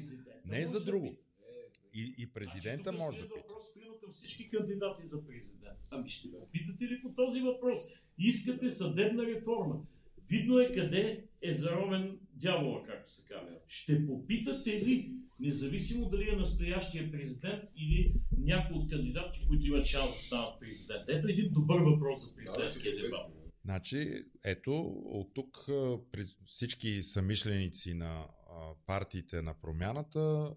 Не 0.45 0.65
за 0.67 0.79
да 0.79 0.85
друго. 0.85 1.15
И, 1.95 2.15
и 2.17 2.27
президента 2.27 2.89
Значи, 2.89 3.03
може 3.03 3.17
да 3.17 3.23
пита. 3.23 3.35
въпрос, 3.39 3.73
примерно, 3.73 3.99
към 3.99 4.11
всички 4.11 4.49
кандидати 4.49 5.05
за 5.05 5.25
президент. 5.25 5.79
Ами 5.89 6.09
ще 6.09 6.31
попитате 6.31 6.85
ли 6.85 7.01
по 7.01 7.09
този 7.09 7.41
въпрос? 7.41 7.79
Искате 8.17 8.69
съдебна 8.69 9.25
реформа. 9.25 9.81
Видно 10.29 10.59
е 10.59 10.73
къде 10.73 11.25
е 11.41 11.53
заровен 11.53 12.19
дявола, 12.33 12.83
както 12.83 13.11
се 13.11 13.25
казва. 13.27 13.55
Ще 13.67 14.07
попитате 14.07 14.69
ли, 14.69 15.11
независимо 15.39 16.09
дали 16.09 16.29
е 16.29 16.35
настоящия 16.35 17.11
президент 17.11 17.63
или 17.77 18.13
някой 18.37 18.77
от 18.77 18.89
кандидатите, 18.89 19.47
които 19.47 19.67
имат 19.67 19.85
шанс 19.85 20.11
да 20.11 20.17
станат 20.17 20.59
президент? 20.59 21.03
Ето 21.07 21.27
един 21.27 21.51
добър 21.51 21.81
въпрос 21.81 22.27
за 22.27 22.35
президентския 22.35 22.95
да, 22.95 23.01
дебат. 23.01 23.31
Значи, 23.65 24.23
ето, 24.43 24.73
от 25.05 25.33
тук 25.33 25.65
всички 26.45 27.03
съмишленици 27.03 27.93
на 27.93 28.27
партиите 28.85 29.41
на 29.41 29.53
промяната, 29.53 30.55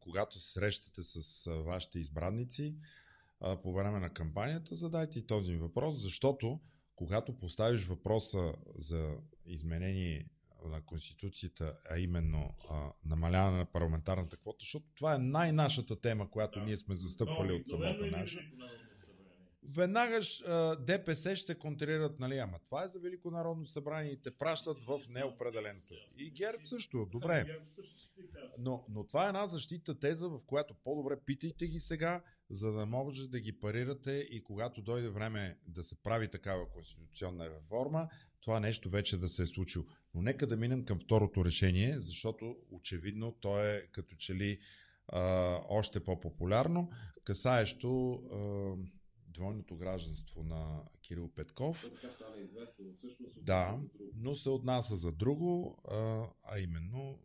когато 0.00 0.38
се 0.38 0.52
срещате 0.52 1.02
с 1.02 1.50
вашите 1.62 1.98
избранници 1.98 2.76
по 3.62 3.74
време 3.74 4.00
на 4.00 4.10
кампанията, 4.10 4.74
задайте 4.74 5.18
и 5.18 5.26
този 5.26 5.56
въпрос, 5.56 5.96
защото 5.96 6.60
когато 6.96 7.36
поставиш 7.36 7.84
въпроса 7.84 8.54
за 8.76 9.16
изменение 9.46 10.26
на 10.64 10.80
Конституцията, 10.80 11.72
а 11.90 11.98
именно 11.98 12.54
а, 12.70 12.92
намаляване 13.04 13.58
на 13.58 13.64
парламентарната 13.64 14.36
квота, 14.36 14.56
защото 14.60 14.86
това 14.94 15.14
е 15.14 15.18
най-нашата 15.18 16.00
тема, 16.00 16.30
която 16.30 16.58
Да. 16.58 16.64
ние 16.64 16.76
сме 16.76 16.94
застъпвали 16.94 17.52
от 17.52 17.68
самото 17.68 18.06
наше. 18.06 18.52
Веднага 19.76 20.20
ДПС 20.80 21.36
ще 21.36 21.54
контрират, 21.54 22.20
нали, 22.20 22.38
ама 22.38 22.58
това 22.64 22.84
е 22.84 22.88
за 22.88 23.00
Велико 23.00 23.30
народно 23.30 23.66
събрание 23.66 24.12
и 24.12 24.22
те 24.22 24.30
пращат 24.30 24.76
в 24.78 25.00
неопределеното. 25.14 25.94
И 26.18 26.30
ГЕРБ 26.30 26.64
също, 26.64 27.06
добре. 27.12 27.60
Но, 28.58 28.84
но 28.88 29.06
това 29.06 29.24
е 29.24 29.28
една 29.28 29.46
защита 29.46 29.98
теза, 29.98 30.28
в 30.28 30.40
която 30.46 30.74
по-добре 30.84 31.16
питайте 31.26 31.66
ги 31.66 31.78
сега, 31.78 32.22
за 32.50 32.72
да 32.72 32.86
може 32.86 33.28
да 33.28 33.40
ги 33.40 33.60
парирате 33.60 34.12
и 34.30 34.42
когато 34.44 34.82
дойде 34.82 35.08
време 35.08 35.58
да 35.66 35.82
се 35.84 36.02
прави 36.02 36.28
такава 36.28 36.68
конституционна 36.68 37.50
реформа, 37.50 38.08
това 38.40 38.60
нещо 38.60 38.90
вече 38.90 39.18
да 39.18 39.28
се 39.28 39.42
е 39.42 39.46
случило. 39.46 39.84
Но 40.14 40.22
нека 40.22 40.46
да 40.46 40.56
минем 40.56 40.84
към 40.84 41.00
второто 41.00 41.44
решение, 41.44 42.00
защото 42.00 42.56
очевидно 42.70 43.32
то 43.40 43.64
е 43.64 43.88
като 43.92 44.16
че 44.16 44.34
ли 44.34 44.58
а, 45.08 45.56
още 45.68 46.04
по-популярно, 46.04 46.90
касаещо 47.24 48.12
а, 48.12 48.74
двойното 49.40 49.76
гражданство 49.76 50.42
на 50.42 50.82
Кирил 51.02 51.28
Петков. 51.28 51.90
Така 51.94 52.14
стана 52.14 52.36
известно, 52.36 52.84
но 52.84 52.94
всъщност 52.94 53.32
се 53.32 53.40
Да, 53.40 53.74
отнася 53.74 53.82
за 53.82 53.98
друго. 53.98 54.12
но 54.16 54.34
се 54.34 54.48
отнася 54.50 54.96
за 54.96 55.12
друго, 55.12 55.78
а, 55.90 56.26
а 56.44 56.58
именно 56.58 57.18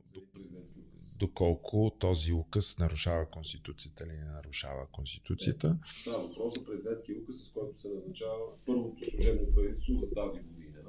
доколко 1.19 1.91
този 1.99 2.33
указ 2.33 2.77
нарушава 2.77 3.29
Конституцията 3.29 4.03
или 4.03 4.13
не 4.13 4.25
нарушава 4.25 4.87
Конституцията. 4.91 5.79
Става 6.01 6.27
въпрос 6.27 6.53
за 6.53 6.65
президентски 6.65 7.13
указ, 7.13 7.35
с 7.37 7.51
който 7.51 7.79
се 7.79 7.89
назначава 7.89 8.45
първото 8.65 9.05
служебно 9.05 9.53
правителство 9.55 9.99
за 10.01 10.11
тази 10.11 10.39
година. 10.39 10.81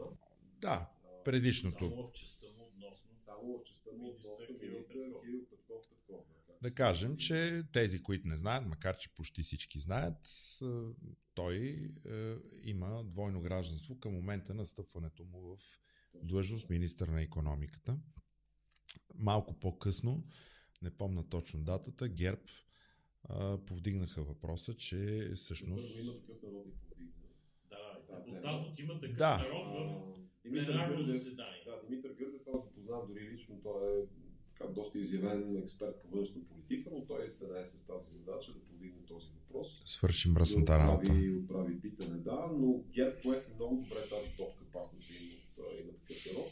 Да, 0.61 0.91
предишното. 1.25 1.85
Само 1.91 2.07
в 2.07 2.13
частта 2.13 2.47
му 2.47 2.65
относно 2.65 3.07
Само 3.17 3.59
в 3.59 3.63
частта 3.65 3.91
му 3.99 4.09
относно 4.09 4.47
Кирил 4.47 4.71
министър. 4.73 4.93
Кирил 4.95 5.41
Петков. 5.41 5.56
Да 6.67 6.75
кажем, 6.75 7.17
че 7.17 7.63
тези, 7.73 8.03
които 8.03 8.29
не 8.29 8.37
знаят, 8.37 8.67
макар 8.67 8.97
че 8.97 9.15
почти 9.15 9.43
всички 9.43 9.81
знаят, 9.81 10.17
той 11.35 11.57
е, 12.11 12.35
има 12.63 13.05
двойно 13.05 13.41
гражданство 13.41 14.01
към 14.01 14.15
момента 14.15 14.55
на 14.55 14.67
стъпването 14.67 15.25
му 15.25 15.41
в 15.41 15.59
длъжност 16.23 16.71
министър 16.71 17.09
на 17.09 17.23
економиката. 17.23 17.99
Малко 19.15 19.55
по-късно, 19.55 20.25
не 20.83 20.91
помна 20.91 21.29
точно 21.29 21.65
датата, 21.65 22.09
ГЕРБ 22.09 22.43
повдигнаха 23.67 24.23
въпроса, 24.23 24.75
че 24.75 25.31
всъщност... 25.35 25.97
Първо 25.97 26.09
има 26.09 26.21
такъв 26.21 26.43
народ 26.43 26.67
и 26.67 26.89
повдигна. 26.89 27.13
Да, 27.69 28.23
депутат 28.27 28.67
от 28.67 28.79
има 28.79 29.01
такъв 29.01 29.17
Да. 29.17 29.39
народ 29.39 29.65
в 29.67 30.43
Димитър 30.43 30.89
Гърдев, 30.89 31.35
да, 31.35 31.47
Димитър 31.89 32.11
Гърдев, 32.11 32.43
аз 32.55 32.61
го 32.61 32.73
познавам 32.73 33.09
дори 33.09 33.31
лично, 33.31 33.61
той 33.63 34.01
е 34.01 34.05
така, 34.59 34.73
доста 34.73 34.99
изявен 34.99 35.57
експерт 35.57 36.03
по 36.03 36.17
външна 36.17 36.41
политика, 36.45 36.91
но 36.93 37.07
той 37.07 37.31
се 37.31 37.49
нае 37.49 37.65
с 37.65 37.87
тази 37.87 38.11
задача 38.11 38.53
да 38.53 38.61
повдигне 38.61 39.03
този 39.09 39.27
въпрос. 39.27 39.83
Свърши 39.87 40.31
мръсната 40.31 40.79
работа. 40.79 41.03
отправи, 41.03 41.37
отправи 41.37 41.81
питане, 41.81 42.19
да, 42.19 42.47
но 42.59 42.85
ГЕРБ 42.93 43.17
поеха 43.23 43.55
много 43.55 43.77
добре 43.77 44.09
тази 44.11 44.37
топка 44.37 44.65
пасната 44.73 45.05
им 45.21 45.31
от 45.35 45.81
има 45.83 45.93
такъв 45.93 46.27
народ. 46.27 46.51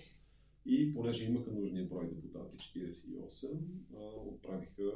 И 0.66 0.94
понеже 0.94 1.24
имаха 1.24 1.50
нужния 1.50 1.84
брой 1.84 2.08
депутати, 2.08 2.56
48, 2.56 3.58
а, 3.94 3.98
отправиха 4.28 4.92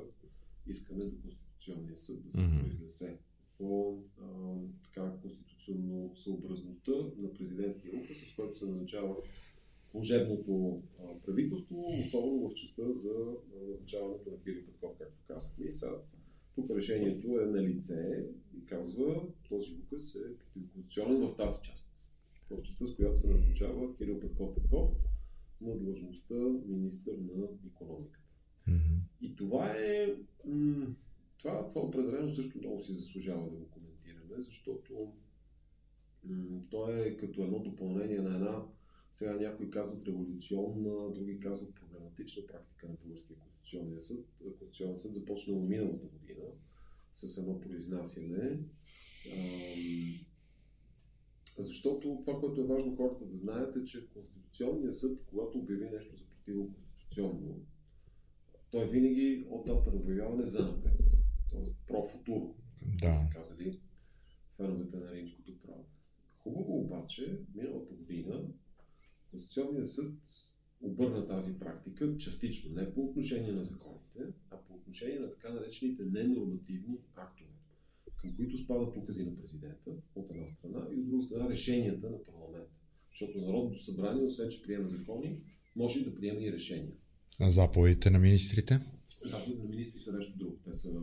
искане 0.66 1.04
до 1.04 1.20
Конституционния 1.22 1.96
съд 1.96 2.24
да 2.24 2.32
се 2.32 2.42
Мгм. 2.42 2.60
произнесе 2.60 3.18
по 3.58 3.98
а, 4.20 4.24
така, 4.84 5.12
конституционно 5.22 6.16
съобразността 6.16 6.92
на 7.16 7.32
президентския 7.34 7.94
указ, 7.94 8.16
с 8.16 8.34
който 8.36 8.58
се 8.58 8.66
назначава 8.66 9.16
служебното 9.90 10.82
правителство, 11.26 11.86
особено 12.00 12.48
в 12.48 12.54
частта 12.54 12.82
за 12.94 13.14
назначаването 13.66 14.30
на 14.30 14.40
Кирил 14.40 14.66
Петков, 14.66 14.90
както 14.98 15.24
казахме. 15.26 15.66
И 15.66 15.72
сега 15.72 15.92
тук 16.54 16.70
решението 16.70 17.40
е 17.40 17.46
на 17.46 17.62
лице 17.62 18.26
и 18.58 18.66
казва, 18.66 19.22
този 19.48 19.74
указ 19.74 20.14
е 20.14 20.38
противоконституционен 20.38 21.28
в 21.28 21.36
тази 21.36 21.62
част. 21.62 21.92
В 22.50 22.62
частта, 22.62 22.86
с 22.86 22.94
която 22.94 23.20
се 23.20 23.28
назначава 23.28 23.96
Кирил 23.96 24.20
Петков 24.20 24.54
Петков 24.54 24.90
на 25.60 25.76
длъжността 25.76 26.34
министър 26.66 27.12
на 27.12 27.48
економиката. 27.66 28.28
Мгм. 28.66 28.94
И 29.20 29.36
това 29.36 29.70
е. 29.70 30.14
Това, 31.38 31.68
това 31.68 31.80
определено 31.80 32.30
също 32.30 32.58
много 32.58 32.80
си 32.80 32.92
заслужава 32.92 33.50
да 33.50 33.56
го 33.56 33.70
коментираме, 33.70 34.34
защото 34.38 35.12
м- 36.24 36.60
то 36.70 36.90
е 36.90 37.16
като 37.16 37.42
едно 37.42 37.58
допълнение 37.58 38.20
на 38.20 38.34
една, 38.34 38.62
сега 39.18 39.36
някои 39.36 39.70
казват 39.70 40.06
революционна, 40.06 41.12
други 41.14 41.40
казват 41.40 41.74
проблематична 41.74 42.46
практика 42.46 42.88
на 42.88 42.94
Българския 42.94 43.36
конституционен 43.36 44.00
съд. 44.00 44.26
Конституционен 44.42 44.98
съд 44.98 45.14
започнал 45.14 45.60
миналата 45.60 46.06
година 46.06 46.44
с 47.14 47.38
едно 47.38 47.60
произнасяне. 47.60 48.58
Защото 51.58 52.22
това, 52.24 52.40
което 52.40 52.60
е 52.60 52.66
важно 52.66 52.96
хората 52.96 53.24
да 53.24 53.36
знаят 53.36 53.76
е, 53.76 53.84
че 53.84 54.08
Конституционният 54.10 54.96
съд, 54.96 55.24
когато 55.26 55.58
обяви 55.58 55.90
нещо 55.90 56.16
за 56.16 56.24
противоконституционно, 56.24 57.60
той 58.70 58.90
винаги 58.90 59.46
от 59.50 59.66
дата 59.66 59.90
на 59.90 59.96
обявяване 59.96 60.46
за 60.46 60.62
напред. 60.62 61.00
Тоест 61.50 61.76
про 61.86 62.06
футуро, 62.08 62.54
Да. 63.00 63.28
казали 63.32 63.80
феновете 64.56 64.96
на 64.96 65.12
римското 65.12 65.58
право. 65.58 65.84
Хубаво 66.38 66.80
обаче, 66.80 67.40
миналата 67.54 67.94
година 67.94 68.48
Конституционният 69.30 69.90
съд 69.90 70.14
обърна 70.80 71.26
тази 71.28 71.58
практика 71.58 72.16
частично, 72.18 72.74
не 72.74 72.94
по 72.94 73.04
отношение 73.04 73.52
на 73.52 73.64
законите, 73.64 74.20
а 74.50 74.56
по 74.56 74.74
отношение 74.74 75.18
на 75.18 75.30
така 75.30 75.52
наречените 75.52 76.02
ненормативни 76.04 76.98
актове, 77.14 77.50
към 78.16 78.36
които 78.36 78.56
спадат 78.56 78.96
укази 78.96 79.24
на 79.24 79.36
президента 79.36 79.90
от 80.14 80.30
една 80.30 80.48
страна 80.48 80.86
и 80.90 81.00
от 81.00 81.08
друга 81.08 81.22
страна 81.22 81.48
решенията 81.48 82.10
на 82.10 82.24
парламента. 82.24 82.70
Защото 83.10 83.40
Народното 83.40 83.84
събрание, 83.84 84.22
освен 84.24 84.48
че 84.50 84.62
приема 84.62 84.88
закони, 84.88 85.40
може 85.76 86.00
и 86.00 86.04
да 86.04 86.14
приема 86.14 86.40
и 86.40 86.52
решения. 86.52 86.92
А 87.40 87.50
заповедите 87.50 88.10
на 88.10 88.18
министрите? 88.18 88.80
Заповедите 89.24 89.62
на 89.62 89.68
министри 89.68 90.00
са 90.00 90.12
нещо 90.16 90.38
друго. 90.38 90.58
Те, 90.64 90.72
са, 90.72 91.00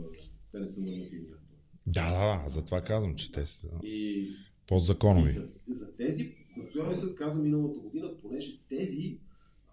те 0.51 0.59
не 0.59 0.67
са 0.67 0.81
нормативни 0.81 1.27
актове. 1.31 1.59
Да, 1.87 2.11
да, 2.11 2.43
да. 2.43 2.49
Затова 2.49 2.81
казвам, 2.81 3.15
че 3.15 3.31
те 3.31 3.45
са 3.45 3.67
И 3.83 3.87
И 3.87 4.35
подзаконови. 4.67 5.31
за, 5.31 5.49
за 5.67 5.97
тези 5.97 6.44
Конституционният 6.55 6.99
съд 6.99 7.15
каза 7.15 7.43
миналата 7.43 7.79
година, 7.79 8.17
понеже 8.21 8.59
тези, 8.69 9.19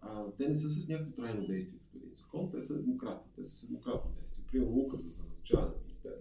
а, 0.01 0.25
те 0.38 0.49
не 0.49 0.55
са 0.55 0.68
с 0.68 0.88
някакво 0.88 1.12
трайно 1.12 1.47
действие 1.47 1.79
като 1.79 1.97
един 1.99 2.14
закон, 2.14 2.51
те 2.51 2.61
са 2.61 2.75
еднократни, 2.75 3.33
те 3.37 3.45
са 3.45 3.57
с 3.57 3.64
еднократно 3.64 4.11
действие. 4.18 4.45
Примерно 4.51 4.79
указа 4.79 5.11
за 5.11 5.23
назначаване 5.23 5.75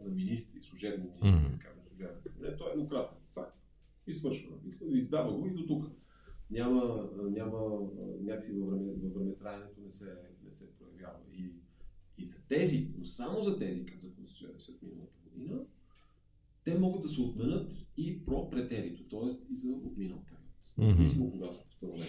на, 0.03 0.11
министри, 0.11 0.61
служебни 0.61 1.05
министри, 1.05 1.45
Мгм. 1.45 1.57
да 1.57 1.59
кажем 1.59 1.81
служебен 1.81 2.15
кабинет, 2.23 2.57
той 2.57 2.69
е 2.69 2.73
еднократен. 2.73 3.17
Цак. 3.31 3.57
И 4.07 4.13
свършва. 4.13 4.55
Издава 4.91 5.37
го 5.37 5.47
и 5.47 5.53
до 5.53 5.65
тук. 5.67 5.85
Няма, 6.51 7.09
няма 7.31 7.79
някакси 8.21 8.59
във 8.59 8.69
време, 8.69 8.91
във 8.91 9.13
времетраенето 9.13 9.81
не 9.81 9.91
се, 9.91 10.17
не 10.45 10.51
се 10.51 10.77
проявява. 10.77 11.19
И, 11.33 11.51
и 12.17 12.25
за 12.25 12.47
тези, 12.47 12.87
но 12.97 13.05
само 13.05 13.41
за 13.41 13.59
тези, 13.59 13.85
като 13.85 14.07
за 14.07 14.13
Конституционния 14.13 14.59
съд 14.59 14.81
миналата 14.81 15.19
година, 15.23 15.59
те 16.63 16.79
могат 16.79 17.01
да 17.01 17.09
се 17.09 17.21
отменят 17.21 17.87
и 17.97 18.25
про 18.25 18.49
претерито, 18.49 19.03
т.е. 19.03 19.53
и 19.53 19.55
за 19.55 19.71
отминал 19.71 20.23
период. 20.27 20.40
Независимо 20.77 21.31
кога 21.31 21.49
са 21.51 21.65
постановени. 21.65 22.05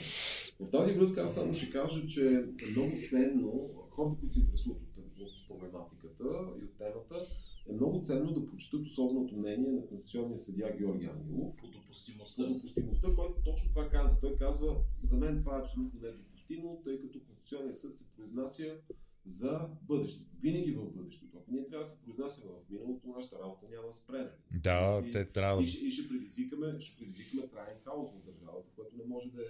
В 0.61 0.71
тази 0.71 0.93
връзка 0.93 1.23
аз 1.23 1.35
само 1.35 1.55
ще 1.55 1.71
кажа, 1.71 2.07
че 2.07 2.35
е 2.63 2.71
много 2.71 2.93
ценно, 3.09 3.71
хората, 3.91 4.17
които 4.21 4.35
се 4.35 4.41
интересуват 4.41 4.83
от, 4.99 5.19
от 5.21 5.49
проблематиката 5.49 6.25
и 6.61 6.65
от 6.65 6.77
темата, 6.79 7.27
е 7.69 7.73
много 7.73 8.01
ценно 8.03 8.33
да 8.33 8.47
прочитат 8.47 8.87
особеното 8.87 9.37
мнение 9.37 9.71
на 9.71 9.87
конституционния 9.87 10.39
съдия 10.39 10.77
Георги 10.77 11.07
Ангелов 11.07 11.57
По 11.57 11.67
допустимостта. 11.67 12.43
за 12.43 12.49
допустимостта, 12.49 13.09
който 13.17 13.43
точно 13.45 13.69
това 13.69 13.89
казва. 13.89 14.17
Той 14.21 14.37
казва, 14.37 14.77
за 15.03 15.17
мен 15.17 15.39
това 15.39 15.57
е 15.57 15.61
абсолютно 15.61 16.01
недопустимо, 16.01 16.81
тъй 16.85 17.01
като 17.01 17.21
Конституционният 17.25 17.79
съд 17.79 17.99
се 17.99 18.05
произнася 18.17 18.77
за 19.25 19.61
бъдещето. 19.83 20.31
Винаги 20.41 20.73
в 20.73 20.91
бъдещето. 20.91 21.39
Ако 21.39 21.51
ние 21.51 21.67
трябва 21.67 21.85
да 21.85 21.91
се 21.91 22.01
произнасяме 22.01 22.51
в 22.53 22.71
миналото, 22.71 23.09
нашата 23.09 23.39
работа 23.39 23.67
няма 23.69 23.87
да 23.87 23.93
спре. 23.93 24.19
нали? 24.19 24.61
Да, 24.61 25.03
И- 25.07 25.11
те 25.11 25.25
трябва 25.27 25.63
и, 25.63 25.67
ще, 25.67 25.87
и 25.87 25.91
ще 25.91 26.09
предизвикаме, 26.09 26.81
ще 26.81 26.97
предизвикаме 26.97 27.49
траен 27.49 27.79
хаос 27.79 28.09
в 28.13 28.27
държавата, 28.27 28.71
което 28.77 28.97
не 28.97 29.05
може 29.05 29.31
да 29.31 29.43
е 29.43 29.47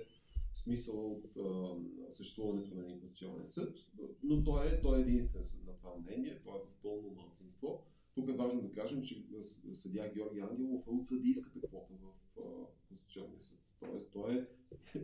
смисъл 0.55 1.13
от 1.13 1.37
а, 1.37 1.75
съществуването 2.11 2.75
на 2.75 2.83
един 2.83 3.01
конституционен 3.01 3.47
съд, 3.47 3.79
но 4.23 4.45
той 4.45 4.69
е, 4.69 4.81
той 4.81 4.99
е 4.99 5.03
единствен 5.03 5.45
съд 5.45 5.67
на 5.67 5.73
това 5.73 5.91
мнение, 5.97 6.41
той 6.45 6.57
е 6.57 6.63
в 6.63 6.83
пълно 6.83 7.11
мълцинство. 7.11 7.83
Тук 8.15 8.29
е 8.29 8.33
важно 8.35 8.63
да 8.63 8.71
кажем, 8.71 9.03
че 9.03 9.15
с- 9.41 9.61
съдия 9.75 10.13
Георги 10.15 10.41
Ангелов 10.41 10.87
е 10.87 10.91
от 10.91 11.07
съдийската 11.07 11.61
квота 11.61 11.95
в 11.95 12.13
а, 12.39 12.43
Конституционния 12.89 13.41
съд. 13.41 13.59
Тоест, 13.91 14.13
той 14.13 14.35
е 14.35 14.45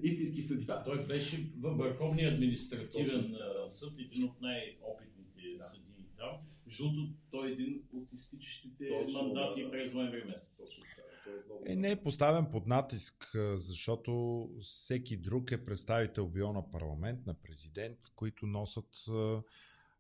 истински 0.03 0.43
съдия. 0.43 0.85
Той 0.85 1.07
беше 1.07 1.53
във 1.61 1.79
Върховния 1.79 2.33
административен 2.35 3.23
Точно. 3.33 3.69
съд, 3.69 3.93
един 3.99 4.25
от 4.25 4.41
най-опитните 4.41 5.57
Да. 5.59 5.65
съдии 5.65 6.05
там. 6.19 6.37
Другото, 6.79 7.13
той 7.31 7.49
е 7.49 7.53
един 7.53 7.83
от 7.93 8.13
изтичащите 8.13 8.89
Точно, 8.89 9.23
мандати 9.23 9.63
да, 9.65 9.71
през 9.71 9.93
ноември 9.93 10.25
месец. 10.25 10.61
Е 11.67 11.73
Е, 11.73 11.77
не 11.77 11.91
е 11.91 12.03
поставен 12.03 12.47
под 12.51 12.67
натиск, 12.67 13.31
защото 13.55 14.51
всеки 14.61 15.17
друг 15.17 15.53
е 15.53 15.65
представител 15.65 16.29
било 16.29 16.53
на 16.53 16.71
парламент, 16.71 17.27
на 17.27 17.35
президент, 17.35 17.99
които 18.15 18.47
носят 18.47 19.05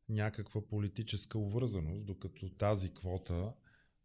някаква 0.08 0.66
политическа 0.66 1.38
увързаност, 1.38 2.06
докато 2.06 2.48
тази 2.48 2.94
квота 2.94 3.52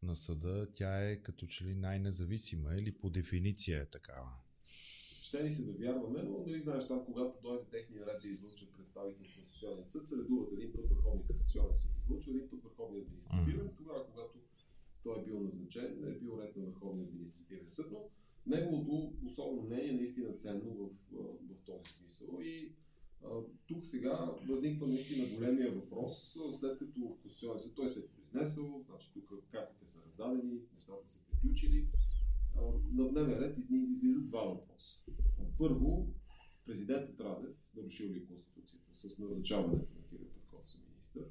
на 0.04 0.16
съда, 0.16 0.68
тя 0.74 1.10
е 1.10 1.16
като 1.16 1.48
че 1.48 1.66
ли 1.66 1.76
най-независима 1.76 2.76
или 2.76 2.92
по 2.92 3.10
дефиниция 3.10 3.82
е 3.82 3.86
такава. 3.86 4.30
Ще 5.34 5.44
ни 5.44 5.52
се 5.52 5.66
да 5.66 5.72
вярваме, 5.72 6.24
но 6.24 6.38
нали 6.38 6.62
знаеш 6.62 6.88
там, 6.88 7.06
когато 7.06 7.42
дойде 7.44 7.64
техния 7.72 8.06
ред 8.06 8.22
да 8.22 8.28
излъчат 8.28 8.70
представител 8.78 9.26
в 9.26 9.36
Конституционния 9.36 9.90
съд, 9.90 10.08
се 10.08 10.18
редуват 10.18 10.54
един 10.54 10.74
път 10.74 10.90
Върховния 10.90 11.28
касационен 11.28 11.78
съд, 11.78 11.92
излъчва 12.00 12.32
един 12.32 12.50
път 12.50 12.64
Върховния 12.64 13.02
административен, 13.02 13.70
тогава 13.78 14.06
когато 14.06 14.40
той 15.04 15.20
е 15.20 15.26
бил 15.26 15.40
назначен, 15.40 15.98
не 16.02 16.10
е 16.10 16.20
бил 16.20 16.40
ред 16.42 16.56
на 16.58 16.66
Върховния 16.66 17.08
административен 17.08 17.70
съд, 17.70 17.92
но 17.92 18.10
неговото 18.48 19.14
особено 19.26 19.62
мнение 19.62 19.90
е 19.90 19.94
наистина 19.94 20.34
ценно 20.34 20.74
в, 20.74 20.90
в, 21.12 21.24
в 21.50 21.66
този 21.66 21.94
смисъл. 21.94 22.40
И 22.42 22.72
а, 23.24 23.30
тук 23.68 23.86
сега 23.86 24.32
възниква 24.48 24.88
наистина 24.88 25.36
големия 25.36 25.72
въпрос, 25.72 26.38
след 26.52 26.80
като 26.80 27.18
Конституционен 27.22 27.60
съд 27.60 27.76
той 27.76 27.88
се 27.88 28.00
е 28.00 28.08
произнесъл, 28.08 28.84
значи 28.90 29.14
тук 29.14 29.30
картите 29.52 29.86
са 29.86 30.02
раздадени, 30.06 30.62
нещата 30.76 31.08
са 31.08 31.20
приключили, 31.26 31.88
на 32.94 33.10
дневен 33.10 33.40
ред 33.40 33.58
излизат 33.72 34.28
два 34.28 34.42
въпроса. 34.42 35.00
Първо, 35.58 36.08
президентът 36.66 37.20
Радев 37.20 37.56
нарушил 37.76 38.10
ли 38.10 38.26
Конституцията 38.26 38.94
с 38.94 39.20
назначаването 39.20 39.94
на 39.96 40.04
Кирил 40.10 40.28
Петков 40.28 40.72
за 40.72 40.78
министър. 40.90 41.24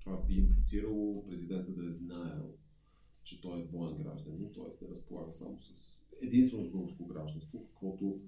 Това 0.00 0.22
би 0.26 0.34
имплицирало 0.34 1.26
президента 1.26 1.72
да 1.72 1.90
е 1.90 1.92
знаел, 1.92 2.54
че 3.22 3.40
той 3.40 3.60
е 3.60 3.64
двоен 3.64 4.02
гражданин, 4.02 4.52
т.е. 4.54 4.84
не 4.84 4.90
разполага 4.90 5.32
само 5.32 5.60
с 5.60 5.96
единствено 6.22 6.64
с 6.64 6.70
българско 6.70 7.06
гражданство, 7.06 7.66
каквото 7.66 8.20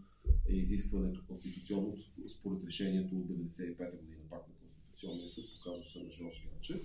е 0.49 0.55
изискването 0.55 1.27
конституционно 1.27 1.97
според 2.29 2.65
решението 2.65 3.19
от 3.19 3.27
95-та 3.27 3.97
година 3.97 4.21
пак 4.31 4.49
на 4.49 4.55
Конституционния 4.55 5.29
съд, 5.29 5.45
показва 5.57 5.85
се 5.85 6.03
на 6.03 6.11
Жорж 6.11 6.47
Ганчев. 6.47 6.83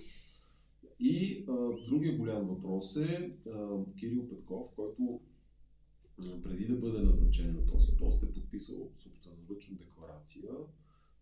И 1.00 1.44
а, 1.48 1.52
другия 1.86 2.18
голям 2.18 2.46
въпрос 2.46 2.96
е 2.96 3.36
а, 3.46 3.78
Кирил 3.98 4.28
Петков, 4.28 4.68
който 4.76 5.20
а, 6.18 6.42
преди 6.42 6.64
да 6.66 6.74
бъде 6.74 7.02
назначен 7.02 7.54
на 7.54 7.66
този 7.66 7.92
пост 7.96 8.22
е 8.22 8.32
подписал 8.32 8.90
собственоръчна 8.94 9.76
декларация, 9.76 10.50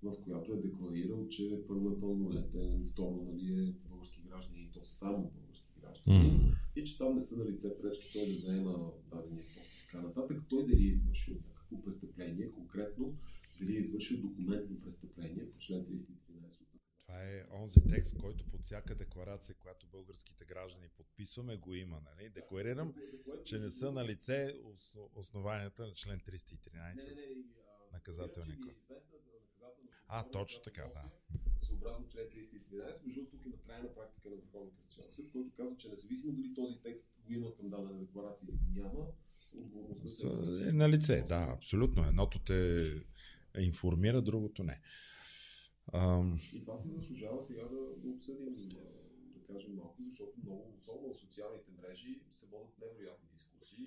в 0.03 0.17
която 0.25 0.53
е 0.53 0.61
декларирал, 0.61 1.29
че 1.29 1.65
първо 1.69 1.91
е 1.91 2.01
пълнолетен, 2.01 2.87
второ 2.93 3.29
нали, 3.33 3.69
е 3.69 3.89
български 3.89 4.23
гражданин 4.29 4.65
и 4.65 4.71
то 4.73 4.81
само 4.85 5.31
български 5.35 5.73
гражданин 5.81 6.53
и 6.77 6.85
че 6.85 6.99
там 6.99 7.15
не 7.15 7.21
са 7.21 7.37
на 7.37 7.45
лице 7.45 7.79
пречки 7.79 8.13
той 8.13 8.27
да 8.27 8.33
заема 8.33 8.93
дадения 9.11 9.45
пост 9.57 9.73
и 9.75 9.87
така 9.87 10.07
нататък. 10.07 10.43
Той 10.49 10.67
дали 10.67 10.85
е 10.85 10.91
извършил 10.91 11.35
някакво 11.35 11.83
престъпление, 11.83 12.51
конкретно 12.51 13.15
дали 13.61 13.77
е 13.77 13.79
извършил 13.79 14.21
документно 14.21 14.81
престъпление 14.81 15.51
по 15.51 15.59
член 15.59 15.81
313 15.81 16.61
от 16.61 16.72
Това 17.13 17.25
е 17.25 17.45
онзи 17.53 17.81
текст, 17.89 18.19
който 18.19 18.45
под 18.51 18.65
всяка 18.65 18.95
декларация, 18.95 19.55
която 19.55 19.87
българските 19.87 20.45
граждани 20.45 20.89
подписваме, 20.89 21.57
го 21.57 21.75
има. 21.75 22.01
Нали? 22.01 22.29
Декларирам, 22.29 22.95
че 23.45 23.59
не 23.59 23.71
са 23.71 23.93
на 23.93 24.05
лице 24.05 24.55
основанията 25.15 25.87
на 25.87 25.95
член 25.95 26.21
313. 26.21 27.09
Не, 27.09 27.15
не, 27.15 27.15
не, 27.15 27.23
и, 27.23 27.47
а, 27.91 27.93
Наказателния 27.93 28.55
е 28.55 28.61
кодекс. 28.61 28.81
А, 30.09 30.31
точно 30.31 30.63
така, 30.63 30.83
да. 30.83 31.05
Съобразно 31.59 32.09
член 32.09 32.25
313, 32.25 33.07
между 33.07 33.25
тук 33.25 33.47
има 33.47 33.57
трайна 33.57 33.95
практика 33.95 34.31
на 34.31 34.37
Върховния 34.37 34.75
касационен 34.75 35.13
съд, 35.13 35.31
който 35.33 35.57
казва, 35.57 35.77
че 35.77 35.89
независимо 35.89 36.33
дали 36.33 36.55
този 36.55 36.81
текст 36.81 37.09
го 37.27 37.33
има 37.33 37.55
към 37.55 37.71
дадена 37.71 38.01
декларация 38.01 38.49
или 38.49 38.81
няма, 38.81 39.07
отговорността. 39.57 40.29
Е 40.69 40.73
на 40.73 40.89
лице, 40.89 41.25
да, 41.29 41.49
абсолютно. 41.57 42.05
Едното 42.05 42.39
те 42.39 42.91
информира, 43.59 44.23
другото 44.23 44.65
не. 44.65 44.81
И 46.53 46.61
това 46.61 46.77
се 46.77 46.89
заслужава 46.89 47.43
сега 47.43 47.63
да, 47.65 47.97
да 47.97 48.09
обсъдим, 48.09 48.45
да, 48.55 48.81
да 49.35 49.47
кажем 49.47 49.75
малко, 49.75 49.97
защото 50.03 50.33
много, 50.45 50.75
особено 50.77 51.15
в 51.15 51.19
социалните 51.19 51.71
мрежи, 51.73 52.21
се 52.33 52.47
водят 52.47 52.79
невероятни 52.81 53.29
дискусии. 53.33 53.87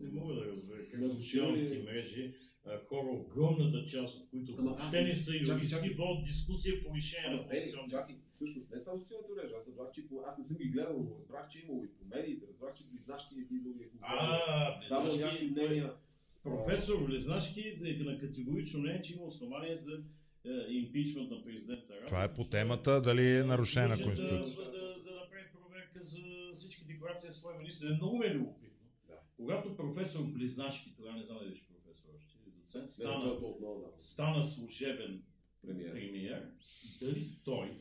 Не 0.00 0.10
мога 0.10 0.34
да 0.34 0.46
разбера 0.46 0.78
как 0.80 1.00
На 1.00 1.08
социалните 1.08 1.64
социални- 1.64 1.84
мрежи, 1.84 2.34
а, 2.64 2.78
хора, 2.80 3.06
огромната 3.08 3.84
част 3.84 4.16
от 4.16 4.30
които 4.30 4.54
Ама, 4.58 4.70
въобще 4.70 5.00
не 5.00 5.14
са 5.16 5.32
юристи, 5.34 5.90
водят 5.90 6.24
дискусия 6.24 6.84
по 6.84 6.96
решение 6.96 7.30
на 7.30 7.42
чакай, 7.88 8.14
всъщност 8.32 8.70
не 8.70 8.78
само 8.78 8.98
социалните 8.98 9.32
мрежи, 9.32 9.54
аз 9.54 9.68
разбрах, 9.68 9.90
че 9.90 10.08
по- 10.08 10.22
аз 10.26 10.38
не 10.38 10.44
съм 10.44 10.56
ги 10.56 10.64
гледал, 10.64 10.98
но 10.98 11.14
разбрах, 11.14 11.48
че 11.48 11.58
е 11.58 11.62
имало 11.62 11.84
и 11.84 11.88
по 11.88 12.04
медиите, 12.06 12.46
разбрах, 12.46 12.74
че 12.74 12.84
Близнашки 12.84 13.34
е 13.34 13.38
излизал 13.38 13.70
и 13.70 13.82
е. 13.82 13.88
А, 14.00 14.78
Близнашки, 14.80 15.20
някакви 15.20 15.46
мнения. 15.46 15.94
Професор 16.42 17.06
Близнашки 17.06 17.60
е 17.60 18.04
на 18.04 18.18
категорично 18.18 18.80
мнение, 18.80 19.02
че 19.02 19.14
има 19.14 19.22
основание 19.24 19.76
за 19.76 19.92
е, 19.92 19.96
импичмент 20.68 21.30
на 21.30 21.42
президента 21.42 21.94
Радев. 21.94 22.06
това 22.06 22.24
е 22.24 22.34
по 22.34 22.44
темата 22.44 23.00
дали 23.00 23.30
е 23.30 23.44
нарушена 23.44 23.96
може 23.96 24.02
Конституцията. 24.02 24.70
Да, 24.70 24.78
да, 24.78 25.02
да 25.02 25.14
направи 25.14 25.44
проверка 25.52 26.02
за 26.02 26.18
всички 26.54 26.84
декларации 26.84 27.26
на 27.26 27.32
своя 27.32 27.58
министр. 27.58 27.94
Много 27.94 28.18
ме 28.18 28.26
е 28.26 28.34
любопитно. 28.34 28.86
Да. 29.06 29.14
Когато 29.36 29.76
професор 29.76 30.24
Близнашки, 30.24 30.96
тогава 30.96 31.16
не 31.16 31.24
знам 31.24 31.38
дали 31.38 31.48
беше 31.50 31.68
професор 31.68 32.08
още, 32.16 32.38
или 32.46 32.54
доцент, 32.60 32.90
стана, 32.90 33.30
е 33.30 33.80
да, 33.80 34.02
стана 34.02 34.44
служебен 34.44 35.22
премиер. 35.62 35.92
премиер, 35.92 36.50
дали 37.00 37.28
той 37.44 37.78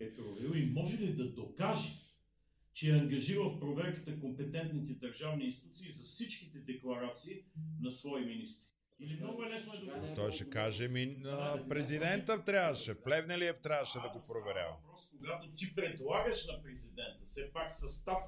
е 0.00 0.12
проверил 0.12 0.58
и 0.58 0.66
може 0.66 0.98
ли 0.98 1.14
да 1.14 1.32
докаже, 1.32 1.92
че 2.74 2.90
е 2.90 2.98
ангажирал 2.98 3.50
в 3.50 3.60
проверката 3.60 4.20
компетентните 4.20 4.94
държавни 4.94 5.44
институции 5.44 5.90
за 5.90 6.04
всичките 6.04 6.58
декларации 6.58 7.42
на 7.80 7.92
свои 7.92 8.24
министри. 8.24 8.73
Или 9.00 9.16
много 9.16 9.42
е 9.42 9.50
лесно 9.50 9.72
е 9.74 9.78
да 9.78 10.08
го 10.08 10.14
Той 10.14 10.32
ще 10.32 10.50
каже 10.50 10.88
ми, 10.88 11.06
на 11.06 11.68
президента 11.68 12.44
трябваше, 12.44 12.94
Плевнелиев 12.94 13.60
трябваше 13.60 13.98
да 13.98 14.08
го 14.08 14.22
проверява. 14.28 14.76
въпрос, 14.82 15.08
когато 15.16 15.48
ти 15.54 15.74
предлагаш 15.74 16.46
на 16.46 16.62
президента, 16.62 17.24
все 17.24 17.52
пак 17.52 17.72
състав, 17.72 18.18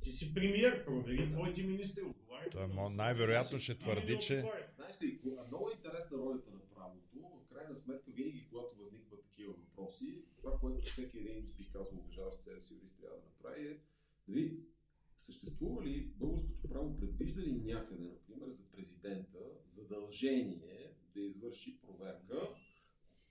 ти 0.00 0.10
си 0.10 0.34
премиер, 0.34 0.84
провери 0.84 1.30
твоите 1.30 1.62
министри, 1.62 2.02
отговарят. 2.02 2.52
Той 2.52 2.66
най-вероятно 2.90 3.58
ще 3.58 3.72
въпроси, 3.72 3.94
твърди, 3.94 4.18
че-. 4.18 4.44
Знаеш 4.76 5.02
ли, 5.02 5.20
а 5.38 5.46
много 5.46 5.70
е 5.70 5.72
интересна 5.72 6.18
ролята 6.18 6.50
на 6.50 6.60
правото. 6.74 7.04
В 7.14 7.54
крайна 7.54 7.74
сметка, 7.74 8.10
винаги, 8.10 8.46
когато 8.50 8.76
възникват 8.76 9.24
такива 9.24 9.52
въпроси, 9.52 10.22
това, 10.36 10.58
което 10.60 10.86
всеки 10.86 11.18
един, 11.18 11.52
бих 11.56 11.72
казал, 11.72 11.98
уважаващ 11.98 12.40
себе 12.40 12.60
си 12.60 12.74
юрист 12.74 12.96
трябва 13.00 13.16
да 13.16 13.22
направи 13.24 13.68
е 13.68 13.76
дали 14.28 14.58
съществува 15.26 15.84
ли 15.84 16.12
българското 16.16 16.68
право, 16.68 16.96
предвижда 16.96 17.40
ли 17.40 17.52
някъде, 17.52 18.02
например, 18.02 18.48
за 18.50 18.62
президент 18.72 18.94
президента 19.04 19.38
задължение 19.68 20.92
да 21.14 21.20
извърши 21.20 21.78
проверка, 21.80 22.48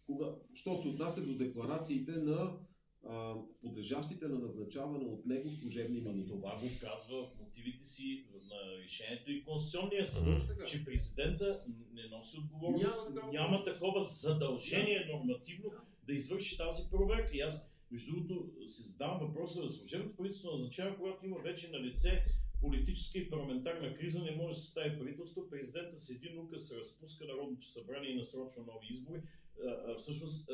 кога, 0.06 0.26
що 0.54 0.76
се 0.76 0.88
отнася 0.88 1.26
до 1.26 1.38
декларациите 1.38 2.12
на 2.12 2.58
а, 3.06 3.36
подлежащите 3.62 4.28
на 4.28 4.40
назначаване 4.40 5.06
от 5.06 5.26
него 5.26 5.52
служебни 5.52 6.02
министри. 6.02 6.38
Това 6.38 6.56
го 6.56 6.68
казва 6.82 7.24
в 7.24 7.40
мотивите 7.40 7.86
си 7.86 8.26
на 8.34 8.84
решението 8.84 9.32
и 9.32 9.44
Конституционния 9.44 10.06
съд, 10.06 10.24
че 10.68 10.86
президента 10.86 11.66
не 11.94 12.08
носи 12.08 12.38
отговорност, 12.38 13.10
Няма 13.14 13.32
няма, 13.32 13.64
такова 13.64 14.02
задължение 14.02 15.10
нормативно 15.14 15.72
да 16.06 16.14
извърши 16.14 16.58
тази 16.58 16.84
проверка. 16.92 17.38
И 17.38 17.42
аз, 17.42 17.73
между 17.94 18.12
другото, 18.12 18.52
си 18.68 18.82
задавам 18.82 19.28
въпроса, 19.28 19.70
служебното 19.70 20.16
правителство 20.16 20.52
назначава, 20.52 20.98
когато 20.98 21.26
има 21.26 21.40
вече 21.40 21.70
на 21.72 21.80
лице 21.80 22.26
политическа 22.62 23.20
и 23.20 23.30
парламентарна 23.30 23.94
криза, 23.94 24.24
не 24.24 24.36
може 24.36 24.56
да 24.56 24.62
се 24.62 24.70
стави 24.70 25.00
правителство, 25.00 25.50
президента 25.50 25.98
с 25.98 26.10
един 26.10 26.40
указ 26.40 26.72
разпуска 26.72 27.26
Народното 27.26 27.68
събрание 27.68 28.12
и 28.12 28.16
насрочва 28.16 28.64
нови 28.68 28.88
избори, 28.90 29.22
всъщност 29.98 30.50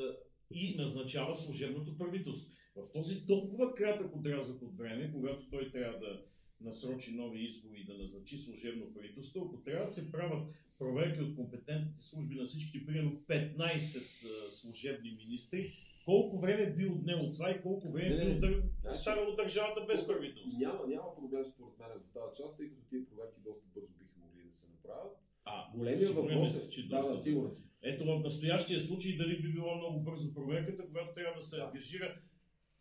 и 0.52 0.76
назначава 0.76 1.36
служебното 1.36 1.98
правителство. 1.98 2.52
В 2.76 2.92
този 2.94 3.26
толкова 3.26 3.76
кратък 3.76 4.16
отрязък 4.16 4.62
от 4.62 4.78
време, 4.78 5.12
когато 5.14 5.50
той 5.50 5.72
трябва 5.72 6.00
да 6.00 6.22
насрочи 6.62 7.12
нови 7.12 7.46
избори 7.46 7.82
и 7.82 7.86
да 7.86 7.94
назначи 7.94 8.38
служебно 8.38 8.94
правителство, 8.94 9.46
ако 9.46 9.64
трябва 9.64 9.86
да 9.86 9.92
се 9.92 10.12
правят 10.12 10.48
проверки 10.80 11.22
от 11.22 11.36
компетентните 11.36 12.04
служби 12.04 12.36
на 12.36 12.46
всичките, 12.46 12.86
примерно 12.86 13.22
15 13.28 13.58
а, 13.68 14.52
служебни 14.52 15.12
министри, 15.12 15.74
колко 16.10 16.38
време 16.38 16.74
би 16.78 16.86
отнело 16.88 17.34
това 17.34 17.52
и 17.52 17.62
колко 17.62 17.92
време 17.92 18.16
Не, 18.16 18.26
би 18.26 18.32
отдър- 18.32 18.64
значи- 18.82 18.98
оставило 18.98 19.36
държавата 19.36 19.86
без 19.88 20.08
правителство? 20.08 20.60
Няма, 20.60 20.88
няма 20.88 21.16
проблем 21.16 21.44
според 21.46 21.80
мен 21.80 21.90
в 21.90 22.14
тази 22.14 22.42
част, 22.44 22.58
тъй 22.58 22.70
като 22.70 22.82
тия 22.90 23.06
проверки 23.06 23.40
доста 23.46 23.66
бързо 23.76 23.94
биха 24.00 24.16
могли 24.26 24.44
да 24.44 24.52
се 24.52 24.68
направят. 24.72 25.14
А, 25.46 25.72
Големия 25.78 26.12
въпрос 26.12 26.68
е, 26.68 26.70
че 26.70 26.88
да, 26.88 27.02
да, 27.02 27.20
сигурен 27.20 27.52
съм. 27.52 27.64
Ето 27.82 28.06
в 28.06 28.20
настоящия 28.20 28.80
случай 28.80 29.18
дали 29.18 29.42
би 29.42 29.54
било 29.54 29.76
много 29.76 30.00
бързо 30.00 30.34
проверката, 30.34 30.88
когато 30.88 31.14
трябва 31.14 31.36
да 31.36 31.42
се 31.42 31.62
ангажира 31.62 32.16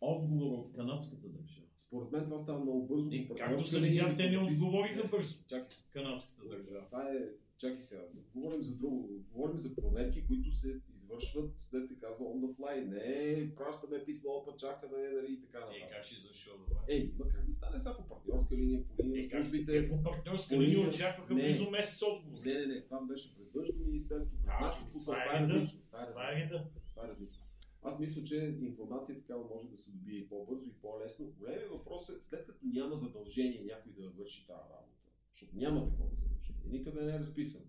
отговор 0.01 0.51
от 0.57 0.75
канадската 0.75 1.27
държава. 1.27 1.67
Според 1.75 2.11
мен 2.11 2.23
това 2.23 2.37
става 2.37 2.59
много 2.59 2.87
бързо. 2.87 3.09
И 3.11 3.29
както 3.37 3.63
се 3.63 3.79
видя, 3.79 4.15
те 4.17 4.29
не 4.29 4.37
отговориха 4.37 5.07
бързо. 5.07 5.35
Чакай. 5.49 5.77
Канадската 5.93 6.47
държава. 6.47 6.85
Това 6.85 7.03
е, 7.03 7.17
чакай 7.59 7.81
сега, 7.81 8.01
говорим 8.35 8.63
за 8.63 8.77
друго. 8.77 9.09
Говорим 9.31 9.57
за 9.57 9.75
проверки, 9.75 10.27
които 10.27 10.51
се 10.51 10.79
извършват, 10.95 11.69
дет 11.71 11.87
се 11.87 11.99
казва 11.99 12.25
on 12.25 12.39
the 12.39 12.55
fly. 12.55 12.85
Не 12.85 13.55
пращаме 13.55 14.05
писмо, 14.05 14.43
па 14.45 14.55
чакаме, 14.55 14.97
нали, 14.97 15.33
и 15.33 15.41
така 15.41 15.57
Е, 15.57 15.61
нататък. 15.61 15.89
как 15.91 16.03
ще 16.03 16.15
извърши 16.15 16.49
това? 16.67 16.81
Е, 16.87 16.97
има 16.97 17.27
как 17.27 17.45
да 17.45 17.51
стане 17.51 17.79
сега 17.79 17.95
по 17.97 18.03
партньорска 18.07 18.55
линия, 18.55 18.83
по 18.87 19.03
линия 19.03 19.19
Е, 19.19 19.23
на 19.23 19.43
службите. 19.43 19.79
какво 19.87 20.03
партньорска 20.03 20.55
по 20.55 20.61
линия 20.61 20.87
очакваха 20.87 21.33
Не. 21.33 21.41
близо 21.41 21.69
месец 21.69 22.01
отговор? 22.01 22.39
Не, 22.45 22.53
не, 22.53 22.65
не, 22.65 22.81
там 22.87 23.07
беше 23.07 23.35
през 23.37 23.53
външно 23.53 23.85
министерство, 23.85 24.37
през 24.37 24.53
нашето 24.61 24.85
това 24.93 25.23
е 25.23 25.27
е 25.27 25.39
различно. 25.39 25.79
Това 25.85 25.99
е 25.99 26.03
е 26.03 26.07
различно. 26.07 26.43
реда. 26.43 26.65
Това 26.91 27.05
е 27.05 27.07
различно. 27.07 27.43
Аз 27.81 27.99
мисля, 27.99 28.23
че 28.23 28.57
информация 28.61 29.15
такава 29.15 29.43
може 29.55 29.67
да 29.69 29.77
се 29.77 29.91
добие 29.91 30.17
и 30.17 30.29
по-бързо 30.29 30.69
и 30.69 30.81
по-лесно. 30.81 31.25
Големият 31.39 31.71
въпрос 31.71 32.09
е, 32.09 32.13
след 32.21 32.45
като 32.45 32.59
няма 32.65 32.95
задължение 32.95 33.63
някой 33.65 33.91
да 33.91 34.09
върши 34.09 34.47
тази 34.47 34.59
работа, 34.69 34.99
защото 35.33 35.55
няма 35.55 35.89
такова 35.89 36.09
задължение, 36.15 36.38
никъде 36.69 37.01
не 37.01 37.11
е 37.11 37.19
разписано, 37.19 37.65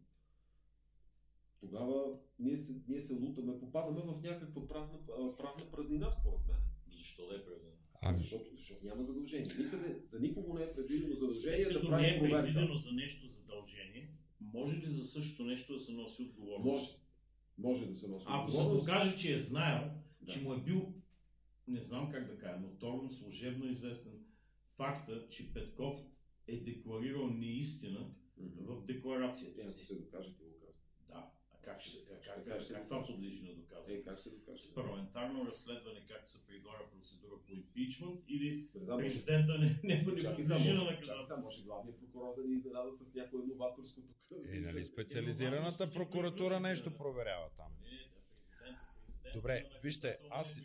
тогава 1.60 2.04
ние 2.38 2.56
се, 2.56 2.82
ние 2.88 3.00
се 3.00 3.14
лутаме, 3.14 3.60
попадаме 3.60 4.00
в 4.02 4.22
някаква 4.22 4.68
празна, 4.68 4.98
правна 5.36 5.70
празнина, 5.70 6.10
според 6.10 6.46
мен. 6.48 6.56
Защо 6.90 7.26
да 7.26 7.34
е 7.34 7.44
презент? 7.44 7.74
Ами, 8.02 8.14
Защото, 8.14 8.54
защото 8.54 8.86
няма 8.86 9.02
задължение. 9.02 9.54
Никъде, 9.58 10.00
за 10.04 10.20
никого 10.20 10.54
не 10.54 10.62
е 10.62 10.72
предвидено 10.72 11.14
задължение 11.14 11.64
След 11.64 11.68
да 11.68 11.74
като 11.74 11.88
прави 11.88 12.02
не 12.02 12.08
е 12.08 12.18
проверка. 12.18 12.42
предвидено 12.42 12.74
за 12.74 12.92
нещо 12.92 13.26
задължение, 13.26 14.10
може 14.40 14.76
ли 14.76 14.90
за 14.90 15.04
същото 15.04 15.44
нещо 15.44 15.72
да 15.72 15.80
се 15.80 15.92
носи 15.92 16.22
отговорност? 16.22 16.66
Може. 16.66 16.96
Може 17.58 17.86
да 17.86 17.94
се 17.94 18.08
носи 18.08 18.26
Ако 18.28 18.50
се 18.50 18.56
отговорност. 18.56 18.86
докаже, 18.86 19.16
че 19.16 19.34
е 19.34 19.38
знаел, 19.38 19.90
Да. 20.20 20.32
че 20.32 20.40
му 20.40 20.54
е 20.54 20.60
бил, 20.60 20.94
не 21.68 21.80
знам 21.80 22.10
как 22.12 22.26
да 22.26 22.38
кажа, 22.38 22.60
ноторно, 22.60 23.10
служебно 23.10 23.66
известен 23.66 24.12
факта, 24.68 25.28
че 25.28 25.52
Петков 25.52 26.00
е 26.46 26.56
декларирал 26.56 27.26
неистина. 27.28 28.10
В 28.40 28.84
декларацията 28.84 29.54
Те, 29.54 29.60
ако 29.60 29.84
се 29.84 29.94
докаже, 29.94 30.34
ти 30.34 30.42
го 30.42 30.50
казва. 30.60 30.74
Да. 31.08 31.30
А 31.52 31.56
как, 31.62 31.80
ще, 31.80 32.04
как, 32.04 32.24
как, 32.24 32.44
Така 32.44 32.60
ще 32.60 32.74
как 32.74 32.84
това 32.84 33.06
подлежи 33.06 33.42
на 33.42 33.54
доказване? 33.54 33.94
Е, 33.94 34.02
как 34.02 34.20
се 34.20 34.30
докаже? 34.30 34.62
С 34.62 34.74
парламентарно 34.74 35.46
разследване, 35.46 36.04
както 36.08 36.30
се 36.30 36.46
предлага 36.46 36.90
процедура 36.92 37.34
по 37.46 37.52
импичмент 37.52 38.20
или 38.28 38.68
президента 38.96 39.58
не, 39.58 39.80
не, 39.84 40.04
подлежи 40.04 40.26
на 40.28 41.24
сега, 41.24 41.36
може 41.36 41.62
главният 41.62 41.98
прокурор 41.98 42.34
да 42.36 42.44
ни 42.44 42.54
изненада 42.54 42.92
с 42.92 43.14
някое 43.14 43.40
новаторско 43.46 44.00
тук. 44.00 44.38
е, 44.48 44.60
нали 44.60 44.84
специализираната 44.84 45.90
прокуратура 45.90 46.60
нещо 46.60 46.96
проверява 46.96 47.50
там. 47.56 47.72
Не, 47.82 47.90
не, 47.90 47.96
президента, 47.96 48.78
президента 49.22 49.32
Добре, 49.34 49.70
вижте, 49.82 50.18
аз-. 50.30 50.60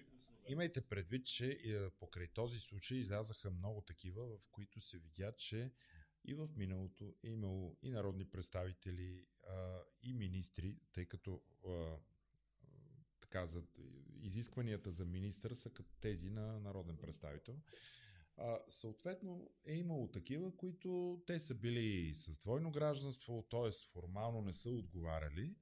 Имайте 0.47 0.81
предвид, 0.81 1.25
че 1.25 1.51
е, 1.51 1.89
покрай 1.89 2.27
този 2.27 2.59
случай 2.59 2.97
излязаха 2.97 3.51
много 3.51 3.81
такива, 3.81 4.25
в 4.25 4.39
които 4.51 4.81
се 4.81 4.97
видя, 4.97 5.31
че 5.37 5.71
и 6.27 6.33
в 6.33 6.49
миналото 6.55 7.15
е 7.23 7.29
имало 7.29 7.77
и 7.81 7.91
народни 7.91 8.25
представители, 8.25 9.25
а, 9.47 9.79
и 10.03 10.13
министри, 10.13 10.77
тъй 10.93 11.05
като 11.05 11.41
а, 11.67 11.97
така, 13.21 13.45
за, 13.45 13.63
изискванията 14.21 14.91
за 14.91 15.05
министър 15.05 15.53
са 15.53 15.69
като 15.69 15.95
тези 16.01 16.29
на 16.29 16.59
народен 16.59 16.97
представител. 16.97 17.55
А, 18.37 18.59
съответно 18.67 19.49
е 19.65 19.75
имало 19.75 20.07
такива, 20.07 20.55
които 20.57 21.21
те 21.27 21.39
са 21.39 21.55
били 21.55 22.13
с 22.13 22.37
двойно 22.37 22.71
гражданство, 22.71 23.45
т.е. 23.49 23.71
формално 23.93 24.41
не 24.41 24.53
са 24.53 24.69
отговаряли, 24.69 25.55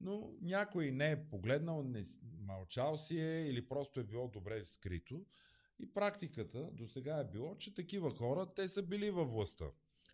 но 0.00 0.32
някой 0.40 0.90
не 0.90 1.10
е 1.10 1.28
погледнал, 1.28 1.82
не, 1.82 2.04
мълчал 2.22 2.96
си 2.96 3.20
е 3.20 3.46
или 3.48 3.68
просто 3.68 4.00
е 4.00 4.04
било 4.04 4.28
добре 4.28 4.64
скрито. 4.64 5.26
И 5.78 5.94
практиката 5.94 6.70
до 6.72 6.88
сега 6.88 7.18
е 7.18 7.30
било, 7.30 7.56
че 7.56 7.74
такива 7.74 8.10
хора, 8.10 8.54
те 8.54 8.68
са 8.68 8.82
били 8.82 9.10
във 9.10 9.30
властта. 9.30 9.64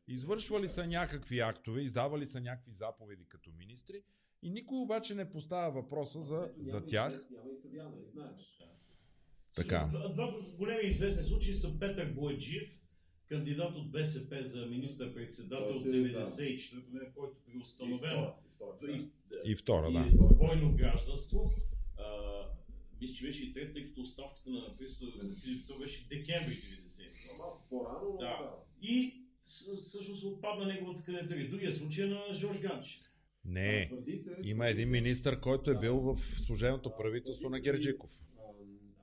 Извършвали 0.09 0.69
са 0.69 0.87
някакви 0.87 1.41
актове, 1.41 1.81
издавали 1.81 2.27
са 2.27 2.41
някакви 2.41 2.73
заповеди 2.73 3.25
като 3.25 3.51
министри 3.53 4.03
и 4.43 4.51
никой 4.51 4.79
обаче 4.79 5.15
не 5.15 5.31
поставя 5.31 5.71
въпроса 5.73 6.23
за, 6.23 6.51
за 6.59 6.87
тях. 6.87 7.13
Няма 7.31 7.51
и 7.53 7.57
съдя, 7.57 7.85
нали 7.85 8.05
знаеш? 8.07 8.41
Така. 9.55 9.91
Двата 10.15 10.57
големи 10.59 10.83
известни 10.85 11.23
случаи 11.23 11.55
са 11.55 11.79
Петър 11.79 12.07
Бойджиев, 12.07 12.69
кандидат 13.27 13.75
от 13.75 13.91
БСП 13.91 14.45
за 14.45 14.67
министър-председател 14.67 15.75
се- 15.75 15.89
94 15.91 16.81
година, 16.81 17.05
който 17.15 17.37
при 17.47 17.53
И 17.53 17.63
втора, 17.63 18.35
и 18.45 18.51
втора, 18.51 18.77
да. 18.83 18.93
и, 18.93 19.11
И 19.45 19.57
втора, 19.57 19.93
да. 19.93 20.07
и 20.09 20.11
двойно 20.35 20.75
гражданство. 20.75 21.51
А, 21.99 22.05
мисля, 23.01 23.15
че 23.15 23.27
беше 23.27 23.45
и 23.45 23.53
трет, 23.53 23.73
тъй 23.73 23.89
като 23.89 24.01
оставката 24.01 24.51
на 24.51 24.75
президента 24.77 25.25
то 25.69 25.79
беше 25.79 26.09
декември 26.09 26.55
90. 26.55 27.39
Малко 27.39 27.67
по-рано, 27.71 28.11
но 28.13 28.17
Да. 28.17 28.27
да. 28.27 28.51
И 28.83 29.25
всъщност 29.49 30.25
отпадна 30.25 30.67
неговата 30.67 31.03
кандидатура. 31.03 31.49
Другия 31.51 31.73
случай 31.73 32.07
е 32.07 32.11
на 32.11 32.33
Жорж 32.33 32.61
Ганчев. 32.61 33.01
Не, 33.45 33.91
се- 34.17 34.37
има 34.45 34.69
един 34.69 34.91
министър, 34.91 35.41
който 35.41 35.71
е 35.71 35.75
Да. 35.75 35.81
бил 35.81 35.97
в 35.97 36.17
служебното 36.17 36.97
правителство 36.97 37.49
на 37.51 37.61
Герджиков. 37.61 38.11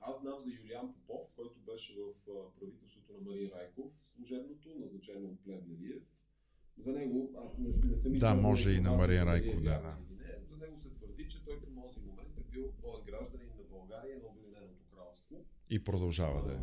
Аз 0.00 0.20
знам 0.20 0.40
за 0.40 0.50
Юлиан 0.52 0.94
Попов, 0.94 1.28
който 1.36 1.58
беше 1.60 1.94
в 1.94 2.12
правителството 2.60 3.12
на 3.12 3.20
Мария 3.20 3.50
Райков, 3.50 3.92
служебното, 4.04 4.68
назначено 4.78 5.28
от 5.28 5.44
Плевнелиев. 5.44 6.02
За 6.76 6.92
него, 6.92 7.32
аз 7.44 7.58
не, 7.58 7.68
не 7.84 7.96
съм 7.96 8.12
Да, 8.12 8.34
може 8.34 8.70
и 8.70 8.80
на 8.80 8.92
Мария 8.92 9.22
е 9.22 9.26
Райков, 9.26 9.54
да, 9.56 9.70
да. 9.70 9.96
за 10.42 10.56
него 10.56 10.76
се 10.76 10.90
твърди, 10.90 11.28
че 11.28 11.44
той 11.44 11.60
към 11.60 11.82
този 11.82 12.00
момент 12.00 12.38
е 12.38 12.50
бил 12.52 12.72
гражданин 13.06 13.48
на 13.58 13.64
България 13.70 14.16
и 14.16 14.18
на 14.18 14.28
Обединеното 14.28 14.84
кралство. 14.94 15.44
И 15.70 15.84
продължава 15.84 16.42
да 16.42 16.52
е. 16.52 16.58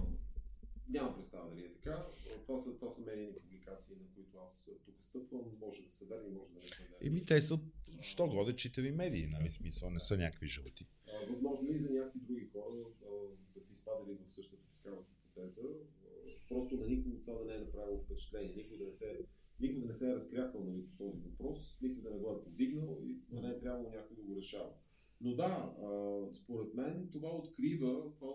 Нямам 0.90 1.16
представа 1.16 1.50
дали 1.50 1.66
е 1.66 1.74
така. 1.74 2.06
Това 2.46 2.58
са, 2.58 2.76
това 2.76 2.90
са 2.90 3.02
медийни 3.02 3.34
публикации, 3.34 3.96
на 3.96 4.08
които 4.16 4.38
аз 4.38 4.70
тук 4.86 4.96
стъпвам. 5.02 5.42
Може 5.60 5.82
да 5.82 5.92
са 5.92 6.06
верни, 6.06 6.30
може 6.30 6.54
да 6.54 6.60
не 6.60 6.68
са 6.68 6.82
верни. 6.82 7.08
Еми 7.08 7.26
те 7.26 7.42
са, 7.42 7.60
що 8.02 8.28
годе, 8.28 8.56
читави 8.56 8.92
медии, 8.92 9.28
нали 9.28 9.50
смисъл, 9.50 9.90
не 9.90 10.00
са 10.00 10.18
някакви 10.18 10.48
жълти. 10.48 10.88
А, 11.08 11.30
възможно 11.30 11.70
и 11.70 11.78
за 11.78 11.90
някакви 11.90 12.20
други 12.20 12.46
хора 12.46 12.76
а, 13.06 13.10
да 13.54 13.62
са 13.62 13.74
изпадали 13.74 14.18
в 14.28 14.34
същата 14.34 14.74
такава 14.76 15.04
хипотеза. 15.04 15.62
Просто 16.50 16.76
на 16.76 16.88
никого 16.88 17.18
това 17.18 17.34
да 17.34 17.46
не 17.46 17.56
е 17.56 17.60
направило 17.60 18.02
впечатление. 18.02 18.54
Никой 18.56 18.78
да 18.78 18.86
не 18.86 18.94
се, 18.94 19.26
никой 19.60 19.82
да 19.82 19.88
не 19.88 19.94
се 19.94 20.10
е 20.10 20.14
разкрякал 20.14 20.64
нали, 20.64 20.86
по 20.86 20.98
този 20.98 21.20
въпрос, 21.20 21.78
никой 21.82 22.02
да 22.02 22.10
не 22.10 22.18
го 22.18 22.32
е 22.32 22.44
повдигнал 22.44 22.98
и 23.04 23.16
да 23.30 23.42
не 23.42 23.50
е 23.50 23.60
трябвало 23.60 23.90
някой 23.90 24.16
да 24.16 24.22
го 24.22 24.36
решава. 24.36 24.70
Но 25.22 25.36
да, 25.36 25.76
а, 25.84 26.28
според 26.34 26.74
мен 26.74 27.10
това 27.12 27.30
открива, 27.30 28.12
това 28.20 28.34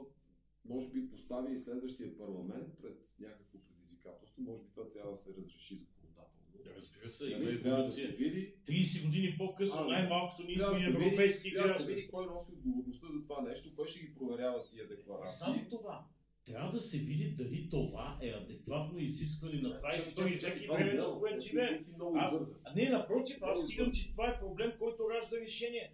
може 0.68 0.88
би 0.88 1.10
поставя 1.10 1.52
и 1.52 1.58
следващия 1.58 2.16
парламент 2.16 2.68
пред 2.82 2.96
някакво 3.18 3.58
предизвикателство. 3.60 4.42
Може 4.42 4.62
би 4.62 4.70
това 4.70 4.88
трябва 4.88 5.10
да 5.10 5.16
се 5.16 5.30
разреши 5.32 5.74
законодателно. 5.76 6.64
Да, 6.64 6.70
разбира 6.76 7.10
се, 7.10 7.26
има 7.26 7.38
Нали, 7.38 7.62
трябва 7.62 7.84
да 7.84 7.90
се 7.90 8.08
види 8.08 8.54
30 8.64 9.06
години 9.06 9.34
по-късно, 9.38 9.78
А, 9.78 9.82
да. 9.82 9.88
най-малкото 9.88 10.42
ние 10.42 10.56
да 10.56 10.64
сме 10.64 10.78
се 10.78 10.86
европейски 10.86 11.42
види, 11.44 11.56
трябва 11.56 11.68
да 11.68 11.74
се 11.74 11.78
граждани. 11.78 11.96
види 11.96 12.08
кой 12.08 12.26
носи 12.26 12.52
отговорността 12.52 13.06
за 13.06 13.22
това 13.22 13.40
нещо, 13.42 13.74
кой 13.76 13.86
ще 13.86 14.00
ги 14.00 14.14
проверява 14.14 14.64
тия 14.64 14.88
декларации. 14.88 15.38
само 15.38 15.68
това. 15.70 16.06
трябва 16.44 16.72
да 16.72 16.80
се 16.80 16.98
види 16.98 17.30
дали 17.30 17.68
това 17.70 18.18
е 18.22 18.28
адекватно 18.28 18.98
изискване 18.98 19.60
на 19.60 19.68
22 19.70 20.40
Чакай, 20.40 20.58
век 20.58 20.80
и 20.80 20.84
модел. 20.84 21.14
в 21.14 21.20
което 21.20 21.40
живеем. 21.40 21.84
а 22.64 22.74
не, 22.76 22.88
напротив, 22.88 23.36
аз 23.42 23.64
стигам, 23.64 23.92
че 23.92 24.10
това 24.10 24.28
е 24.28 24.40
проблем, 24.40 24.72
който 24.78 25.10
ражда 25.10 25.36
решение. 25.36 25.92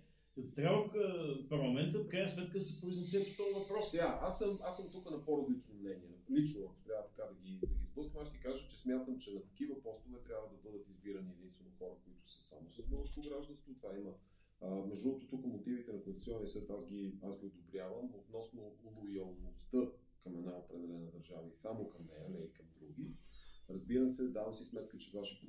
Трябва 0.54 0.78
а, 0.78 1.48
парламентът 1.48 2.04
в 2.04 2.08
крайна 2.08 2.28
сметка 2.28 2.60
се 2.60 2.80
произнесе 2.80 3.18
по 3.18 3.42
този 3.42 3.54
въпрос. 3.60 3.90
Сега, 3.90 4.18
аз 4.22 4.38
съм, 4.38 4.58
аз 4.68 4.76
съм 4.76 4.92
тук 4.92 5.10
на 5.10 5.24
по-различно 5.24 5.74
мнение. 5.74 6.14
Лично, 6.30 6.64
ако 6.64 6.74
трябва 6.86 7.04
така 7.06 7.24
да 7.32 7.34
ги, 7.34 7.58
да 7.60 7.74
ги 7.74 7.84
сблъскам, 7.84 8.22
аз 8.22 8.28
ще 8.28 8.40
кажа, 8.40 8.68
че 8.68 8.78
смятам, 8.78 9.18
че 9.18 9.34
на 9.34 9.42
такива 9.42 9.82
постове 9.82 10.18
трябва 10.18 10.48
да 10.48 10.56
бъдат 10.64 10.88
избирани 10.88 11.30
единствено 11.38 11.70
хора, 11.78 11.94
които 12.04 12.28
са 12.28 12.40
само 12.48 12.70
с 12.70 12.82
българско 12.82 13.20
гражданство. 13.20 13.74
Това 13.74 13.96
има. 13.96 14.12
А, 14.60 14.68
между 14.70 15.04
другото, 15.04 15.28
тук 15.28 15.46
мотивите 15.46 15.92
на 15.92 16.02
Конституционния 16.02 16.48
съд 16.48 16.70
аз 16.70 16.86
ги, 16.86 17.18
аз 17.22 17.38
ги 17.38 17.46
одобрявам 17.46 18.14
относно 18.14 18.72
лоялността 18.96 19.78
към 20.22 20.38
една 20.38 20.56
определена 20.56 21.10
държава 21.10 21.48
и 21.48 21.54
само 21.54 21.88
към 21.88 22.06
нея, 22.06 22.28
не 22.30 22.38
и 22.38 22.52
към 22.52 22.66
други. 22.80 23.14
Разбира 23.70 24.08
се, 24.08 24.28
давам 24.28 24.54
си 24.54 24.64
сметка, 24.64 24.98
че 24.98 25.10
това, 25.10 25.24
ще, 25.24 25.46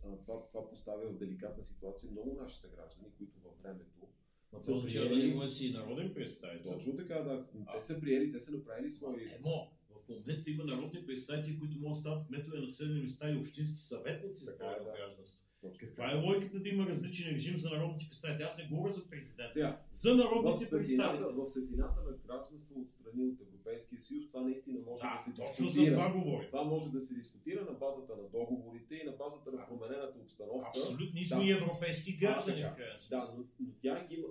това, 0.00 0.46
това 0.46 0.68
поставя 0.68 1.08
в 1.08 1.18
деликатна 1.18 1.64
ситуация 1.64 2.10
много 2.10 2.36
наши 2.40 2.60
съграждани, 2.60 3.08
които 3.18 3.40
във 3.40 3.62
времето 3.62 4.08
Ма 4.52 4.58
са 4.58 4.72
този 4.72 4.98
да 4.98 5.08
приели- 5.08 5.34
му 5.34 5.48
си 5.48 5.70
народен 5.70 6.14
представител. 6.14 6.72
Точно 6.72 6.96
така, 6.96 7.14
да. 7.14 7.46
А. 7.66 7.78
Те 7.78 7.84
са 7.84 8.00
приели, 8.00 8.32
те 8.32 8.40
са 8.40 8.52
направили 8.52 8.86
избор. 8.86 9.14
Емо, 9.38 9.70
в 9.90 10.08
момента 10.08 10.50
има 10.50 10.64
народни 10.64 11.06
представители, 11.06 11.58
които 11.58 11.78
могат 11.78 11.90
да 11.90 12.00
стават 12.00 12.26
кметове 12.26 12.56
на 12.56 12.62
населени 12.62 13.00
места 13.00 13.30
и 13.30 13.36
общински 13.36 13.82
съветници 13.82 14.44
с 14.44 14.46
Така 14.46 14.64
е, 14.64 14.68
двойно 14.68 14.84
да. 14.84 14.96
гражданство. 14.98 15.42
Точно 15.60 15.78
Каква 15.80 16.10
е 16.12 16.14
логиката 16.16 16.60
да 16.60 16.68
има 16.68 16.86
различен 16.86 17.34
режим 17.34 17.56
за 17.58 17.70
народните 17.70 18.06
представители? 18.08 18.42
Аз 18.42 18.58
не 18.58 18.64
говоря 18.64 18.92
за 18.92 19.08
президент. 19.10 19.50
Сега, 19.50 19.80
За 19.92 20.14
в 20.14 20.16
народните 20.16 20.64
светлината, 20.66 20.78
представители. 21.12 21.36
в 21.36 21.46
светлината 21.46 22.00
на 22.00 22.12
гражданство 22.12 22.80
от 22.80 22.88
страни 22.90 23.24
от 23.24 23.38
Европейския 23.68 24.00
съюз, 24.00 24.26
това 24.28 24.40
наистина 24.40 24.78
може 24.86 25.02
да, 25.02 25.12
Да, 25.12 25.18
се 25.18 25.34
точно 25.34 25.54
за 25.68 25.72
дискутира. 25.72 25.94
това 25.94 26.08
говоря. 26.12 26.46
Това 26.46 26.62
може 26.64 26.90
да 26.90 27.00
се 27.00 27.14
дискутира 27.14 27.64
на 27.64 27.72
базата 27.72 28.16
на 28.16 28.22
договорите 28.28 28.94
и 28.94 29.04
на 29.04 29.12
базата 29.12 29.50
на 29.52 29.56
Да. 29.58 29.66
променената 29.66 30.18
обстановка. 30.18 30.68
Абсолютно, 30.68 31.20
Да. 31.20 31.24
сме 31.26 31.44
и 31.44 31.50
европейски 31.52 32.16
граждани, 32.16 32.62
крайна 32.62 32.96
Да, 33.10 33.32
но, 33.36 33.44
но 33.60 33.72
тя 33.82 34.06
ги 34.06 34.14
има 34.14 34.28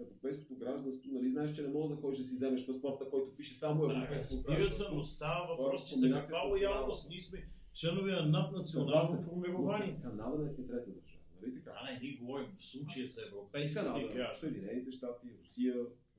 европейското 0.00 0.54
гражданство, 0.56 1.10
нали 1.12 1.30
знаеш, 1.30 1.52
че 1.52 1.62
не 1.62 1.68
може 1.68 1.88
да 1.88 1.96
ходиш 1.96 2.18
да 2.18 2.24
си 2.24 2.34
вземеш 2.34 2.66
паспорт, 2.66 3.00
на 3.00 3.10
който 3.10 3.36
пише 3.36 3.54
само 3.54 3.86
Да, 3.86 3.92
европейско 3.92 4.36
разбира 4.48 4.68
се, 4.68 4.84
но 4.94 5.04
става 5.04 5.54
въпрос, 5.56 5.88
че 5.88 5.94
за 5.94 6.10
каква 6.12 6.40
с 6.40 6.48
лоялност 6.50 7.10
ние 7.10 7.20
сме 7.20 7.48
членове 7.72 8.12
на 8.12 8.26
наднационално 8.26 9.22
формирование. 9.22 9.98
Канада 10.02 10.44
е 10.44 10.54
трета 10.54 10.90
държава, 10.90 11.22
нали 11.42 11.54
така? 11.54 11.70
Да, 11.70 11.92
не, 11.92 11.98
ние 12.02 12.16
говорим 12.20 12.46
в 12.56 12.64
случая 12.64 13.08
за 13.08 13.22
европейските 13.22 13.82
граждани. 13.84 14.32
Съединените 14.32 14.90
щати, 14.90 15.26
Русия, 15.40 15.74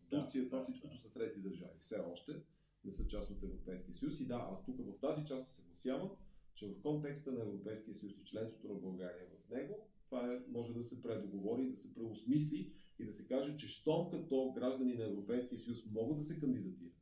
Да, 0.09 0.21
Турция, 0.21 0.45
това 0.45 0.57
да, 0.57 0.63
всичкото 0.63 0.93
да. 0.93 0.99
са 0.99 1.09
трети 1.11 1.39
държави. 1.39 1.73
Все 1.79 1.99
още 2.11 2.41
не 2.85 2.91
са 2.91 3.07
част 3.07 3.31
от 3.31 3.43
Европейския 3.43 3.95
съюз. 3.95 4.19
И 4.19 4.25
да, 4.25 4.47
аз 4.51 4.65
тук 4.65 4.77
в 4.77 4.99
тази 4.99 5.25
част 5.25 5.47
се 5.47 5.55
съгласявам, 5.55 6.09
че 6.55 6.67
в 6.67 6.81
контекста 6.81 7.31
на 7.31 7.41
Европейския 7.41 7.93
съюз 7.93 8.17
и 8.17 8.25
членството 8.25 8.67
на 8.67 8.79
България 8.79 9.25
в 9.25 9.49
него, 9.49 9.87
това 10.05 10.33
е, 10.33 10.39
може 10.47 10.73
да 10.73 10.83
се 10.83 11.01
предоговори, 11.01 11.69
да 11.69 11.75
се 11.75 11.95
преосмисли 11.95 12.73
и 12.99 13.05
да 13.05 13.11
се 13.11 13.27
каже, 13.27 13.57
че 13.57 13.67
щом 13.67 14.09
като 14.09 14.51
граждани 14.55 14.93
на 14.93 15.03
Европейския 15.03 15.59
съюз 15.59 15.85
могат 15.91 16.17
да 16.17 16.23
се 16.23 16.39
кандидатират, 16.39 16.93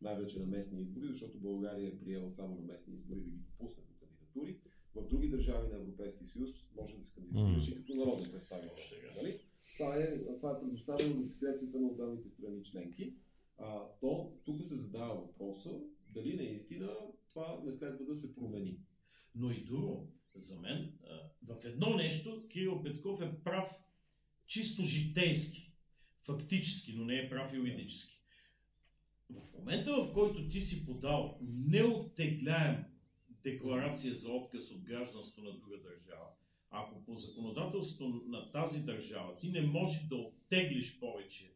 най-вече 0.00 0.38
на 0.38 0.46
местни 0.46 0.80
избори, 0.80 1.08
защото 1.08 1.38
България 1.38 1.88
е 1.88 1.98
приела 1.98 2.30
само 2.30 2.54
на 2.54 2.60
местни 2.60 2.94
избори 2.94 3.20
да 3.20 3.30
ги 3.30 3.36
допусне 3.36 3.82
до 3.82 3.94
кандидатури, 3.94 4.60
в 4.94 5.08
други 5.08 5.28
държави 5.28 5.68
на 5.68 5.76
Европейския 5.76 6.26
съюз 6.26 6.50
може 6.76 6.96
да 6.96 7.04
се 7.04 7.14
кандидатираш 7.14 7.68
и 7.68 7.74
като 7.74 7.94
народен 7.94 8.30
представител. 8.30 8.84
Нали? 9.16 9.40
Това, 9.76 9.96
е, 9.96 10.36
това 10.36 10.50
е 10.50 10.60
предоставено 10.60 11.14
на 11.14 11.22
дискрецията 11.22 11.80
на 11.80 11.86
отделните 11.86 12.28
страни 12.28 12.64
членки. 12.64 13.14
А, 13.58 13.80
то 14.00 14.32
тук 14.44 14.64
се 14.64 14.76
задава 14.76 15.14
въпроса 15.14 15.80
дали 16.08 16.36
наистина 16.36 16.96
това 17.28 17.60
не 17.64 17.72
следва 17.72 18.04
да 18.04 18.14
се 18.14 18.34
промени. 18.34 18.78
Но 19.34 19.50
и 19.50 19.64
друго, 19.64 20.12
за 20.34 20.60
мен, 20.60 20.98
в 21.42 21.64
едно 21.64 21.96
нещо 21.96 22.46
Кирил 22.48 22.82
Петков 22.82 23.20
е 23.20 23.42
прав 23.44 23.70
чисто 24.46 24.82
житейски, 24.82 25.72
фактически, 26.22 26.92
но 26.96 27.04
не 27.04 27.18
е 27.18 27.30
прав 27.30 27.54
юридически. 27.54 28.20
В 29.30 29.58
момента, 29.58 29.92
в 29.92 30.12
който 30.12 30.48
ти 30.48 30.60
си 30.60 30.86
подал 30.86 31.38
неоттегляем 31.42 32.84
декларация 33.42 34.14
за 34.14 34.28
отказ 34.28 34.70
от 34.70 34.82
гражданство 34.82 35.42
на 35.42 35.52
друга 35.52 35.76
държава, 35.76 36.26
ако 36.70 37.04
по 37.04 37.16
законодателството 37.16 38.22
на 38.26 38.50
тази 38.50 38.80
държава 38.80 39.36
ти 39.38 39.48
не 39.48 39.62
можеш 39.62 40.02
да 40.02 40.16
оттеглиш 40.16 40.98
повече 40.98 41.54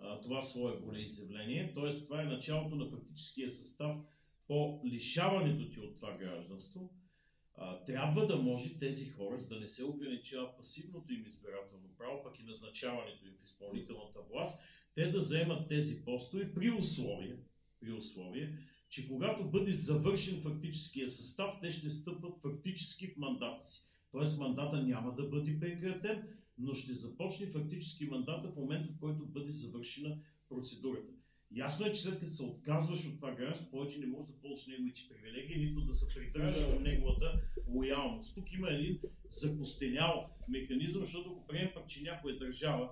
а, 0.00 0.20
това 0.20 0.42
свое 0.42 0.72
волеизявление, 0.72 1.72
т.е. 1.74 1.90
това 1.90 2.22
е 2.22 2.26
началото 2.26 2.76
на 2.76 2.86
фактическия 2.86 3.50
състав 3.50 3.96
по 4.46 4.80
лишаването 4.84 5.70
ти 5.70 5.80
от 5.80 5.96
това 5.96 6.16
гражданство, 6.16 6.90
а, 7.54 7.84
трябва 7.84 8.26
да 8.26 8.36
може 8.36 8.78
тези 8.78 9.08
хора, 9.08 9.38
за 9.38 9.48
да 9.48 9.60
не 9.60 9.68
се 9.68 9.84
ограничава 9.84 10.56
пасивното 10.56 11.12
им 11.12 11.24
избирателно 11.26 11.88
право, 11.98 12.22
пък 12.22 12.40
и 12.40 12.44
назначаването 12.44 13.26
им 13.26 13.32
в 13.40 13.44
изпълнителната 13.44 14.18
власт, 14.32 14.62
те 14.94 15.10
да 15.10 15.20
заемат 15.20 15.68
тези 15.68 16.04
постове 16.04 16.54
при 16.54 16.70
условие, 16.70 17.36
при 17.80 17.92
условие, 17.92 18.58
че 18.88 19.08
когато 19.08 19.50
бъде 19.50 19.72
завършен 19.72 20.40
фактическия 20.40 21.08
състав, 21.08 21.54
те 21.60 21.70
ще 21.70 21.90
стъпват 21.90 22.40
фактически 22.42 23.06
в 23.06 23.16
мандата 23.16 23.66
си. 23.66 23.93
Тоест 24.14 24.40
мандата 24.40 24.82
няма 24.82 25.14
да 25.14 25.28
бъде 25.28 25.58
прекратен, 25.60 26.22
но 26.58 26.74
ще 26.74 26.92
започне 26.92 27.46
фактически 27.46 28.06
мандата 28.06 28.48
в 28.48 28.56
момента, 28.56 28.88
в 28.92 28.98
който 29.00 29.26
бъде 29.26 29.50
завършена 29.50 30.18
процедурата. 30.48 31.12
Ясно 31.50 31.86
е, 31.86 31.92
че 31.92 32.00
след 32.00 32.20
като 32.20 32.32
се 32.32 32.42
отказваш 32.42 33.06
от 33.06 33.16
това 33.16 33.34
гражданство, 33.34 33.70
повече 33.70 34.00
не 34.00 34.06
можеш 34.06 34.26
да 34.26 34.40
ползваш 34.40 34.66
неговите 34.66 35.00
привилегии, 35.08 35.66
нито 35.66 35.80
да 35.80 35.94
се 35.94 36.14
придържаш 36.14 36.64
към 36.64 36.82
неговата 36.82 37.40
лоялност. 37.68 38.34
Тук 38.34 38.52
има 38.52 38.70
един 38.70 38.98
закостенял 39.30 40.30
механизъм, 40.48 41.04
защото 41.04 41.30
ако 41.30 41.46
приемем 41.46 41.70
пък, 41.74 41.88
че 41.88 42.02
някоя 42.02 42.38
държава, 42.38 42.90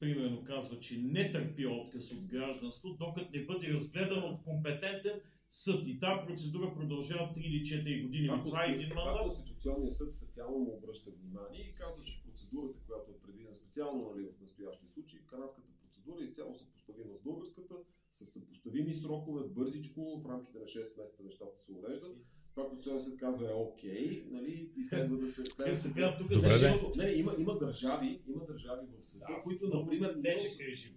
примерно 0.00 0.44
казва, 0.44 0.80
че 0.80 0.98
не 0.98 1.32
търпи 1.32 1.66
отказ 1.66 2.12
от 2.12 2.26
гражданство, 2.26 2.96
докато 3.00 3.38
не 3.38 3.44
бъде 3.44 3.72
разгледан 3.72 4.24
от 4.24 4.42
компетентен 4.42 5.20
съд. 5.54 5.86
И 5.86 5.98
тази 5.98 6.26
процедура 6.26 6.74
продължава 6.74 7.32
3 7.36 7.38
или 7.38 7.64
4 7.64 8.02
години. 8.02 8.28
Това, 8.28 8.42
това 8.42 8.64
е 8.64 8.70
един 8.70 8.94
мандат. 8.94 9.22
Конституционният 9.22 9.96
съд 9.96 10.12
специално 10.12 10.58
му 10.58 10.70
обръща 10.76 11.10
внимание 11.10 11.60
и 11.60 11.74
казва, 11.74 12.04
че 12.04 12.22
процедурата, 12.24 12.78
която 12.86 13.10
е 13.10 13.20
предвидена 13.22 13.54
специално 13.54 14.12
нали, 14.14 14.26
в 14.26 14.40
настоящия 14.40 14.88
случай, 14.88 15.20
канадската 15.26 15.68
процедура 15.82 16.20
е 16.20 16.24
изцяло 16.24 16.52
съпоставима 16.52 17.16
с 17.16 17.22
българската, 17.22 17.74
с 18.12 18.26
съпоставими 18.26 18.94
срокове, 18.94 19.48
бързичко, 19.48 20.20
в 20.20 20.30
рамките 20.30 20.58
на 20.58 20.64
6 20.64 20.98
месеца 20.98 21.22
нещата 21.22 21.58
се 21.58 21.72
уреждат. 21.72 22.16
Това 22.54 22.68
Конституционният 22.68 23.04
съд 23.04 23.16
казва 23.16 23.50
е 23.50 23.54
окей, 23.54 24.26
нали, 24.30 24.72
и 24.76 24.84
следва 24.84 25.16
да 25.18 25.28
се... 25.28 25.44
Следва 25.50 25.72
Е, 25.72 25.76
се 25.76 25.88
сега 25.88 26.16
тук 26.18 26.28
Добре, 26.28 26.38
се. 26.38 26.58
Защото, 26.58 26.98
не, 26.98 27.10
има, 27.10 27.32
има 27.38 27.58
държави, 27.58 28.20
има 28.26 28.44
държави 28.44 28.86
в 28.98 29.04
света, 29.04 29.26
Да, 29.28 29.40
които, 29.40 29.78
например, 29.78 30.14
не, 30.14 30.36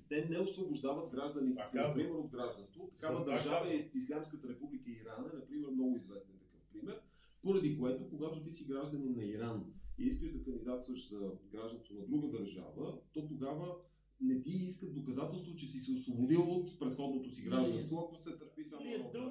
те 0.09 0.25
не 0.29 0.39
освобождават 0.39 1.09
гражданите 1.09 1.63
си, 1.63 1.77
например, 1.77 2.11
от 2.11 2.31
гражданство. 2.31 2.89
Такава 2.93 3.25
държава 3.25 3.73
е. 3.73 3.79
Ислямската 3.95 4.49
република 4.49 4.89
Иран, 4.89 5.25
е, 5.33 5.35
например, 5.35 5.67
много 5.67 5.95
известен 5.95 6.35
такъв 6.39 6.61
пример, 6.73 7.01
поради 7.41 7.77
което, 7.79 8.09
когато 8.09 8.43
ти 8.43 8.51
си 8.51 8.65
гражданин 8.65 9.15
на 9.17 9.25
Иран 9.25 9.65
и 9.99 10.03
искаш 10.03 10.31
да 10.31 10.43
кандидатстваш 10.43 11.09
за 11.09 11.31
гражданство 11.51 11.95
на 11.95 12.05
друга 12.05 12.37
държава, 12.37 12.97
то 13.13 13.27
тогава 13.27 13.75
не 14.21 14.41
ти 14.41 14.49
искат 14.49 14.93
доказателство, 14.93 15.55
че 15.55 15.67
си 15.67 15.79
се 15.79 15.91
освободил 15.91 16.41
от 16.41 16.79
предходното 16.79 17.29
си 17.29 17.41
гражданство, 17.41 17.99
ако 18.05 18.15
се 18.15 18.37
търпи 18.37 18.63
само 18.63 18.83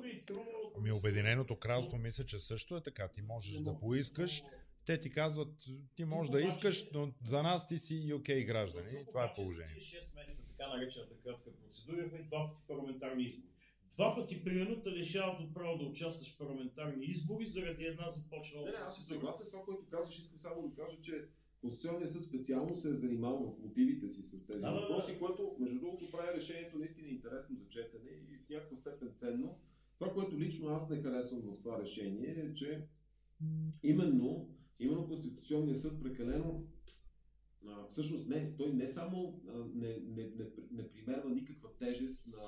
е 0.05 0.09
и 0.09 0.25
трудно. 0.27 0.73
Ами 0.77 0.93
Обединеното 0.93 1.57
кралство 1.57 1.99
мисля, 1.99 2.25
че 2.25 2.39
също 2.39 2.77
е 2.77 2.83
така. 2.83 3.09
Ти 3.09 3.23
можеш 3.23 3.61
да 3.61 3.79
поискаш. 3.79 4.43
Те 4.87 5.01
ти 5.01 5.11
казват, 5.11 5.49
ти 5.95 6.05
можеш 6.05 6.31
да 6.31 6.41
искаш, 6.43 6.91
но 6.93 7.13
за 7.25 7.43
нас 7.43 7.69
ти 7.69 7.79
си 7.79 7.95
UK 7.95 8.47
граждани. 8.47 9.01
И 9.03 9.07
това 9.07 9.25
е 9.25 9.35
положението. 9.35 9.81
6 9.81 10.15
месеца, 10.15 10.57
така 10.59 10.71
наречената 10.71 11.15
кратка 11.25 11.51
процедура, 11.57 11.99
имахме 11.99 12.23
два 12.23 12.51
пъти 12.51 12.63
парламентарни 12.69 13.25
избори. 13.25 13.53
Два 13.95 14.15
пъти, 14.15 14.45
примерно, 14.45 14.83
те 14.83 14.91
лишават 14.91 15.41
от 15.41 15.55
право 15.55 15.79
да 15.79 15.85
участваш 15.85 16.35
в 16.35 16.39
парламентарни 16.39 17.07
избори 17.07 17.47
заради 17.47 17.85
една 17.85 18.09
започнала. 18.09 18.67
Не, 18.67 18.73
не, 18.73 18.79
аз 18.79 18.97
съм 18.97 19.05
съгласен 19.05 19.47
с 19.47 19.51
това, 19.51 19.63
което 19.65 19.87
казваш. 19.91 20.19
Искам 20.19 20.39
само 20.39 20.69
да 20.69 20.83
кажа, 20.83 21.01
че 21.01 21.29
Конституционният 21.67 22.11
съд 22.11 22.23
специално 22.23 22.77
се 22.77 22.91
е 22.91 22.95
занимавал 22.95 23.51
в 23.51 23.63
мотивите 23.63 24.09
си 24.09 24.23
с 24.23 24.47
тези 24.47 24.61
Да, 24.61 24.71
да, 24.71 24.75
да. 24.75 24.81
въпроси, 24.81 25.19
което 25.19 25.57
между 25.59 25.79
другото 25.81 26.11
прави 26.13 26.39
решението 26.39 26.79
наистина 26.79 27.09
интересно 27.09 27.55
за 27.55 27.69
четене 27.69 28.11
и 28.11 28.39
в 28.39 28.49
някаква 28.51 28.77
степен 28.77 29.13
ценно. 29.15 29.55
Това, 29.99 30.13
което 30.13 30.39
лично 30.39 30.69
аз 30.69 30.91
не 30.91 31.03
харесвам 31.03 31.41
в 31.41 31.63
това 31.63 31.81
решение 31.81 32.29
е, 32.29 32.53
че 32.53 32.89
именно, 33.83 34.49
именно 34.81 35.07
Конституционният 35.07 35.81
съд 35.81 36.03
прекалено 36.03 36.67
а, 37.67 37.87
всъщност 37.89 38.29
не, 38.29 38.57
той 38.57 38.73
не 38.73 38.89
само 38.89 39.41
а, 39.49 39.59
не, 39.75 39.89
не, 39.89 40.23
не, 40.23 40.47
не 40.71 40.89
примерва 40.89 41.31
никаква 41.31 41.69
тежест 41.79 42.27
на 42.27 42.43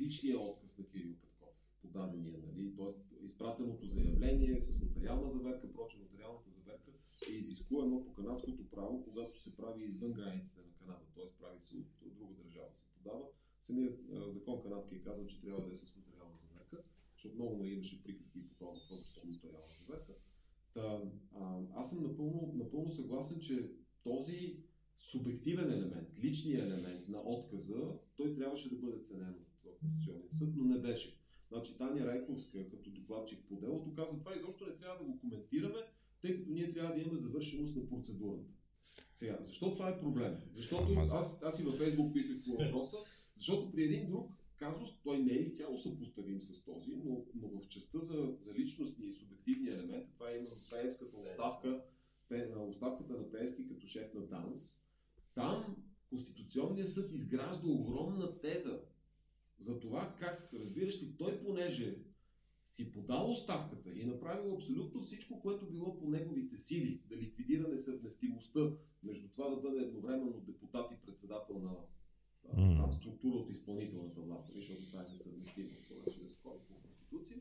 личния 0.00 0.38
отказ 0.40 0.78
на 0.78 0.84
Кирил 0.84 1.14
Петков, 1.14 1.48
подадения, 1.82 2.38
нали? 2.46 2.76
т.е. 2.76 3.24
изпратеното 3.24 3.86
заявление 3.86 4.60
с 4.60 4.78
нотариална 5.08 5.28
заверка, 5.28 5.72
проче 5.72 5.98
нотариалната 5.98 6.50
заверка 6.50 6.90
е 7.30 7.32
изискуемо 7.32 8.04
по 8.04 8.12
канадското 8.12 8.70
право, 8.70 9.04
когато 9.04 9.40
се 9.40 9.56
прави 9.56 9.84
извън 9.84 10.12
границите 10.12 10.60
на 10.60 10.72
Канада, 10.72 11.04
т.е. 11.14 11.24
прави 11.40 11.60
се 11.60 11.76
от, 11.76 12.14
друга 12.16 12.34
държава, 12.34 12.72
се 12.72 12.84
подава. 12.94 13.24
Самият 13.60 14.00
закон 14.26 14.62
канадски 14.62 15.02
казва, 15.02 15.26
че 15.26 15.40
трябва 15.40 15.66
да 15.66 15.72
е 15.72 15.74
с 15.74 15.96
нотариална 15.96 16.36
заверка. 16.40 16.82
защото 17.14 17.34
много 17.34 17.56
нали, 17.56 17.72
имаше 17.72 18.02
приказки 18.02 18.48
по 18.48 18.54
това 18.54 18.70
въпрос, 18.70 19.00
защо 19.00 19.20
нотариална 19.26 19.74
заверка. 19.86 20.12
Та, 20.74 21.02
а, 21.34 21.60
аз 21.74 21.90
съм 21.90 22.02
напълно, 22.02 22.52
напълно 22.54 22.90
съгласен, 22.90 23.40
че 23.40 23.70
този 24.02 24.56
субективен 24.96 25.72
елемент, 25.72 26.08
личният 26.18 26.66
елемент 26.66 27.08
на 27.08 27.20
отказа, 27.20 27.92
той 28.16 28.34
трябваше 28.34 28.70
да 28.70 28.76
бъде 28.76 29.00
ценен 29.00 29.34
от 29.64 29.78
Конституционния 29.80 30.32
съд, 30.32 30.48
но 30.56 30.64
не 30.64 30.78
беше. 30.78 31.17
Значи 31.48 31.76
Таня 31.76 32.06
Райковска, 32.06 32.68
като 32.68 32.90
докладчик 32.90 33.44
по 33.48 33.56
делото, 33.56 33.94
каза 33.94 34.18
това 34.18 34.36
изобщо 34.36 34.66
не 34.66 34.76
трябва 34.76 34.98
да 34.98 35.04
го 35.04 35.20
коментираме, 35.20 35.78
тъй 36.22 36.36
като 36.36 36.50
ние 36.50 36.72
трябва 36.72 36.94
да 36.94 37.00
имаме 37.00 37.18
завършеност 37.18 37.76
на 37.76 37.88
процедурата. 37.88 38.50
Сега, 39.12 39.38
защо 39.40 39.72
това 39.72 39.88
е 39.88 40.00
проблем? 40.00 40.36
Защото 40.52 40.92
аз, 40.92 41.42
аз 41.42 41.60
и 41.60 41.62
във 41.62 41.74
Фейсбук 41.74 42.14
писах 42.14 42.36
по 42.44 42.56
въпроса, 42.56 42.96
защото 43.36 43.72
при 43.72 43.84
един 43.84 44.06
друг 44.06 44.30
казус 44.56 45.02
той 45.02 45.18
не 45.18 45.32
е 45.32 45.36
изцяло 45.36 45.78
съпоставим 45.78 46.40
с 46.40 46.64
този, 46.64 46.96
но, 47.04 47.24
но 47.34 47.48
в 47.48 47.68
частта 47.68 47.98
за, 47.98 48.36
за 48.40 48.54
личностни 48.54 49.06
и 49.06 49.12
субективни 49.12 49.68
елементи, 49.68 50.12
това 50.14 50.30
е 50.30 50.36
има 50.36 50.48
Пеевската 50.70 51.16
оставка, 51.16 51.82
оставката 52.68 53.12
на 53.12 53.30
Пеевски 53.30 53.68
като 53.68 53.86
шеф 53.86 54.14
на 54.14 54.26
ДАНС, 54.26 54.82
там 55.34 55.76
Конституционният 56.10 56.92
съд 56.92 57.12
изгражда 57.12 57.68
огромна 57.68 58.40
теза 58.40 58.80
за 59.58 59.80
това 59.80 60.14
как, 60.18 60.50
разбираш 60.54 61.02
ли, 61.02 61.14
той 61.18 61.40
понеже 61.40 61.98
си 62.64 62.92
подал 62.92 63.30
оставката 63.30 63.90
и 63.94 64.04
направил 64.04 64.54
абсолютно 64.54 65.00
всичко, 65.00 65.40
което 65.40 65.70
било 65.70 65.98
по 65.98 66.08
неговите 66.08 66.56
сили, 66.56 67.02
да 67.08 67.16
ликвидира 67.16 67.68
несъвместимостта 67.68 68.60
между 69.02 69.28
това 69.28 69.48
да 69.48 69.56
бъде 69.56 69.84
едновременно 69.84 70.40
депутат 70.40 70.92
и 70.92 71.06
председател 71.06 71.58
на 71.58 71.70
mm. 72.56 72.76
там, 72.76 72.92
структура 72.92 73.36
от 73.36 73.50
изпълнителната 73.50 74.20
власт, 74.20 74.48
нали, 74.48 74.58
защото 74.58 74.90
това 74.90 75.02
е 75.02 75.08
несъвместимост 75.08 75.88
по 75.88 75.94
нашия 75.94 76.26
закон 76.26 76.52
по 76.68 76.74
Конституция. 76.74 77.40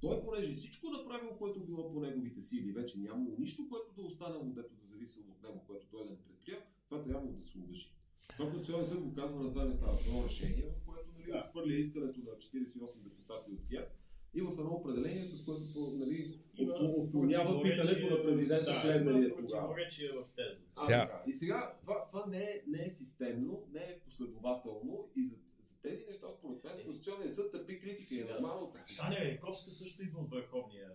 Той, 0.00 0.24
понеже 0.24 0.52
всичко 0.52 0.90
направил, 0.90 1.36
което 1.38 1.64
било 1.64 1.92
по 1.92 2.00
неговите 2.00 2.40
сили, 2.40 2.72
вече 2.72 2.98
нямало 2.98 3.36
нищо, 3.38 3.68
което 3.68 3.94
да 3.96 4.02
остане 4.02 4.38
му, 4.38 4.52
дето 4.52 4.74
да 4.74 4.86
зависело 4.86 5.24
от 5.30 5.42
него, 5.42 5.64
което 5.66 5.86
той 5.90 6.04
да 6.04 6.10
не 6.10 6.16
предприя, 6.16 6.58
това 6.88 7.02
трябва 7.02 7.28
да 7.28 7.42
се 7.42 7.58
уважи. 7.58 7.94
Това 8.28 8.50
Конституционният 8.50 8.88
съд 8.88 9.00
го 9.00 9.14
казва 9.14 9.42
на 9.42 9.50
два 9.50 9.64
места. 9.64 9.86
В 9.86 10.06
едно 10.06 10.24
решение, 10.28 10.62
в 10.62 10.86
което 10.86 11.08
нали, 11.18 11.32
да. 11.32 11.44
отхвърля 11.46 11.74
искането 11.74 12.20
на 12.20 12.30
48 12.30 13.02
депутати 13.02 13.50
от 13.50 13.66
ГЕРБ 13.70 13.88
и 14.34 14.40
в 14.40 14.50
едно 14.58 14.70
определение, 14.70 15.24
с 15.24 15.44
което 15.44 15.62
нали, 15.76 16.38
отклонява 16.58 17.62
питането 17.62 18.16
на 18.16 18.22
президента 18.22 18.64
да, 18.64 18.82
Плевнелият 18.82 19.36
тогава. 19.36 19.68
В 19.68 20.30
тезата. 20.36 20.82
Сега. 20.84 21.22
И 21.26 21.32
сега, 21.32 21.74
това, 21.80 22.06
това 22.10 22.26
не, 22.26 22.42
е, 22.42 22.62
не 22.68 22.84
е 22.84 22.88
системно, 22.88 23.62
не 23.72 23.80
е 23.80 23.98
последователно 24.04 25.08
и 25.16 25.24
за, 25.24 25.34
за 25.62 25.80
тези 25.82 26.04
неща, 26.06 26.26
според 26.38 26.64
мен, 26.64 26.72
Конституционният 26.84 27.34
съд 27.34 27.52
търпи 27.52 27.80
критика 27.80 28.14
и 28.14 28.20
е 28.20 28.24
нормално. 28.24 28.72
Таня 28.96 29.16
Райковска 29.16 29.72
също 29.72 30.02
идва 30.02 30.20
от 30.20 30.30
Върховния 30.30 30.90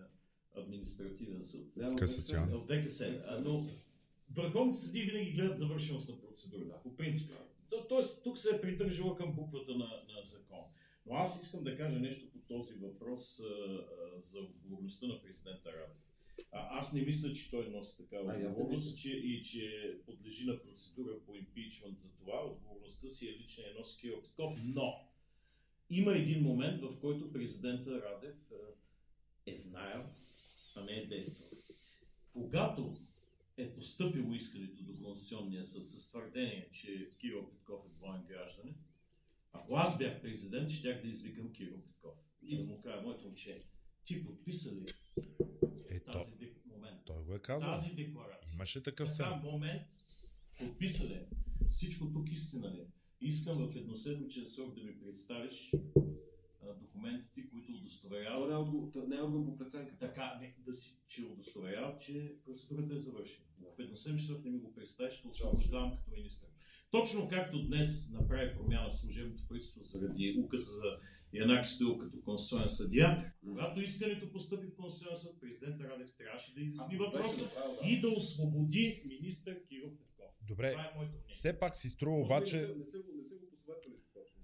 административен 0.56 1.42
съд. 1.42 1.66
Касационен. 1.98 2.54
От 2.54 2.66
ДКС. 2.66 3.04
Но 3.44 3.68
върховните 4.34 4.78
съди 4.78 5.02
винаги 5.02 5.32
гледат 5.32 5.58
завършеност 5.58 6.08
на 6.08 6.20
процедурата, 6.20 6.82
по 6.82 6.96
принцип. 6.96 7.32
Тоест, 7.88 8.24
тук 8.24 8.38
се 8.38 8.56
е 8.56 8.60
придържала 8.60 9.16
към 9.16 9.32
буквата 9.32 9.72
на, 9.72 9.84
на 9.84 10.24
закон. 10.24 10.58
Но 11.06 11.14
аз 11.14 11.42
искам 11.42 11.64
да 11.64 11.76
кажа 11.76 11.98
нещо 11.98 12.30
по 12.32 12.38
този 12.38 12.74
въпрос 12.74 13.40
а, 13.40 13.44
а, 13.44 14.20
за 14.20 14.40
отговорността 14.40 15.06
на 15.06 15.22
президента 15.22 15.72
Радев. 15.72 15.96
А, 16.52 16.78
аз 16.78 16.92
не 16.92 17.02
мисля, 17.02 17.32
че 17.32 17.50
той 17.50 17.68
носи 17.68 17.96
такава 17.96 18.46
отговорност 18.46 18.98
че, 18.98 19.12
и 19.12 19.42
че 19.42 19.96
подлежи 20.06 20.46
на 20.46 20.62
процедура 20.62 21.20
по 21.26 21.34
импичмент 21.34 21.98
за 21.98 22.12
това. 22.12 22.44
Отговорността 22.46 23.08
си 23.08 23.28
е 23.28 23.32
лична 23.32 23.64
и 23.64 23.78
носи 23.78 24.00
Кирил 24.00 24.22
Петков, 24.22 24.52
но 24.64 24.94
има 25.90 26.16
един 26.16 26.42
момент, 26.42 26.82
в 26.82 27.00
който 27.00 27.32
президента 27.32 28.02
Радев 28.02 28.52
е 29.46 29.56
знаел, 29.56 30.04
а 30.76 30.84
не 30.84 30.92
е 30.92 31.06
действал. 31.06 31.48
Когато 32.32 32.96
е 33.62 33.74
поступило 33.74 34.34
искането 34.34 34.82
до 34.82 35.04
Конституционния 35.04 35.64
съд 35.64 35.90
с 35.90 36.08
твърдение, 36.08 36.68
че 36.72 37.10
Кирил 37.18 37.50
Петков 37.50 37.84
е 37.86 37.94
двоен 37.94 38.22
гражданин, 38.28 38.74
ако 39.52 39.74
аз 39.74 39.98
бях 39.98 40.22
президент, 40.22 40.70
щях 40.70 41.02
да 41.02 41.08
извикам 41.08 41.52
Кирил 41.52 41.82
Петков 41.82 42.18
и 42.42 42.56
да 42.56 42.64
му 42.64 42.80
кажа, 42.82 43.02
моето 43.02 43.24
момче, 43.24 43.62
ти 44.04 44.24
подписа 44.24 44.72
ли 44.74 44.86
е, 45.90 46.00
тази 46.00 46.30
то, 46.30 46.46
момент? 46.66 47.00
Той 47.06 47.24
го 47.24 47.34
е 47.34 47.38
казал. 47.38 47.74
Тази 47.74 47.94
декларация. 47.94 48.52
Имаше 48.54 48.82
такъв 48.82 49.16
така, 49.16 49.36
момент, 49.36 49.82
подписа 50.58 51.04
ли? 51.04 51.26
Всичко 51.70 52.12
тук 52.12 52.30
истина 52.32 52.70
ли? 52.70 52.86
Искам 53.20 53.70
в 53.70 53.76
едноседмичен 53.76 54.46
срок 54.46 54.74
да 54.74 54.82
ми 54.82 55.00
представиш 55.00 55.70
документите, 56.80 57.48
които 57.48 57.72
удостоверяват. 57.72 58.92
Това 58.92 59.06
не 59.06 59.06
е, 59.06 59.08
не 59.08 59.16
е 59.16 59.22
орган 59.22 59.44
по 59.44 59.56
преценка. 59.56 59.96
Така, 59.98 60.38
не, 60.40 60.54
да 60.58 60.72
си, 60.72 61.02
че 61.06 61.24
удостоверява, 61.24 61.98
че 61.98 62.34
процедурата 62.44 62.94
е 62.94 62.98
завършена. 62.98 63.46
В 63.76 63.78
едноседмичен 63.78 64.26
срок 64.26 64.44
не 64.44 64.50
ми 64.50 64.58
го 64.58 64.74
представиш, 64.74 65.14
ще 65.14 65.28
освобождавам 65.28 65.96
като 65.96 66.10
министър. 66.10 66.48
Точно 66.90 67.28
както 67.28 67.66
днес 67.66 68.10
направи 68.10 68.54
промяна 68.54 68.90
в 68.90 68.96
служебното 68.96 69.46
правителство 69.48 69.80
заради 69.82 70.42
указа 70.44 70.72
за 70.72 70.98
Янаки 71.32 71.68
Стоил 71.68 71.98
като 71.98 72.22
конституционен 72.22 72.68
съдия, 72.68 73.34
когато 73.44 73.80
искането 73.80 74.32
постъпи 74.32 74.66
в 74.66 74.76
Конституционен 74.76 75.18
съд, 75.18 75.40
президент 75.40 75.80
Радев 75.80 76.14
трябваше 76.18 76.54
да 76.54 76.60
изясни 76.60 76.96
въпроса 76.96 77.44
да. 77.44 77.88
и 77.88 78.00
да 78.00 78.08
освободи 78.08 79.02
министър 79.08 79.62
Кирил 79.62 79.96
Петков. 79.96 80.34
Добре, 80.48 80.72
това 80.72 80.82
е 80.82 80.94
моето 80.96 81.12
мнение. 81.12 81.32
все 81.32 81.58
пак 81.58 81.76
си 81.76 81.88
струва 81.88 82.20
обаче... 82.20 82.56
Не 82.56 82.62
са, 82.62 82.74
не 82.78 82.84
са, 82.84 82.98
не 83.16 83.24
са 83.24 83.34
го 83.34 83.50
посъветвали. 83.50 83.94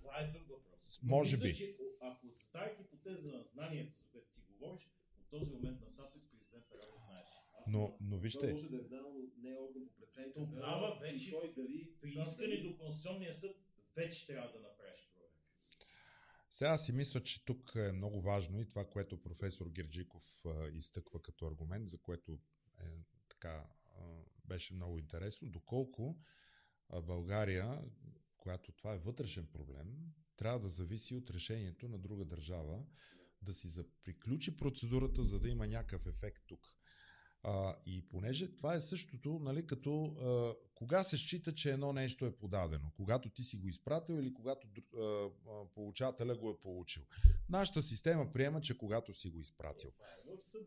Това 0.03 0.19
е 0.21 0.33
друг 0.33 0.49
въпрос. 0.49 1.01
Може 1.03 1.37
Мисля, 1.37 1.49
би. 1.49 1.55
Че, 1.55 1.77
ако 2.13 2.29
за 2.29 2.51
тази 2.53 2.77
хипотеза 2.77 3.33
на 3.33 3.43
знанието, 3.43 3.99
за 3.99 4.05
което 4.13 4.29
ти 4.31 4.41
говориш, 4.49 4.91
от 5.21 5.31
този 5.31 5.53
момент 5.53 5.81
нататък 5.81 6.23
президент 6.31 6.65
Радев 6.73 6.95
знаеше. 7.07 7.41
Но, 7.67 7.97
но 8.01 8.19
вижте. 8.19 8.41
Той 8.41 8.53
може 8.53 8.69
да 8.69 8.77
е 8.77 8.83
знал, 8.83 9.15
не 9.39 9.51
е 9.51 9.57
орган 9.57 9.89
по 9.89 10.01
преценка. 10.01 10.33
Тогава 10.35 10.99
вече 11.01 11.31
той 11.31 11.53
дали, 11.57 11.93
при 12.01 12.11
искане 12.23 12.57
до 12.57 12.79
Конституционния 12.79 13.35
съд 13.35 13.57
вече 13.97 14.27
трябва 14.27 14.53
да 14.53 14.61
направиш 14.61 15.11
проверка. 15.15 15.37
Сега 16.51 16.79
си 16.79 16.93
мисля, 16.93 17.23
че 17.23 17.45
тук 17.45 17.73
е 17.77 17.93
много 17.93 18.21
важно 18.21 18.61
и 18.61 18.69
това, 18.69 18.85
което 18.85 19.23
професор 19.23 19.67
Герджиков 19.71 20.43
а, 20.47 20.69
изтъква 20.69 21.23
като 21.23 21.47
аргумент, 21.47 21.89
за 21.89 21.99
което 21.99 22.33
е, 22.33 22.85
така, 23.29 23.67
а, 23.99 24.23
беше 24.45 24.75
много 24.75 24.99
интересно, 24.99 25.51
доколко 25.51 26.17
България, 27.03 27.81
която 28.37 28.73
това 28.73 28.95
е 28.95 28.99
вътрешен 28.99 29.47
проблем, 29.47 30.15
трябва 30.37 30.61
да 30.61 30.69
зависи 30.69 31.15
от 31.15 31.31
решението 31.31 31.89
на 31.89 31.99
друга 31.99 32.25
държава 32.25 32.83
да 33.43 33.55
си 33.55 33.69
приключи 34.05 34.57
процедурата, 34.57 35.25
за 35.25 35.41
да 35.41 35.49
има 35.49 35.67
някакъв 35.67 36.07
ефект 36.07 36.43
тук. 36.47 36.77
А, 37.43 37.77
и 37.87 38.09
понеже 38.09 38.57
това 38.57 38.75
е 38.75 38.81
същото, 38.81 39.39
нали, 39.39 39.67
като 39.67 40.05
а, 40.05 40.55
кога 40.75 41.03
се 41.03 41.17
счита, 41.17 41.55
че 41.55 41.73
едно 41.73 41.93
нещо 41.93 42.27
е 42.27 42.37
подадено? 42.37 42.91
Когато 42.97 43.31
ти 43.31 43.43
си 43.43 43.57
го 43.57 43.69
изпратил 43.69 44.15
или 44.15 44.35
когато 44.35 44.69
а, 44.69 45.01
а, 45.01 45.29
получателя 45.75 46.37
го 46.37 46.51
е 46.51 46.61
получил? 46.61 47.03
Нашата 47.49 47.83
система 47.83 48.33
приема, 48.33 48.61
че 48.61 48.79
когато 48.79 49.15
си 49.15 49.29
го 49.29 49.41
изпратил. 49.41 49.93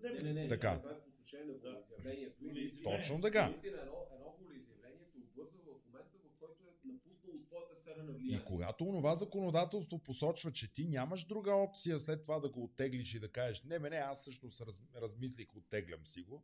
Не, 0.04 0.20
не, 0.24 0.34
не, 0.34 0.48
така. 0.48 0.80
Това 0.80 0.92
е 0.92 1.00
по 1.00 1.10
отношение 1.10 1.46
на 1.46 1.54
волеизявлението. 1.54 2.84
Точно 2.84 3.22
така. 3.22 3.46
Наистина, 3.46 3.78
едно, 3.82 3.98
едно 4.14 4.36
волеизявление 4.42 5.06
те 5.14 5.20
обвързва 5.20 5.60
в 5.66 5.86
момента, 5.86 6.18
в 6.18 6.40
който 6.40 6.64
е 6.64 6.88
напуснал 6.88 7.34
твоята 7.50 7.76
сфера 7.76 8.04
на 8.04 8.12
влияние. 8.12 8.38
И 8.38 8.46
когато 8.46 8.84
онова 8.86 9.16
законодателство 9.16 10.00
посочва, 10.00 10.52
че 10.52 10.74
ти 10.74 10.88
нямаш 10.88 11.24
друга 11.24 11.52
опция 11.54 12.00
след 12.00 12.22
това 12.22 12.40
да 12.40 12.50
го 12.50 12.64
оттеглиш 12.64 13.14
и 13.14 13.20
да 13.20 13.28
кажеш, 13.28 13.64
не, 13.64 13.80
не, 13.80 13.96
аз 13.96 14.24
също 14.24 14.52
се 14.52 14.66
раз, 14.66 14.82
размислих, 15.02 15.56
оттеглям 15.56 16.06
си 16.06 16.22
го, 16.22 16.44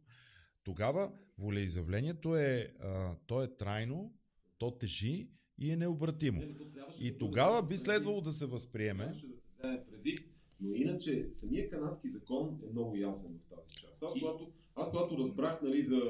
тогава 0.63 1.11
волеизявлението 1.37 2.35
е, 2.35 2.73
а, 2.79 3.15
то 3.27 3.43
е 3.43 3.55
трайно, 3.55 4.13
то 4.57 4.71
тежи 4.71 5.29
и 5.57 5.71
е 5.71 5.75
необратимо. 5.75 6.39
Не, 6.39 6.55
и 6.99 7.11
да 7.11 7.17
тогава 7.17 7.61
да 7.61 7.67
би 7.67 7.77
следвало 7.77 8.21
да 8.21 8.31
се 8.31 8.45
възприеме. 8.45 9.03
Трябваше 9.03 9.27
да 9.27 9.37
се 9.37 9.47
вземе 9.59 9.85
предвид, 9.85 10.19
но 10.59 10.75
иначе 10.75 11.27
самия 11.31 11.69
канадски 11.69 12.09
закон 12.09 12.59
е 12.69 12.71
много 12.71 12.95
ясен 12.95 13.39
в 13.39 13.55
тази 13.55 13.75
част. 13.81 14.03
Аз, 14.03 14.15
И- 14.15 14.19
когато, 14.19 14.51
аз 14.75 14.89
когато 14.89 15.17
разбрах, 15.17 15.61
нали, 15.61 15.81
за, 15.81 16.01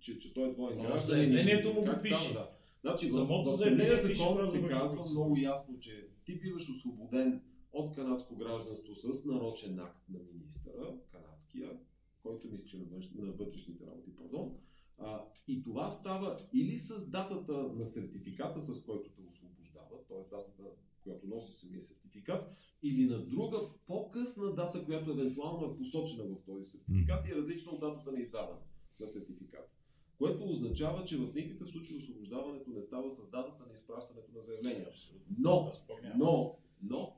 че, 0.00 0.18
че 0.18 0.34
той 0.34 0.48
е 0.48 0.52
двоен 0.52 0.78
гражданин, 0.78 1.32
заявлението 1.32 1.68
му 1.68 1.80
го 1.80 1.86
как 1.86 2.02
пише. 2.02 2.14
става, 2.14 2.34
да. 2.34 2.57
Значи, 2.80 3.06
в, 3.06 3.10
Самото 3.10 3.50
в 3.50 3.54
заявление 3.54 3.96
самия 3.96 4.12
пише 4.12 4.22
закон 4.22 4.46
се 4.46 4.68
казва 4.68 5.04
много 5.10 5.36
ясно, 5.36 5.78
че 5.78 6.08
ти 6.24 6.40
биваш 6.40 6.70
освободен 6.70 7.42
от 7.72 7.94
канадско 7.94 8.36
гражданство 8.36 8.94
с 8.94 9.24
нарочен 9.24 9.78
акт 9.78 10.08
на 10.08 10.18
министъра, 10.32 10.94
канадския, 11.12 11.78
който 12.22 12.48
мисля, 12.48 12.68
че 12.68 12.78
на, 12.78 12.84
външ... 12.84 13.10
на 13.14 13.32
вътрешните 13.32 13.86
работи, 13.86 14.16
пардон. 14.16 14.54
А, 14.98 15.24
и 15.48 15.62
това 15.62 15.90
става 15.90 16.40
или 16.52 16.78
с 16.78 17.10
датата 17.10 17.52
на 17.52 17.86
сертификата, 17.86 18.62
с 18.62 18.84
който 18.84 19.10
те 19.10 19.22
освобождава, 19.22 20.04
т.е. 20.08 20.30
датата, 20.30 20.62
която 21.02 21.26
носи 21.26 21.52
самия 21.52 21.82
сертификат, 21.82 22.50
или 22.82 23.06
на 23.06 23.26
друга 23.26 23.58
по-късна 23.86 24.54
дата, 24.54 24.84
която 24.84 25.10
евентуално 25.10 25.66
е 25.66 25.76
посочена 25.76 26.24
в 26.24 26.44
този 26.46 26.64
сертификат 26.64 27.26
и 27.26 27.30
е 27.30 27.34
различна 27.34 27.72
от 27.72 27.80
датата 27.80 28.12
на 28.12 28.20
издаване 28.20 28.60
на 29.00 29.06
сертификат. 29.06 29.77
Което 30.18 30.44
означава, 30.44 31.04
че 31.04 31.16
в 31.16 31.34
никакъв 31.34 31.68
случай 31.68 31.96
освобождаването 31.96 32.70
не 32.70 32.80
става 32.80 33.10
с 33.10 33.30
датата 33.30 33.66
на 33.66 33.74
изпращането 33.74 34.32
на. 34.32 34.40
Абсолютно. 34.88 35.36
Но, 35.38 35.72
но, 36.16 36.58
но, 36.82 37.16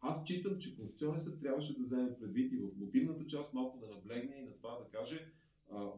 Аз 0.00 0.24
читам, 0.24 0.58
че 0.58 0.76
Конституционният 0.76 1.22
съд 1.22 1.40
трябваше 1.40 1.76
да 1.76 1.82
вземе 1.82 2.18
предвид 2.18 2.52
и 2.52 2.56
в 2.56 2.68
мотивната 2.76 3.26
част 3.26 3.54
малко 3.54 3.78
да 3.78 3.86
наблегне 3.86 4.36
и 4.36 4.42
на 4.42 4.52
това 4.52 4.78
да 4.78 4.98
каже 4.98 5.32
а, 5.70 5.90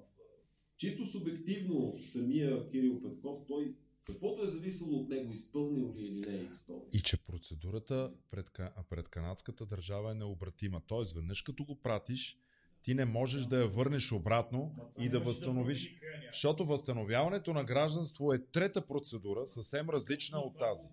чисто 0.76 1.04
субективно 1.04 1.98
самия 2.02 2.70
Кирил 2.70 3.02
Петков, 3.02 3.44
той 3.48 3.74
каквото 4.04 4.42
е 4.42 4.46
зависело 4.46 5.00
от 5.00 5.08
него, 5.08 5.32
изпълнил 5.32 5.94
ли 5.96 6.06
или 6.06 6.20
не 6.20 6.36
е 6.36 6.44
изпълнил. 6.44 6.88
И 6.92 7.00
че 7.00 7.16
процедурата 7.16 8.12
пред, 8.30 8.50
пред 8.90 9.08
канадската 9.08 9.66
държава 9.66 10.12
е 10.12 10.14
необратима. 10.14 10.80
Тоест, 10.86 11.12
веднъж 11.12 11.42
като 11.42 11.64
го 11.64 11.74
пратиш, 11.74 12.38
ти 12.88 12.94
не 12.94 13.04
можеш 13.04 13.46
да 13.46 13.60
я 13.60 13.68
върнеш 13.68 14.12
обратно 14.12 14.74
и 15.00 15.08
да 15.08 15.20
възстановиш. 15.20 15.94
Защото 16.32 16.64
възстановяването 16.64 17.52
на 17.52 17.64
гражданство 17.64 18.32
е 18.32 18.38
трета 18.38 18.86
процедура, 18.86 19.46
съвсем 19.46 19.90
различна 19.90 20.38
от 20.38 20.58
тази. 20.58 20.88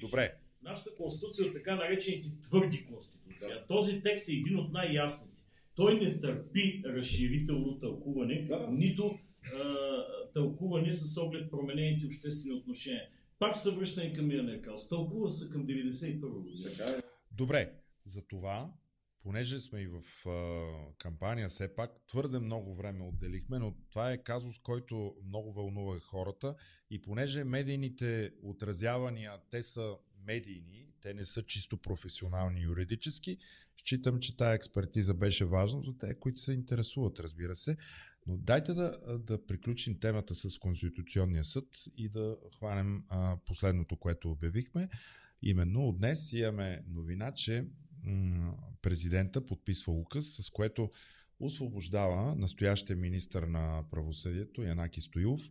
Добре. 0.00 0.34
Нашата 0.62 0.94
конституция 0.94 1.46
е 1.48 1.52
така 1.52 1.76
наречените 1.76 2.28
твърди 2.42 2.86
конституция. 2.86 3.48
Да. 3.48 3.66
Този 3.66 4.02
текст 4.02 4.28
е 4.28 4.32
един 4.32 4.58
от 4.58 4.72
най-ясните. 4.72 5.42
Той 5.74 5.94
не 5.94 6.20
търпи 6.20 6.82
разширително 6.86 7.78
тълкуване, 7.78 8.46
да. 8.48 8.68
нито 8.70 9.18
а, 9.54 9.74
тълкуване 10.32 10.92
с 10.92 11.16
оглед 11.20 11.50
променените 11.50 12.06
обществени 12.06 12.54
отношения. 12.54 13.08
Пак 13.38 13.56
са 13.56 13.70
връщани 13.70 14.12
към 14.12 14.26
Мирния 14.26 14.62
Каус. 14.62 14.88
Тълкува 14.88 15.28
се 15.28 15.50
към 15.50 15.66
91 15.66 16.20
година. 16.20 16.70
Добре, 17.32 17.72
за 18.04 18.22
това 18.22 18.70
понеже 19.22 19.60
сме 19.60 19.80
и 19.80 19.86
в 19.86 20.28
а, 20.28 20.94
кампания 20.98 21.48
все 21.48 21.74
пак, 21.74 21.90
твърде 22.06 22.38
много 22.38 22.74
време 22.74 23.04
отделихме, 23.04 23.58
но 23.58 23.74
това 23.90 24.12
е 24.12 24.22
казус, 24.22 24.58
който 24.58 25.14
много 25.26 25.52
вълнува 25.52 25.98
хората 25.98 26.54
и 26.90 27.02
понеже 27.02 27.44
медийните 27.44 28.32
отразявания, 28.42 29.32
те 29.50 29.62
са 29.62 29.96
медийни, 30.26 30.86
те 31.00 31.14
не 31.14 31.24
са 31.24 31.42
чисто 31.42 31.76
професионални 31.76 32.60
юридически, 32.60 33.38
считам, 33.76 34.20
че 34.20 34.36
тая 34.36 34.54
експертиза 34.54 35.14
беше 35.14 35.44
важна 35.44 35.82
за 35.82 35.98
те, 35.98 36.14
които 36.14 36.40
се 36.40 36.52
интересуват, 36.52 37.20
разбира 37.20 37.56
се. 37.56 37.76
Но 38.26 38.36
дайте 38.36 38.74
да, 38.74 39.18
да 39.18 39.46
приключим 39.46 40.00
темата 40.00 40.34
с 40.34 40.58
Конституционния 40.58 41.44
съд 41.44 41.64
и 41.96 42.08
да 42.08 42.36
хванем 42.56 43.04
а, 43.08 43.36
последното, 43.46 43.96
което 43.96 44.30
обявихме. 44.30 44.88
Именно 45.42 45.92
днес 45.92 46.32
имаме 46.32 46.84
новина, 46.88 47.32
че 47.32 47.64
президента 48.82 49.46
подписва 49.46 49.92
указ, 49.92 50.26
с 50.26 50.50
което 50.50 50.90
освобождава 51.40 52.34
настоящия 52.34 52.96
министр 52.96 53.46
на 53.46 53.84
правосъдието 53.90 54.62
Янаки 54.62 55.00
Стоилов 55.00 55.50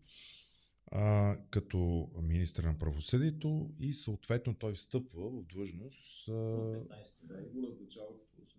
като 1.49 2.09
министр 2.21 2.63
на 2.63 2.77
правосъдието 2.77 3.69
и 3.79 3.93
съответно 3.93 4.53
той 4.53 4.73
встъпва 4.73 5.29
в 5.29 5.43
длъжност 5.43 6.27
а, 6.27 6.33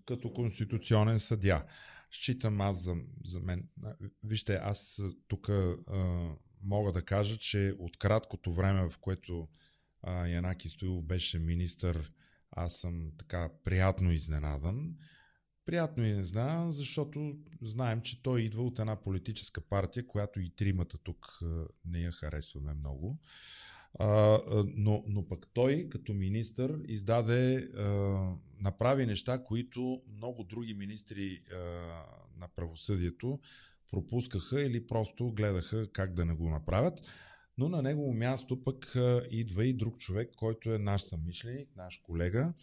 като 0.05 0.33
конституционен 0.33 1.19
съдя. 1.19 1.65
Считам 2.11 2.61
аз 2.61 2.83
за, 2.83 2.97
за 3.25 3.41
мен. 3.41 3.69
Вижте, 4.25 4.55
аз 4.55 5.03
тук 5.29 5.51
мога 6.63 6.93
да 6.93 7.03
кажа, 7.03 7.39
че 7.39 7.75
от 7.79 7.97
краткото 7.97 8.53
време, 8.53 8.91
в 8.91 8.99
което 8.99 9.49
а, 10.03 10.27
Янаки 10.27 10.69
Стоилов 10.69 11.05
беше 11.05 11.39
министър 11.39 12.13
аз 12.51 12.75
съм 12.75 13.11
така 13.19 13.51
приятно 13.65 14.13
изненадан. 14.13 14.95
Приятно 15.67 16.07
изненадан, 16.07 16.71
защото 16.73 17.37
знаем, 17.63 18.01
че 18.01 18.23
той 18.23 18.43
идва 18.43 18.63
от 18.63 18.79
една 18.79 18.97
политическа 18.97 19.61
партия, 19.61 20.07
която 20.07 20.41
и 20.41 20.51
тримата 20.51 20.99
тук 20.99 21.39
не 21.85 21.99
я 21.99 22.13
харесваме 22.13 22.75
много. 22.75 23.19
А, 23.99 24.39
но, 24.77 25.05
но 25.07 25.29
пък 25.29 25.47
той, 25.53 25.89
като 25.91 26.15
министър, 26.15 26.81
издаде, 26.89 27.57
а, 27.57 27.85
направи 28.61 29.07
неща, 29.07 29.45
които 29.45 30.03
много 30.17 30.45
други 30.45 30.75
министри 30.75 31.39
а, 31.53 31.57
на 32.37 32.49
правосъдието 32.57 33.41
пропускаха 33.91 34.63
или 34.63 34.87
просто 34.87 35.33
гледаха 35.33 35.93
как 35.93 36.15
да 36.15 36.25
не 36.25 36.35
го 36.35 36.51
направят. 36.51 37.01
Но 37.59 37.69
на 37.69 37.83
негово 37.83 38.13
място 38.13 38.65
пък 38.65 38.97
идва 39.31 39.67
и 39.67 39.73
друг 39.73 39.99
човек, 39.99 40.31
който 40.37 40.75
е 40.75 40.79
наш 40.79 41.03
съмишленик, 41.03 41.69
наш 41.77 41.99
колега, 41.99 42.55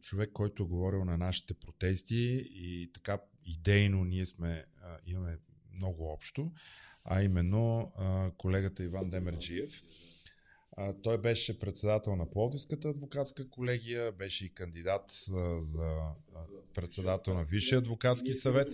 човек, 0.00 0.30
който 0.32 0.62
е 0.62 0.66
говорил 0.66 1.04
на 1.04 1.16
нашите 1.16 1.54
протести 1.54 2.48
и 2.50 2.90
така 2.94 3.18
идейно 3.44 4.04
ние 4.04 4.26
сме, 4.26 4.64
имаме 5.06 5.38
много 5.74 6.12
общо, 6.12 6.52
а 7.04 7.22
именно 7.22 7.92
колегата 8.36 8.84
Иван 8.84 9.10
Демерджиев. 9.10 9.82
Той 11.02 11.18
беше 11.18 11.58
председател 11.58 12.16
на 12.16 12.30
Пловдивската 12.30 12.88
адвокатска 12.88 13.50
колегия, 13.50 14.12
беше 14.12 14.46
и 14.46 14.54
кандидат 14.54 15.24
за 15.58 16.00
председател 16.74 17.34
на 17.34 17.44
Висшия 17.44 17.78
адвокатски 17.78 18.32
съвет. 18.32 18.68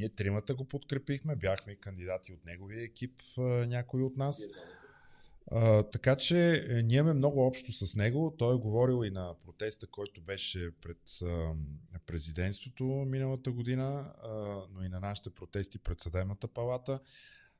Ние 0.00 0.08
тримата 0.08 0.54
го 0.54 0.64
подкрепихме, 0.64 1.36
бяхме 1.36 1.72
и 1.72 1.80
кандидати 1.80 2.32
от 2.32 2.44
неговия 2.44 2.82
екип, 2.82 3.22
някои 3.66 4.02
от 4.02 4.16
нас. 4.16 4.48
А, 5.50 5.82
така 5.82 6.16
че 6.16 6.66
е, 6.68 6.82
ние 6.82 6.98
имаме 6.98 7.14
много 7.14 7.46
общо 7.46 7.72
с 7.72 7.96
него. 7.96 8.34
Той 8.38 8.54
е 8.54 8.58
говорил 8.58 9.04
и 9.04 9.10
на 9.10 9.34
протеста, 9.44 9.86
който 9.86 10.20
беше 10.20 10.70
пред 10.82 10.98
а, 11.22 11.54
президентството 12.06 12.84
миналата 12.84 13.52
година, 13.52 14.12
а, 14.22 14.62
но 14.74 14.84
и 14.84 14.88
на 14.88 15.00
нашите 15.00 15.30
протести 15.30 15.78
пред 15.78 16.00
съдебната 16.00 16.48
палата. 16.48 17.00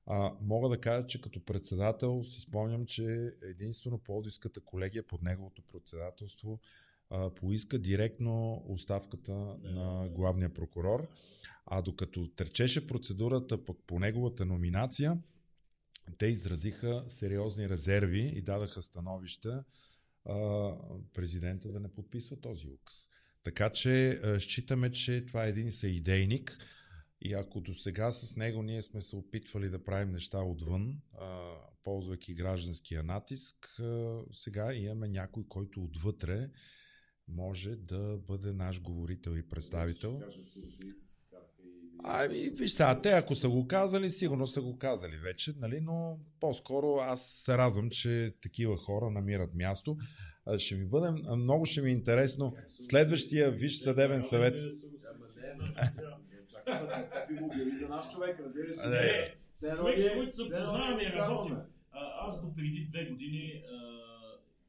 А, 0.07 0.32
мога 0.41 0.68
да 0.68 0.80
кажа, 0.80 1.07
че 1.07 1.20
като 1.20 1.45
председател 1.45 2.24
си 2.24 2.41
спомням, 2.41 2.86
че 2.86 3.34
единствено 3.43 3.99
Плодивската 3.99 4.61
колегия 4.61 5.07
под 5.07 5.22
неговото 5.22 5.62
председателство 5.62 6.61
а, 7.11 7.30
поиска 7.34 7.78
директно 7.78 8.64
оставката 8.68 9.32
на 9.62 10.08
главния 10.08 10.54
прокурор. 10.54 11.08
А 11.66 11.82
докато 11.82 12.28
търчеше 12.28 12.86
процедурата 12.86 13.64
по, 13.64 13.74
по 13.74 13.98
неговата 13.98 14.46
номинация, 14.46 15.18
те 16.18 16.26
изразиха 16.26 17.04
сериозни 17.06 17.68
резерви 17.68 18.32
и 18.36 18.42
дадаха 18.42 18.82
становища 18.82 19.64
а, 20.24 20.72
президента 21.12 21.72
да 21.72 21.80
не 21.80 21.88
подписва 21.88 22.36
този 22.36 22.68
указ. 22.68 23.08
Така 23.42 23.70
че 23.70 24.11
а, 24.11 24.40
считаме, 24.40 24.92
че 24.92 25.26
това 25.26 25.46
е 25.46 25.48
един 25.48 25.72
съидейник 25.72 26.66
и 27.20 27.34
ако 27.34 27.61
до 27.61 27.74
сега 27.74 28.12
с 28.12 28.36
него 28.36 28.62
ние 28.62 28.82
сме 28.82 29.00
се 29.00 29.16
опитвали 29.16 29.68
да 29.68 29.84
правим 29.84 30.12
неща 30.12 30.38
отвън, 30.38 31.00
а, 31.18 31.54
ползвайки 31.84 32.34
гражданския 32.34 33.02
натиск, 33.02 33.80
а, 33.80 34.20
сега 34.32 34.74
имаме 34.74 35.08
някой, 35.08 35.44
който 35.48 35.84
отвътре 35.84 36.50
може 37.36 37.76
да 37.76 38.18
бъде 38.28 38.52
наш 38.52 38.82
говорител 38.82 39.30
и 39.30 39.48
представител. 39.48 40.20
Ами, 42.04 42.34
виж 42.34 42.70
сега, 42.70 43.00
те 43.02 43.10
ако 43.10 43.34
са 43.34 43.48
го 43.48 43.66
казали, 43.66 44.10
сигурно 44.10 44.46
са 44.46 44.62
го 44.62 44.78
казали 44.78 45.16
вече, 45.16 45.52
нали? 45.58 45.80
но 45.80 46.18
по-скоро 46.40 46.96
аз 47.00 47.26
се 47.26 47.58
радвам, 47.58 47.90
че 47.90 48.34
такива 48.42 48.76
хора 48.76 49.10
намират 49.10 49.54
място. 49.54 49.96
Ще 50.58 50.74
ми 50.74 50.86
бъде, 50.86 51.10
много 51.36 51.66
ще 51.66 51.82
ми 51.82 51.90
е 51.90 51.92
интересно 51.92 52.54
следващия 52.78 53.50
Виж 53.50 53.78
съдебен 53.78 54.22
съвет. 54.22 54.60
за 57.80 57.88
наш 57.88 58.12
човек, 58.12 58.40
разбира 58.40 58.74
се. 58.74 59.34
Човек, 59.76 60.00
с 60.00 60.14
който 60.14 60.32
се 60.32 60.42
познаваме 60.42 61.02
и 61.02 61.12
работим. 61.12 61.56
Аз 61.92 62.42
до 62.42 62.54
преди 62.54 62.88
две 62.90 63.04
години, 63.04 63.64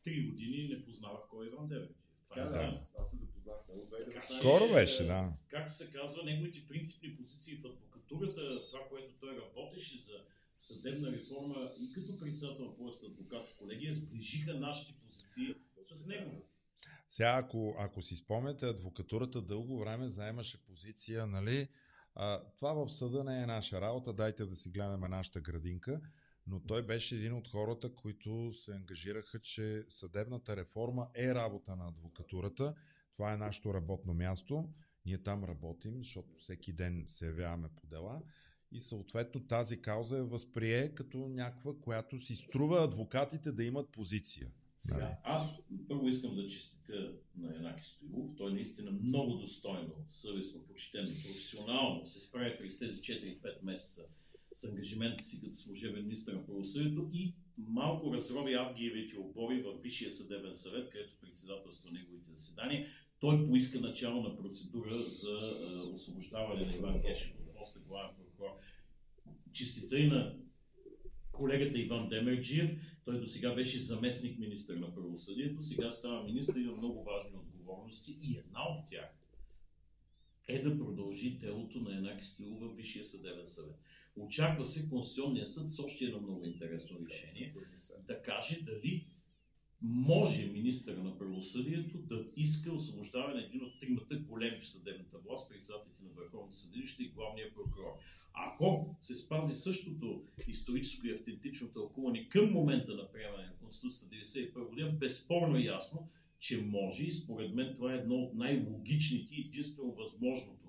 три 0.04 0.24
години 0.24 0.68
не 0.70 0.86
познавах 0.86 1.22
кой 1.30 1.46
е 1.46 1.50
Иван 1.50 1.70
Девич. 2.36 2.70
Аз, 2.70 2.94
аз 3.00 3.12
се 3.12 3.18
запознах 3.18 3.62
с 3.62 3.68
него. 3.68 4.40
Скоро 4.40 4.74
беше, 4.74 5.04
да. 5.04 5.34
Както 5.50 5.74
се 5.74 5.92
казва, 5.92 6.24
неговите 6.24 6.68
принципни 6.68 7.16
позиции 7.16 7.56
в 7.56 7.66
адвокатурата, 7.66 8.68
това, 8.70 8.80
което 8.90 9.14
той 9.20 9.38
работеше 9.38 9.98
за 9.98 10.14
съдебна 10.58 11.12
реформа 11.12 11.72
и 11.80 11.94
като 11.94 12.20
председател 12.20 12.66
на 12.66 12.76
Поеста 12.76 13.06
адвокатска 13.06 13.58
колегия, 13.58 13.94
сближиха 13.94 14.54
нашите 14.54 14.94
позиции 15.02 15.56
с 15.82 16.08
него. 16.08 16.32
Сега, 17.10 17.36
ако, 17.38 17.76
ако 17.80 18.02
си 18.02 18.16
спомняте, 18.16 18.66
адвокатурата 18.66 19.42
дълго 19.42 19.80
време 19.80 20.10
заемаше 20.10 20.66
позиция, 20.66 21.28
нали, 21.28 21.68
а, 22.16 22.42
това 22.60 22.74
в 22.74 22.90
съда 22.90 23.24
не 23.24 23.44
е 23.44 23.46
наша 23.46 23.82
работа, 23.82 24.14
дайте 24.14 24.46
да 24.46 24.56
си 24.56 24.70
гледаме 24.70 25.08
нашата 25.08 25.42
градинка 25.42 26.02
но 26.52 26.60
той 26.60 26.82
беше 26.82 27.16
един 27.16 27.34
от 27.34 27.48
хората, 27.48 27.96
които 27.96 28.52
се 28.54 28.76
ангажираха, 28.76 29.40
че 29.40 29.86
съдебната 29.90 30.56
реформа 30.56 31.08
е 31.16 31.36
работа 31.36 31.76
на 31.76 31.88
адвокатурата. 31.88 32.76
Това 33.14 33.34
е 33.34 33.38
нашето 33.38 33.74
работно 33.74 34.14
място. 34.14 34.70
Ние 35.06 35.24
там 35.24 35.44
работим, 35.44 35.98
защото 35.98 36.36
всеки 36.38 36.74
ден 36.74 37.04
се 37.08 37.26
явяваме 37.26 37.70
по 37.76 37.88
дела 37.88 38.22
и 38.72 38.80
съответно 38.80 39.48
тази 39.48 39.82
кауза 39.82 40.18
е 40.18 40.24
възприе 40.24 40.90
като 40.90 41.18
някаква, 41.18 41.74
която 41.82 42.20
си 42.20 42.36
струва 42.36 42.84
адвокатите 42.84 43.52
да 43.52 43.64
имат 43.64 43.90
позиция. 43.90 44.52
Сега, 44.80 44.98
нали? 44.98 45.16
аз 45.24 45.68
първо 45.88 46.08
искам 46.08 46.36
да 46.36 46.48
честитя 46.48 47.14
на 47.38 47.56
Янаки 47.56 47.84
Стоилов. 47.84 48.30
Той 48.38 48.54
наистина 48.54 48.92
много 48.92 49.34
достойно, 49.34 49.94
съвестно, 50.10 50.62
почтено, 50.62 51.08
професионално 51.08 52.06
се 52.06 52.20
справи 52.20 52.58
през 52.58 52.80
тези 52.80 53.02
4-5 53.02 53.64
месеца 53.64 54.04
с 54.54 54.64
ангажимента 54.64 55.24
си 55.24 55.42
като 55.42 55.56
служебен 55.56 56.04
министр 56.04 56.34
на 56.34 56.46
правосъдието 56.46 57.10
и 57.14 57.34
малко 57.58 58.14
разроби 58.14 58.54
Авгиевите 58.54 59.18
обори 59.18 59.62
в 59.62 59.82
Висшия 59.84 60.12
съдебен 60.12 60.54
съвет, 60.54 60.90
където 60.90 61.20
председателства 61.22 61.92
неговите 61.92 62.32
заседания. 62.32 62.88
Той 63.20 63.48
поиска 63.48 63.80
начало 63.80 64.24
на 64.24 64.38
процедура 64.38 65.00
за 65.00 65.40
освобождаване 65.94 66.66
на 66.66 66.76
Иван 66.76 67.02
Гешев 67.02 67.36
от 67.40 67.54
поста 67.54 67.80
главен 67.80 68.16
прокурор. 68.16 68.52
Честита 69.52 70.00
и 70.00 70.08
на 70.08 70.36
колегата 71.32 71.80
Иван 71.80 72.10
Демерджиев. 72.10 72.72
Той 73.06 73.20
до 73.20 73.26
сега 73.26 73.56
беше 73.56 73.80
заместник 73.80 74.40
министър 74.40 74.76
на 74.76 74.94
правосъдието, 74.94 75.62
сега 75.62 75.92
става 75.92 76.24
министър 76.24 76.56
и 76.56 76.62
има 76.62 76.76
много 76.78 77.04
важни 77.04 77.38
отговорности 77.38 78.18
и 78.22 78.38
една 78.38 78.60
от 78.70 78.90
тях 78.90 79.22
е 80.48 80.62
да 80.62 80.78
продължи 80.78 81.30
делото 81.30 81.80
на 81.80 81.96
Янаки 81.96 82.26
Стилов 82.26 82.60
в 82.60 82.76
Висшия 82.76 83.06
съдебен 83.06 83.48
съвет. 83.48 83.80
Очаква 84.16 84.66
се 84.66 84.90
Конституционния 84.90 85.48
съд 85.48 85.72
с 85.72 85.80
още 85.80 86.06
едно 86.06 86.22
много 86.22 86.46
интересно 86.46 87.00
решение 87.06 87.54
да 88.08 88.22
каже 88.22 88.62
дали 88.62 89.06
може 89.82 90.46
министъра 90.46 91.04
на 91.04 91.18
правосъдието 91.18 91.98
да 91.98 92.26
иска 92.38 92.74
освобождаване 92.74 93.34
на 93.34 93.46
един 93.46 93.64
от 93.64 93.80
тримата 93.80 94.16
големи 94.16 94.66
съдебната 94.66 95.18
власт, 95.18 95.50
председателите 95.50 96.04
на 96.04 96.10
Върховното 96.10 96.56
съдилище 96.56 97.04
и 97.04 97.10
главния 97.10 97.54
прокурор. 97.54 97.92
Ако 98.34 98.96
се 99.00 99.16
спази 99.16 99.54
същото 99.54 100.24
историческо 100.48 101.08
и 101.08 101.12
автентично 101.12 101.74
тълкуване 101.74 102.30
към 102.30 102.52
момента 102.52 102.96
на 102.96 103.12
приемане 103.12 103.46
на 103.46 103.56
Конституцията 103.56 104.16
91 104.16 104.70
година, 104.70 104.92
безспорно 104.92 105.58
е 105.58 105.62
ясно, 105.62 106.08
че 106.40 106.62
може 106.62 107.04
и 107.04 107.12
според 107.12 107.54
мен 107.54 107.74
това 107.76 107.94
е 107.94 107.98
едно 107.98 108.16
от 108.16 108.34
най-логичните 108.34 109.36
и 109.36 109.42
единствено 109.42 109.92
възможното 109.92 110.61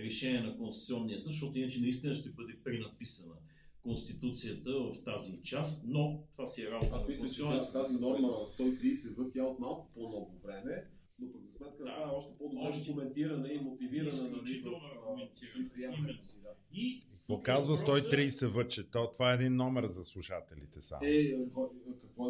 решение 0.00 0.40
на 0.40 0.56
Конституционния 0.56 1.18
съд, 1.18 1.28
защото 1.28 1.58
иначе 1.58 1.80
наистина 1.80 2.14
ще 2.14 2.30
бъде 2.30 2.52
пренаписана 2.64 3.34
Конституцията 3.82 4.70
в 4.72 5.04
тази 5.04 5.42
част, 5.42 5.84
но 5.86 6.22
това 6.32 6.46
си 6.46 6.62
е 6.62 6.70
работа 6.70 6.92
Аз 6.92 7.08
мисля, 7.08 7.28
че 7.28 7.42
тази, 7.42 7.72
тази 7.72 8.00
норма 8.00 8.28
130 8.28 9.14
в 9.16 9.30
тя 9.32 9.42
от 9.42 9.58
малко 9.58 9.90
по-много 9.94 10.38
време, 10.44 10.84
но 11.18 11.32
пък 11.32 11.42
за 11.42 11.52
сметка 11.52 11.76
Да. 11.78 11.90
това 11.90 12.02
е 12.02 12.16
още 12.16 12.32
по-добре 12.38 12.68
Още- 12.68 12.84
документирана 12.84 13.48
и 13.48 13.58
мотивирана 13.58 14.08
Изключително 14.08 14.78
в, 14.78 15.08
аргументирана. 15.08 15.96
Да. 16.42 16.50
И 16.72 17.02
Какво 17.10 17.42
казва 17.42 17.74
въпросът- 17.74 18.04
130 18.04 18.46
въче? 18.46 18.90
То, 18.90 19.10
това 19.12 19.32
е 19.32 19.34
един 19.34 19.56
номер 19.56 19.86
за 19.86 20.04
слушателите 20.04 20.80
само. 20.80 21.00
Е, 21.04 21.44
какво, 21.44 21.70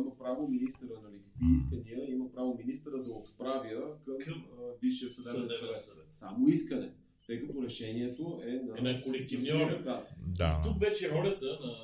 има 0.00 0.18
право 0.18 0.48
министъра, 0.48 1.00
нали? 1.02 1.18
Какви 1.22 1.54
искания 1.54 2.10
има 2.10 2.32
право 2.32 2.54
министъра 2.58 3.02
да 3.02 3.10
отправя 3.10 3.96
към, 4.04 4.18
Към 4.18 4.44
Висшия 4.82 5.10
съдебен 5.10 5.48
съвет. 5.76 6.06
Само 6.12 6.48
искане, 6.48 6.92
тъй 7.30 7.40
като 7.40 7.62
решението 7.62 8.40
е 8.44 8.52
на, 8.52 8.78
Е 8.78 8.92
на 8.92 9.02
колективния 9.02 9.56
орган. 9.56 9.82
Да. 9.84 10.06
Да. 10.26 10.62
Тук 10.64 10.80
вече 10.80 11.10
ролята 11.10 11.46
на 11.46 11.76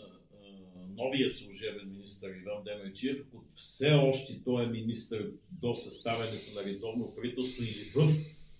новия 0.97 1.31
служебен 1.31 1.91
министр 1.91 2.27
Иван 2.29 2.65
Демерчиев, 2.65 3.25
ако 3.27 3.45
все 3.55 3.93
още 3.93 4.41
той 4.45 4.65
е 4.65 4.69
министр 4.69 5.27
до 5.63 5.75
съставянето 5.75 6.49
на 6.57 6.71
редовно 6.71 7.05
правителство 7.17 7.65
или 7.65 7.85
в 7.95 8.13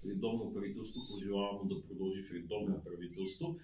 редовно 0.09 0.53
правителство, 0.55 1.01
пожелавам 1.11 1.69
да 1.69 1.83
продължи 1.83 2.23
в 2.23 2.33
редовно 2.33 2.83
правителство, 2.85 3.57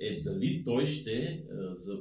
е 0.00 0.20
дали 0.22 0.62
той 0.64 0.86
ще 0.86 1.44
за, 1.74 1.98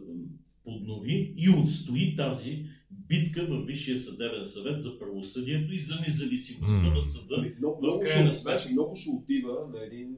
поднови 0.64 1.34
и 1.38 1.49
отстои 1.49 2.16
тази 2.16 2.66
битка 2.91 3.47
в 3.49 3.66
Висшия 3.66 3.97
съдебен 3.97 4.45
съвет 4.45 4.82
за 4.82 4.99
правосъдието 4.99 5.74
и 5.74 5.80
за 5.80 5.95
независимостта 6.07 6.89
М. 6.89 6.95
на 6.95 7.03
съда. 7.03 7.36
Ами, 7.38 7.53
много, 7.57 7.78
В 7.78 7.84
много, 7.84 8.05
ще, 8.05 8.32
значи, 8.32 8.72
много 8.72 8.95
ще 8.95 9.09
отива 9.09 9.68
на 9.74 9.86
един 9.86 10.18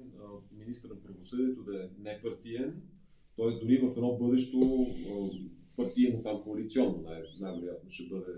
а, 0.66 0.68
министр 0.68 0.88
на 0.88 1.02
правосъдието 1.02 1.64
да 1.64 1.84
е 1.84 1.90
непартиен, 2.00 2.82
т.е. 3.38 3.66
дори 3.66 3.78
в 3.78 3.94
едно 3.98 4.18
бъдещо 4.18 4.86
партийно 5.78 6.24
там 6.24 6.44
коалиционно, 6.44 7.02
най- 7.02 7.22
най-вероятно 7.40 7.90
ще 7.90 8.10
бъде 8.10 8.32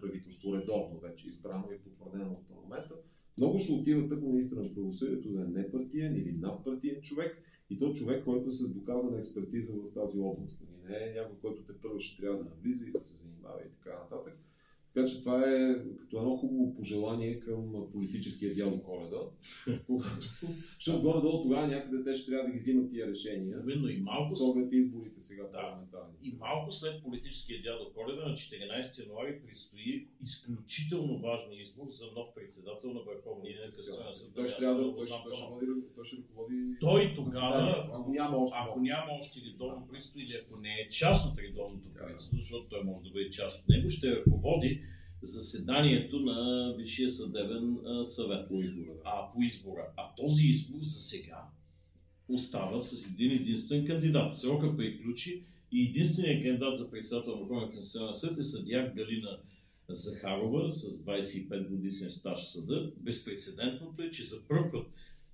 правителство 0.00 0.56
редовно 0.56 1.00
вече 1.00 1.28
избрано 1.28 1.68
и 1.72 1.78
потвърдено 1.78 2.32
от 2.32 2.48
парламента. 2.48 2.94
Много 3.38 3.58
ще 3.58 3.72
отива 3.72 4.08
тъкмо 4.08 4.28
министър 4.28 4.56
на 4.56 4.74
правосъдието 4.74 5.28
да 5.28 5.40
е 5.40 5.44
непартиен 5.44 6.16
или 6.16 6.32
надпартиен 6.32 7.02
човек 7.02 7.38
и 7.70 7.78
то 7.78 7.92
човек, 7.92 8.24
който 8.24 8.48
е 8.48 8.52
с 8.52 8.68
доказана 8.68 9.18
експертиза 9.18 9.72
в 9.72 9.94
тази 9.94 10.18
област. 10.18 10.62
Нали? 10.62 10.92
Не 10.92 11.10
е 11.10 11.14
някой, 11.14 11.36
който 11.40 11.62
те 11.62 11.72
първо 11.82 11.98
ще 11.98 12.22
трябва 12.22 12.44
да 12.44 12.50
навлиза 12.50 12.86
и 12.88 12.92
да 12.92 13.00
се 13.00 13.16
занимава 13.16 13.60
и 13.60 13.70
така 13.70 13.98
нататък. 13.98 14.38
Така 14.94 15.06
че 15.06 15.18
това 15.18 15.44
е 15.50 15.74
като 16.00 16.18
едно 16.18 16.36
хубаво 16.36 16.74
пожелание 16.74 17.40
към 17.40 17.72
политическия 17.92 18.54
дял 18.54 18.70
на 18.70 18.82
коледа, 18.82 19.20
защото 20.78 21.02
горе-долу 21.02 21.42
тогава 21.42 21.66
някъде 21.66 22.04
те 22.04 22.14
ще 22.14 22.30
трябва 22.30 22.46
да 22.46 22.52
ги 22.52 22.58
взимат 22.58 22.90
тия 22.90 23.06
решения, 23.06 23.58
Именно 23.62 23.88
и 23.88 23.96
малко 23.96 24.30
с 24.30 24.40
оглед 24.40 24.72
изборите 24.72 25.20
сега 25.20 25.42
Да. 25.42 25.52
парламентарни. 25.52 26.14
И 26.22 26.36
малко 26.40 26.72
след 26.72 27.02
политическия 27.02 27.62
дядо 27.62 27.92
Коледа 27.94 28.28
на 28.28 28.34
14 28.34 28.98
януари 28.98 29.40
предстои 29.42 30.08
изключително 30.22 31.18
важен 31.18 31.52
избор 31.52 31.86
за 31.88 32.06
нов 32.16 32.28
председател 32.34 32.92
на 32.92 33.00
Върховния 33.00 33.64
касационен 33.64 34.12
съд. 34.12 34.34
Той 34.34 34.48
ще 34.48 34.58
трябва 34.58 34.84
да 34.84 34.96
той 34.96 35.06
ще, 35.06 35.16
той 35.24 35.34
ще, 35.34 35.46
води, 35.50 35.66
той 35.96 36.04
ще 36.04 36.16
ръководи 36.16 36.54
Той 36.80 37.14
тогава, 37.16 37.90
ако 37.92 38.10
няма 38.10 38.36
още 38.36 38.56
Ако 38.60 38.80
няма 38.80 39.12
още 39.20 39.40
редовно 39.46 39.86
правителство 39.86 40.20
или 40.20 40.34
ако 40.42 40.60
не 40.60 40.68
е 40.68 40.88
част 40.88 41.32
от 41.32 41.38
редовното 41.38 41.92
правителство, 41.94 42.36
защото 42.36 42.68
той 42.68 42.84
може 42.84 43.02
да 43.02 43.10
бъде 43.10 43.30
част 43.30 43.62
от 43.62 43.68
него, 43.68 43.88
ще 43.88 44.16
ръководи 44.16 44.81
заседанието 45.22 46.20
на 46.20 46.72
Висшия 46.78 47.10
съдебен 47.10 47.76
съвет. 48.04 48.48
по 48.48 48.62
избора. 48.62 48.96
А 49.04 49.32
по 49.32 49.42
избора. 49.42 49.86
А 49.96 50.14
този 50.16 50.46
избор 50.46 50.78
за 50.82 51.00
сега 51.00 51.48
остава 52.28 52.80
с 52.80 53.06
един 53.06 53.32
единствен 53.32 53.86
кандидат. 53.86 54.38
Срока 54.38 54.76
приключи 54.76 55.42
и 55.72 55.82
единственият 55.82 56.42
кандидат 56.42 56.78
за 56.78 56.90
председател 56.90 57.32
на 57.32 57.40
Върховния 57.40 57.70
конституционен 57.70 58.14
съд 58.14 58.38
е 58.38 58.42
съдия 58.42 58.92
Галина 58.94 59.38
Захарова 59.88 60.72
с 60.72 61.04
25 61.04 61.68
годишен 61.68 62.10
стаж 62.10 62.44
съда. 62.44 62.92
Безпредседентното 62.96 64.02
е, 64.02 64.10
че 64.10 64.24
за 64.24 64.36
първ 64.48 64.70
път 64.72 64.86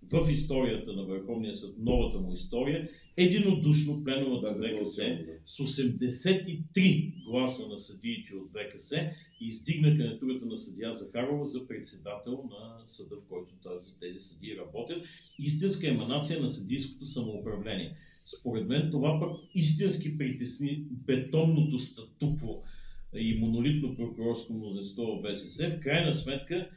в 0.03 0.31
историята 0.33 0.93
на 0.93 1.03
Върховния 1.03 1.55
съд, 1.55 1.75
новата 1.79 2.19
му 2.19 2.33
история, 2.33 2.89
единодушно 3.17 4.05
пленумът 4.05 4.43
на 4.43 4.55
ВКС 4.55 4.95
с 5.45 5.59
83 5.59 7.25
гласа 7.25 7.69
на 7.69 7.79
съдиите 7.79 8.35
от 8.35 8.51
ВКС 8.51 8.93
издигна 9.41 9.89
кандидатурата 9.89 10.47
на 10.47 10.57
съдия 10.57 10.95
Захарова 10.95 11.47
за 11.47 11.69
председател 11.69 12.45
на 12.51 12.87
съда, 12.87 13.17
в 13.17 13.29
който 13.29 13.55
тази, 13.55 13.99
тези 14.01 14.19
съдии 14.19 14.57
работят. 14.57 15.03
Истинска 15.39 15.89
еманация 15.89 16.41
на 16.41 16.49
съдийското 16.49 17.07
самоуправление. 17.07 17.97
Според 18.39 18.69
мен 18.69 18.91
това 18.91 19.21
пък 19.21 19.41
истински 19.55 20.19
притесни 20.19 20.85
бетонното 20.91 21.79
статукво 21.79 22.63
и 23.15 23.39
монолитно 23.39 23.97
прокурорско 23.97 24.53
мнозинство 24.53 25.03
в 25.03 25.33
ВСС. 25.33 25.71
В 25.71 25.81
крайна 25.81 26.15
сметка 26.15 26.71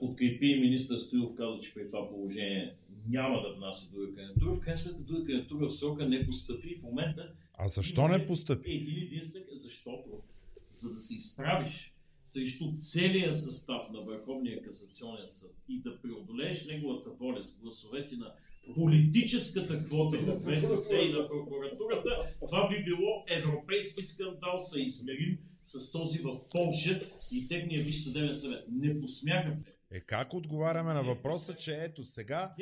подкрепи 0.00 0.46
и 0.46 0.60
министър 0.60 0.98
Стоилов 0.98 1.34
каза, 1.34 1.60
че 1.60 1.74
при 1.74 1.86
това 1.86 2.08
положение 2.08 2.74
няма 3.08 3.42
да 3.42 3.54
внася 3.54 3.92
друга 3.92 4.14
кандидатура. 4.14 4.54
В 4.54 4.60
крайна 4.60 4.78
сметка 4.78 5.00
друга 5.00 5.24
кандидатура 5.24 5.68
в 5.68 5.76
срока 5.76 6.08
не 6.08 6.26
постъпи 6.26 6.74
в 6.74 6.82
момента 6.82 7.32
А 7.58 7.68
защо 7.68 8.08
не 8.08 8.26
постъпи? 8.26 8.72
един 8.72 9.02
единствен, 9.02 9.42
защото 9.52 10.22
за 10.66 10.94
да 10.94 11.00
се 11.00 11.14
изправиш 11.14 11.94
срещу 12.24 12.64
целия 12.74 13.34
състав 13.34 13.90
на 13.92 14.00
Върховния 14.00 14.62
касационен 14.62 15.28
съд 15.28 15.56
и 15.68 15.80
да 15.80 16.00
преодолееш 16.02 16.66
неговата 16.66 17.10
воля 17.10 17.44
с 17.44 17.58
гласовете 17.58 18.16
на 18.16 18.34
политическата 18.74 19.84
квота 19.84 20.16
в 20.16 20.40
ВСС 20.40 20.96
и 21.02 21.12
на 21.12 21.28
прокуратурата, 21.28 22.34
това 22.40 22.68
би 22.68 22.84
било 22.84 23.24
европейски 23.28 24.02
скандал, 24.02 24.58
съизмерим 24.58 25.38
с 25.62 25.92
този 25.92 26.18
в 26.18 26.48
Полша 26.52 27.00
и 27.32 27.48
техния 27.48 27.82
виж 27.82 28.04
съдебен 28.04 28.34
съвет. 28.34 28.64
Не 28.68 29.00
посмяха. 29.00 29.56
Е, 29.90 30.00
как 30.00 30.34
отговаряме 30.34 30.92
на 30.92 31.02
въпроса, 31.02 31.54
че 31.54 31.74
ето 31.74 32.04
сега, 32.04 32.54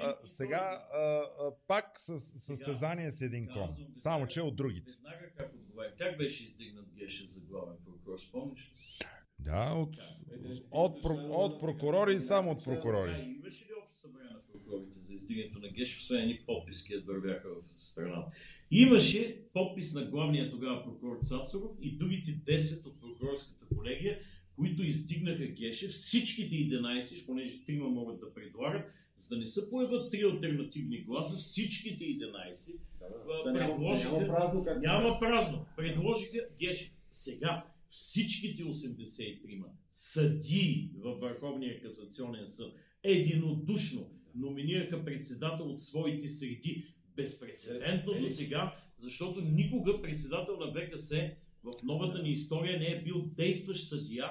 а, 0.00 0.14
сега 0.24 0.86
а, 0.92 0.98
а, 1.00 1.22
пак 1.66 1.84
с 1.94 2.18
състезание 2.18 3.10
с 3.10 3.20
един 3.20 3.46
кон. 3.46 3.76
Само, 3.94 4.26
че 4.26 4.40
от 4.42 4.56
другите. 4.56 4.90
Веднага 4.90 5.30
как 5.36 5.54
отговаря. 5.54 5.94
Как 5.98 6.18
беше 6.18 6.44
издигнат 6.44 6.86
Гешев 6.94 7.26
за 7.30 7.40
главен 7.40 7.76
прокурор? 7.84 8.18
Спомниш 8.18 8.70
ли 8.72 8.78
си? 8.78 8.98
Да, 9.38 9.74
от, 9.76 9.96
от, 10.70 11.02
про- 11.02 11.30
от 11.30 11.60
прокурори 11.60 12.14
и 12.14 12.20
само 12.20 12.50
от 12.50 12.64
прокурори. 12.64 13.20
имаше 13.20 13.64
ли 13.64 13.70
общо 13.82 13.98
събрание 13.98 14.30
прокурорите 14.68 14.98
за 15.00 15.14
издигането 15.14 15.58
на 15.58 15.68
Гешев, 15.68 15.98
освен 15.98 16.20
едни 16.20 16.40
подписки 16.46 16.94
да 16.94 17.00
вървяха 17.02 17.48
в 17.48 17.80
страната? 17.80 18.32
Имаше 18.70 19.36
подпис 19.52 19.94
на 19.94 20.04
главния 20.04 20.50
тогава 20.50 20.84
прокурор 20.84 21.18
Цацаров 21.18 21.70
и 21.82 21.96
другите 21.96 22.30
10 22.30 22.86
от 22.86 23.00
прокурорската 23.00 23.66
колегия, 23.76 24.18
които 24.56 24.82
издигнаха 24.82 25.46
Гешев, 25.46 25.90
всичките 25.90 26.54
11, 26.54 27.26
понеже 27.26 27.64
трима 27.64 27.88
могат 27.88 28.20
да 28.20 28.34
предлагат, 28.34 28.82
за 29.16 29.28
да 29.28 29.40
не 29.40 29.46
се 29.46 29.70
появят 29.70 30.10
три 30.10 30.22
альтернативни 30.22 30.98
гласа, 30.98 31.36
всичките 31.36 32.04
11 32.04 32.78
Да, 33.00 33.08
да. 33.08 33.42
Да, 33.44 33.52
няма, 33.52 33.74
предложиха- 33.76 34.26
празно 34.26 34.64
как 34.64 34.82
няма 34.82 35.18
празно. 35.20 35.66
Предложиха 35.76 36.38
Гешев. 36.60 36.90
Сега 37.12 37.64
всичките 37.90 38.62
83 38.64 39.62
съдии 39.90 40.90
във 40.96 41.20
Върховния 41.20 41.80
касационен 41.80 42.46
съд 42.46 42.74
единодушно 43.02 44.10
номинираха 44.38 45.04
председател 45.04 45.66
от 45.66 45.82
своите 45.82 46.28
среди. 46.28 46.84
Безпредседентно 47.16 48.12
Е, 48.12 48.18
до 48.18 48.26
е. 48.26 48.28
сега 48.28 48.76
защото 48.98 49.40
никога 49.40 50.02
председател 50.02 50.56
на 50.56 50.72
ВКС 50.72 51.10
в 51.64 51.72
новата 51.84 52.22
ни 52.22 52.30
история 52.30 52.78
не 52.78 52.86
е 52.86 53.02
бил 53.02 53.22
действащ 53.36 53.88
съдия 53.88 54.30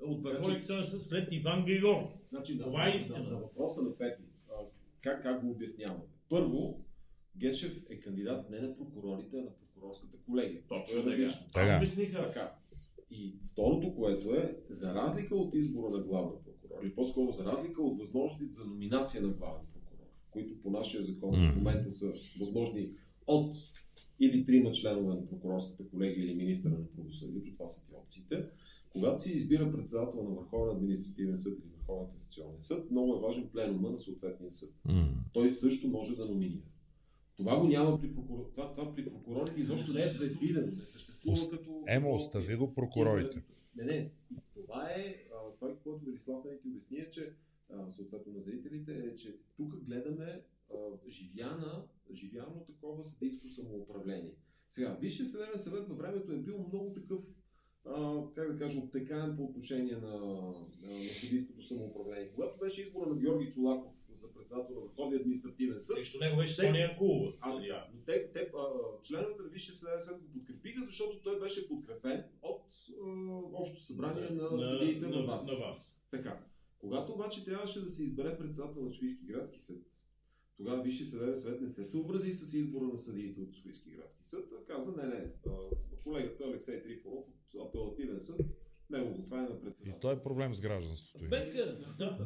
от 0.00 0.22
Върховния 0.22 0.58
касационен 0.58 0.84
съд 0.84 1.02
след 1.02 1.32
Иван 1.32 1.64
Григоров. 1.64 2.10
Значи, 2.28 2.58
Това 2.58 2.84
на, 2.84 2.92
е 2.92 2.96
истина. 2.96 3.24
На, 3.24 3.30
на 3.30 3.36
въпроса 3.36 3.82
на 3.82 3.96
Петри, 3.96 4.24
а, 4.48 4.52
как, 5.00 5.22
как 5.22 5.44
го 5.44 5.50
обясняваме? 5.50 6.02
Първо, 6.28 6.84
Гешев 7.36 7.82
е 7.90 8.00
кандидат 8.00 8.50
не 8.50 8.60
на 8.60 8.76
прокурорите, 8.76 9.36
а 9.36 9.40
на 9.40 9.50
прокурорската 9.54 10.16
колегия. 10.26 10.62
Точно 10.68 11.00
е 11.00 11.02
различно. 11.04 11.48
Това 11.48 11.62
Така. 11.62 11.76
обясних 11.76 12.14
аз. 12.14 12.34
Така. 12.34 12.52
И 13.10 13.34
второто, 13.52 13.94
което 13.94 14.34
е, 14.34 14.56
за 14.68 14.94
разлика 14.94 15.36
от 15.36 15.54
избора 15.54 15.90
на 15.90 16.02
главен 16.02 16.30
прокурор, 16.68 16.84
или 16.84 16.94
по-скоро 16.94 17.32
за 17.32 17.44
разлика 17.44 17.82
от 17.82 17.98
възможностите 17.98 18.52
за 18.52 18.64
номинация 18.64 19.22
на 19.22 19.28
главен 19.28 19.66
прокурор, 19.72 20.08
които 20.30 20.62
по 20.62 20.70
нашия 20.70 21.02
закон 21.02 21.30
Мгм. 21.30 21.52
в 21.52 21.56
момента 21.56 21.90
са 21.90 22.12
възможни 22.38 22.90
от 23.26 23.56
или 24.20 24.44
трима 24.44 24.70
членове 24.70 25.14
на 25.14 25.26
прокурорската 25.26 25.88
колегия 25.88 26.24
или 26.24 26.34
министъра 26.34 26.72
на 26.72 26.86
правосъдието, 26.96 27.52
това 27.52 27.68
са 27.68 27.86
ти 27.86 27.92
опциите. 27.94 28.44
Когато 28.90 29.22
се 29.22 29.32
избира 29.32 29.72
председател 29.72 30.22
на 30.22 30.30
Върховен 30.30 30.76
административен 30.76 31.36
съд 31.36 31.58
или 31.58 31.72
Върховен 31.78 32.12
касационен 32.12 32.60
съд, 32.60 32.90
много 32.90 33.16
е 33.16 33.20
важен 33.20 33.48
пленума 33.52 33.90
на 33.90 33.98
съответния 33.98 34.50
съд. 34.52 34.74
М. 34.84 35.08
Той 35.32 35.50
също 35.50 35.88
може 35.88 36.16
да 36.16 36.26
номинира. 36.26 36.62
Това 37.36 37.60
го 37.60 37.66
няма 37.66 38.00
при 38.00 38.14
прокурор... 38.14 38.50
това, 38.54 38.74
това 38.74 38.94
при 38.94 39.04
прокурорите 39.04 39.60
изобщо 39.60 39.92
не 39.92 40.00
е 40.00 40.16
предвидено, 40.18 40.72
не 40.76 40.86
съществува 40.86 41.50
като... 41.50 41.70
Опция. 41.70 42.14
остави 42.14 42.56
го 42.56 42.74
прокурорите. 42.74 43.42
Не, 43.76 43.84
не. 43.84 44.10
И 44.30 44.36
това 44.54 44.88
е, 44.90 45.14
това, 45.54 45.76
което 45.82 46.04
Велислав 46.04 46.44
не 46.44 46.58
ти 46.58 46.68
обясни, 46.68 46.98
е, 46.98 47.10
че 47.10 47.34
съответно 47.88 48.32
на 48.32 48.40
зрителите, 48.40 48.92
е, 48.92 49.16
че 49.16 49.38
тук 49.56 49.84
гледаме 49.84 50.44
живяна, 51.08 51.84
живяно 52.12 52.64
такова 52.66 53.04
съдейско 53.04 53.48
самоуправление. 53.48 54.34
Сега, 54.68 54.98
Висшия 55.00 55.26
съдебен 55.26 55.58
съвет 55.58 55.88
във 55.88 55.98
времето 55.98 56.32
е 56.32 56.38
бил 56.38 56.58
много 56.58 56.92
такъв, 56.92 57.20
а, 57.84 58.22
как 58.34 58.52
да 58.52 58.58
кажа, 58.58 58.78
обтекаем 58.78 59.36
по 59.36 59.44
отношение 59.44 59.96
на, 59.96 60.18
на, 60.18 60.62
на 60.82 61.08
съдийското 61.08 61.62
самоуправление. 61.62 62.32
Когато 62.34 62.58
беше 62.58 62.82
избора 62.82 63.10
на 63.10 63.16
Георги 63.16 63.50
Чулаков 63.50 63.95
председател 64.34 64.74
на 64.74 64.80
Върховния 64.80 65.20
административен 65.20 65.80
съд, 65.80 65.96
Срещу 65.96 66.18
него 66.18 66.36
беше 66.36 66.54
Соня 66.54 66.78
Янкулова. 66.78 67.32
а, 67.40 67.52
съдия. 67.52 67.84
но 67.94 68.00
те, 68.00 68.32
те 68.32 68.40
а, 68.40 68.64
членовете 69.02 69.42
на 69.42 69.48
Висшия 69.48 69.74
съдебен 69.74 70.00
съвет 70.00 70.20
го 70.22 70.32
подкрепиха, 70.32 70.84
защото 70.84 71.22
той 71.22 71.40
беше 71.40 71.68
подкрепен 71.68 72.24
от 72.42 72.62
а, 72.90 73.06
Общото 73.52 73.82
събрание 73.82 74.30
на, 74.30 74.68
съдиите 74.68 75.06
на, 75.06 75.22
вас. 75.22 75.46
На 75.52 75.66
вас. 75.66 76.02
Така. 76.10 76.44
Когато 76.78 77.12
обаче 77.12 77.44
трябваше 77.44 77.82
да 77.82 77.88
се 77.88 78.04
избере 78.04 78.38
председател 78.38 78.82
на 78.82 78.90
Софийски 78.90 79.24
градски 79.26 79.58
съд, 79.58 79.82
тогава 80.56 80.82
Висшия 80.82 81.06
съдебен 81.06 81.36
съвет 81.36 81.60
не 81.60 81.68
се 81.68 81.84
съобрази 81.84 82.32
с 82.32 82.54
избора 82.54 82.84
на 82.84 82.98
съдиите 82.98 83.40
от 83.40 83.54
Софийски 83.54 83.90
градски 83.90 84.24
съд, 84.24 84.52
а 84.52 84.64
каза 84.64 84.96
не, 84.96 85.08
не, 85.08 85.32
колегата 86.04 86.44
Алексей 86.44 86.82
Трифонов 86.82 87.24
от 87.54 87.68
апелативен 87.68 88.20
съд, 88.20 88.40
него 88.90 89.14
го 89.14 89.28
прави 89.28 89.42
на 89.42 89.56
И 89.56 89.64
председател. 89.64 89.98
той 90.00 90.14
е 90.14 90.22
проблем 90.22 90.54
с 90.54 90.60
гражданството. 90.60 91.24
им. 91.24 91.30
Да. 91.98 92.18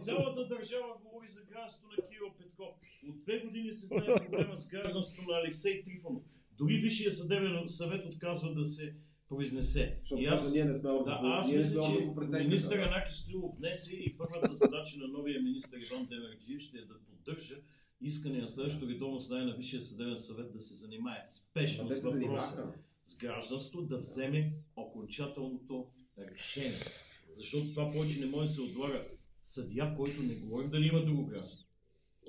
Цялата 0.00 0.48
държава 0.48 0.94
говори 1.04 1.28
за 1.28 1.40
гражданство 1.44 1.86
на 1.86 2.08
Кирил 2.08 2.30
Петков. 2.38 2.74
От 3.08 3.22
две 3.22 3.38
години 3.38 3.72
се 3.72 3.86
знае 3.86 4.06
проблема 4.06 4.56
с 4.56 4.68
гражданството 4.68 5.30
на 5.32 5.38
Алексей 5.38 5.84
Трифонов. 5.84 6.22
Дори 6.52 6.78
Висшия 6.78 7.12
съдебен 7.12 7.68
съвет 7.68 8.06
отказва 8.06 8.54
да 8.54 8.64
се 8.64 8.94
произнесе. 9.28 9.96
Защото 10.00 10.22
И 10.22 10.26
аз, 10.26 10.52
ние 10.52 10.64
не 10.64 10.72
сме 10.72 10.90
да, 10.90 11.20
аз 11.22 11.52
мисля, 11.52 11.82
че 11.82 12.38
министър 12.38 12.78
Анаки 12.78 13.14
Стоилов 13.14 13.56
внесе 13.58 13.96
и 13.96 14.16
първата 14.16 14.52
задача 14.52 14.98
на 14.98 15.08
новия 15.08 15.42
министър 15.42 15.78
Иван 15.78 16.06
Демерджиев 16.06 16.60
ще 16.60 16.78
е 16.78 16.84
да 16.84 16.94
поддържа 17.00 17.54
искане 18.00 18.40
на 18.40 18.48
следващото 18.48 18.88
редовно 18.88 19.18
заседание 19.18 19.46
на 19.46 19.56
Висшия 19.56 19.82
съдебен 19.82 20.18
съвет 20.18 20.52
да 20.52 20.60
се 20.60 20.74
занимае 20.74 21.22
спешно 21.26 21.90
с 21.90 22.02
въпроса. 22.04 22.72
С 23.04 23.16
гражданство 23.16 23.82
да 23.82 23.98
вземе 23.98 24.52
окончателното 24.76 25.90
решение. 26.18 26.78
Защото 27.32 27.70
това 27.70 27.92
повече 27.92 28.20
не 28.20 28.26
може 28.26 28.46
да 28.46 28.52
се 28.52 28.60
отлага. 28.60 29.04
Съдия, 29.42 29.94
който 29.96 30.22
не 30.22 30.34
говори 30.34 30.68
дали 30.68 30.86
има 30.86 31.04
друго 31.04 31.26
гражданство. 31.26 31.68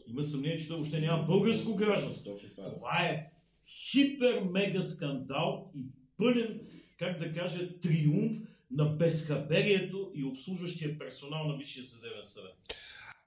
Има 0.08 0.24
съмнение, 0.24 0.58
че 0.58 0.68
той 0.68 0.78
въобще 0.78 1.00
няма 1.00 1.26
българско 1.26 1.76
гражданство. 1.76 2.38
Това 2.56 3.06
е. 3.06 3.14
Е 3.14 3.32
хипер-мега 3.68 4.82
скандал 4.82 5.72
и 5.76 5.86
пълен, 6.18 6.68
как 7.00 7.20
да 7.20 7.34
кажа, 7.34 7.80
триумф 7.80 8.38
на 8.72 8.86
безхаберието 8.86 10.12
и 10.16 10.24
обслужващия 10.24 11.00
персонал 11.00 11.48
на 11.48 11.58
Висшия 11.58 11.86
съдебен 11.86 12.24
съвет. 12.26 12.56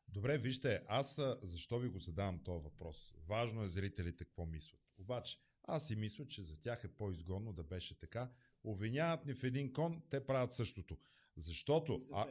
Добре, 0.08 0.38
вижте, 0.38 0.80
аз 0.88 1.18
а, 1.18 1.38
защо 1.42 1.78
ви 1.78 1.88
го 1.88 1.98
задавам 1.98 2.40
този 2.44 2.64
въпрос? 2.64 3.14
Важно 3.28 3.62
е 3.62 3.68
зрителите 3.68 4.24
какво 4.24 4.46
мислят. 4.46 4.80
Обаче, 4.98 5.38
аз 5.68 5.86
си 5.86 5.96
мисля, 5.96 6.26
че 6.26 6.42
за 6.42 6.56
тях 6.60 6.84
е 6.84 6.88
по-изгодно 6.88 7.52
да 7.52 7.62
беше 7.62 7.98
така. 7.98 8.30
Обвиняват 8.64 9.26
ни 9.26 9.34
в 9.34 9.44
един 9.44 9.72
кон, 9.72 10.02
те 10.10 10.26
правят 10.26 10.52
същото. 10.52 10.96
Защото, 11.36 12.02
а, 12.12 12.26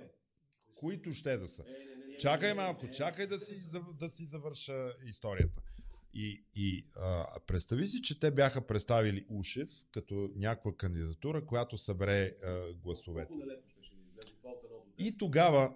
които 0.76 1.14
ще 1.14 1.38
да 1.38 1.48
са. 1.48 1.66
Чакай 2.20 2.54
малко, 2.54 2.90
чакай 2.90 3.28
да 3.28 3.40
си, 3.40 3.80
да 4.00 4.10
си 4.10 4.26
завърша 4.26 4.94
историята. 5.06 5.62
И, 6.14 6.44
и 6.56 6.88
а, 6.96 7.40
представи 7.48 7.88
си, 7.88 8.02
че 8.02 8.20
те 8.20 8.32
бяха 8.32 8.68
представили 8.68 9.26
Ушев 9.30 9.70
като 9.92 10.32
някаква 10.36 10.76
кандидатура, 10.76 11.46
която 11.46 11.78
събере 11.78 12.36
а, 12.44 12.74
гласовете. 12.74 13.34
И 14.98 15.18
тогава, 15.18 15.76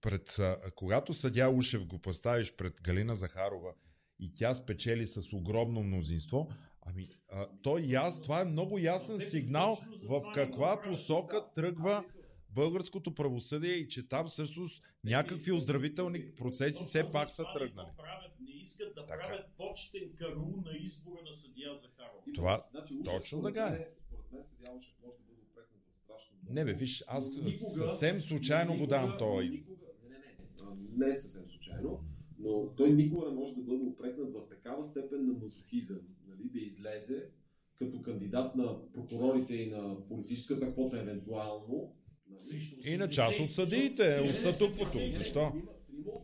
пред, 0.00 0.38
а, 0.38 0.70
когато 0.76 1.14
съдя 1.14 1.48
Ушев 1.48 1.86
го 1.86 1.98
поставиш 1.98 2.56
пред 2.56 2.82
Галина 2.82 3.14
Захарова 3.14 3.74
и 4.18 4.34
тя 4.34 4.54
спечели 4.54 5.06
с 5.06 5.32
огромно 5.32 5.82
мнозинство, 5.82 6.48
ами 6.82 7.08
а, 7.32 7.48
той 7.62 7.80
яс, 7.82 8.20
това 8.20 8.40
е 8.40 8.44
много 8.44 8.78
ясен 8.78 9.20
сигнал 9.20 9.78
в 10.04 10.22
каква 10.34 10.76
го 10.76 10.82
посока 10.82 11.44
тръгва 11.54 12.04
българското 12.50 13.14
правосъдие 13.14 13.72
и 13.72 13.88
че 13.88 14.08
там 14.08 14.26
всъщност 14.26 14.82
някакви 15.04 15.52
оздравителни 15.52 16.30
процеси 16.32 16.84
все 16.84 17.12
пак 17.12 17.30
са 17.30 17.44
тръгнали. 17.54 17.86
го 17.96 18.32
не 18.40 18.50
искат 18.52 18.94
да 18.94 19.06
Така. 19.06 19.26
правят 19.26 19.46
почтен 19.56 20.10
кару 20.18 20.46
на 20.56 20.72
избора 20.74 21.20
на 21.24 21.32
съдия 21.32 21.74
Захарова. 21.74 22.22
Това 22.34 22.66
Значи, 22.70 22.94
точно 23.04 23.38
според 23.38 23.54
така 23.54 23.66
е. 23.66 23.70
мен- 23.70 23.86
Според 23.98 24.32
мен 24.32 24.42
Ушев 24.70 24.94
може 25.02 25.14
да 25.14 25.22
бъде 25.22 25.40
упрекнат 25.42 25.82
в 25.90 25.94
страшно 25.94 26.36
много. 26.36 26.54
Не 26.54 26.64
бе, 26.64 26.72
виж, 26.74 27.04
аз 27.06 27.28
никога- 27.30 27.88
съвсем 27.88 28.20
случайно 28.20 28.68
го 28.68 28.74
никога- 28.74 28.88
давам 28.90 29.18
този. 29.18 29.48
никога- 29.48 29.76
Не, 30.02 30.18
не, 30.18 30.24
не. 30.98 31.06
Не 31.06 31.10
е 31.10 31.14
съвсем 31.14 31.46
случайно, 31.46 32.04
но 32.42 32.66
той 32.68 32.90
никога 32.90 33.28
не 33.28 33.34
може 33.34 33.54
да 33.54 33.60
бъде 33.60 33.84
упрекнат 33.84 34.32
в 34.32 34.48
такава 34.48 34.84
степен 34.84 35.26
на 35.26 35.32
мазохизъм, 35.32 35.98
нали, 36.26 36.42
да 36.44 36.58
излезе 36.58 37.24
като 37.76 38.02
кандидат 38.02 38.54
на 38.54 38.92
прокурорите 38.92 39.54
и 39.54 39.66
на 39.66 40.06
политическата 40.08 40.72
квота 40.72 41.00
евентуално. 41.00 41.94
Нали, 42.30 42.60
И 42.84 42.96
на 42.96 43.08
част 43.08 43.40
от 43.40 43.52
съдиите, 43.52 44.02
от 44.20 44.26
не, 44.94 45.12
Защо? 45.12 45.40
Трима- 45.40 45.72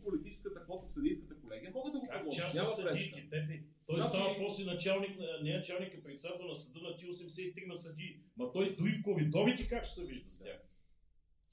политическата 0.03 0.63
квота 0.63 0.87
в 0.87 0.91
съдийската 0.91 1.35
колегия 1.35 1.71
могат 1.71 1.93
да 1.93 1.99
го 1.99 2.07
предложат. 2.07 2.53
част 2.53 2.57
от 2.59 2.75
съдиите, 2.75 3.27
Пепи? 3.29 3.63
Той 3.87 4.01
Значи- 4.01 4.09
става 4.09 4.35
после 4.37 4.65
началник, 4.65 5.19
на- 5.19 5.39
не 5.43 5.53
началник, 5.53 5.93
а 5.95 6.03
председател 6.03 6.45
на 6.45 6.55
съда 6.55 6.79
на 6.81 6.95
ти 6.95 7.05
83 7.05 7.67
на 7.67 7.75
съди. 7.75 8.19
Ма 8.37 8.51
той 8.53 8.75
дори 8.75 8.91
в 8.91 9.03
коридорите 9.03 9.67
как 9.67 9.85
ще 9.85 9.95
се 9.95 10.05
вижда 10.05 10.29
с 10.29 10.39
тях? 10.39 10.59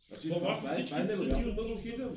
Значи, 0.09 0.29
Това 0.29 0.41
това, 0.41 0.55
са 0.55 0.61
това, 0.61 0.71
е- 0.71 0.75
всички 0.75 0.91
това 0.91 1.03
е 1.03 1.07
съдии 1.07 1.25
невероятен 1.27 1.51
от 1.51 1.57
мазохизъм. 1.59 2.15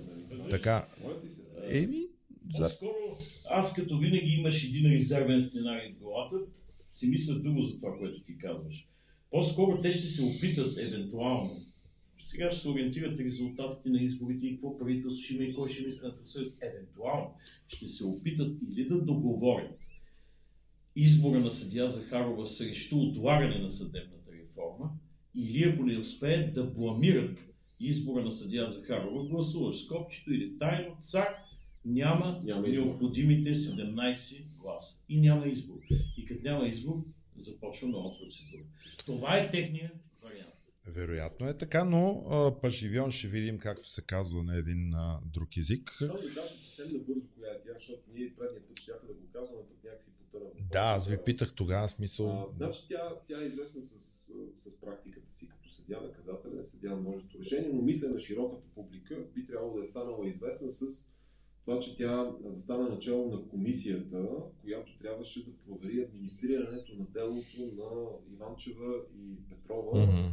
По-скоро, 2.58 3.18
аз 3.50 3.74
като 3.74 3.98
винаги 3.98 4.30
имаш 4.30 4.64
един 4.64 4.92
резервен 4.92 5.42
сценарий 5.42 5.94
в 5.94 6.00
главата, 6.00 6.36
си 6.92 7.10
мисля 7.10 7.40
друго 7.40 7.62
за 7.62 7.78
това, 7.78 7.98
което 7.98 8.24
ти 8.24 8.38
казваш. 8.38 8.88
По-скоро 9.32 9.82
те 9.82 9.92
ще 9.92 10.08
се 10.08 10.22
опитат, 10.24 10.78
евентуално, 10.78 11.50
сега 12.22 12.52
ще 12.52 12.62
се 12.62 12.70
ориентират 12.70 13.20
резултатите 13.20 13.90
на 13.90 14.02
изборите 14.02 14.48
и 14.48 14.54
какво 14.54 14.78
правителство 14.78 15.24
ще 15.24 15.34
има 15.34 15.44
и 15.44 15.54
кой 15.54 15.70
ще 15.70 15.86
мисли 15.86 16.06
на 16.06 16.12
това. 16.12 16.46
Евентуално 16.62 17.34
ще 17.68 17.90
се 17.90 18.06
опитат 18.06 18.58
или 18.72 18.88
да 18.90 19.02
договорят 19.02 19.80
избора 20.96 21.40
на 21.40 21.52
съдия 21.52 21.90
Захарова 21.90 22.48
срещу 22.48 22.98
отлагане 23.00 23.60
на 23.60 23.70
съдебната 23.70 24.32
реформа, 24.32 24.90
или 25.36 25.64
ако 25.64 25.84
не 25.84 25.98
успеят 25.98 26.54
да 26.54 26.64
бламират 26.64 27.46
избора 27.80 28.24
на 28.24 28.32
съдия 28.32 28.70
Захарова, 28.70 29.28
гласуваш 29.28 29.84
с 29.84 29.88
копчето 29.88 30.34
или 30.34 30.58
тайно, 30.60 30.98
цак, 31.02 31.49
няма, 31.90 32.42
Няма 32.46 32.68
избор. 32.68 32.86
необходимите 32.86 33.56
17 33.56 34.62
гласа. 34.62 34.98
И 35.10 35.22
няма 35.22 35.48
избор. 35.48 35.80
И 36.18 36.26
като 36.26 36.44
няма 36.44 36.68
избор, 36.68 36.94
започва 37.38 37.88
нова 37.88 38.18
процедура. 38.20 38.64
Това 39.06 39.38
е 39.38 39.52
техния 39.52 39.92
вариант. 40.24 40.54
Вероятно 40.88 41.48
е 41.50 41.58
така, 41.58 41.84
но 41.86 42.26
а, 42.30 42.62
паживион 42.62 43.12
ще 43.12 43.28
видим, 43.28 43.58
както 43.60 43.90
се 43.90 44.02
казва 44.02 44.44
на 44.44 44.58
един 44.58 44.94
а, 44.94 45.20
друг 45.26 45.58
език. 45.58 45.92
Само 45.92 46.14
да 46.14 46.34
кажа 46.34 46.50
съвсем 46.50 46.98
набързо 46.98 47.28
коя 47.36 47.52
е 47.52 47.62
тя, 47.66 47.74
защото 47.80 48.04
ние 48.14 48.36
предния 48.36 48.68
път 48.68 48.80
щяхме 48.80 49.08
да 49.08 49.14
го 49.14 49.28
казваме, 49.34 49.62
пък 49.70 49.84
някакси 49.84 50.10
потъна. 50.12 50.50
Да, 50.72 50.80
аз 50.80 51.08
ви 51.08 51.18
питах 51.26 51.54
тогава, 51.54 51.90
смисъл. 51.90 52.30
А, 52.30 52.46
значи 52.58 52.80
тя, 52.90 53.14
тя 53.28 53.42
е 53.42 53.46
известна 53.46 53.82
с, 53.82 53.96
с 54.58 54.82
практиката 54.82 55.34
си 55.34 55.50
като 55.50 55.70
съдя 55.70 56.02
наказателен, 56.02 56.64
съдя 56.64 56.90
на 56.90 56.96
множество 56.96 57.40
решения, 57.40 57.72
но 57.74 57.82
мисля 57.82 58.10
на 58.10 58.20
широката 58.20 58.68
публика 58.76 59.18
би 59.36 59.46
трябвало 59.46 59.74
да 59.76 59.82
е 59.82 59.84
станала 59.84 60.30
известна 60.30 60.72
с 60.72 61.14
това, 61.70 61.82
че 61.82 61.98
тя 61.98 62.32
застана 62.46 62.90
начало 62.90 63.32
на 63.32 63.48
комисията, 63.48 64.28
която 64.62 64.98
трябваше 65.00 65.46
да 65.46 65.52
провери 65.52 66.02
администрирането 66.02 66.94
на 67.00 67.06
делото 67.06 67.62
на 67.78 68.10
Иванчева 68.34 68.94
и 69.18 69.36
Петрова. 69.50 70.00
Мгм. 70.00 70.28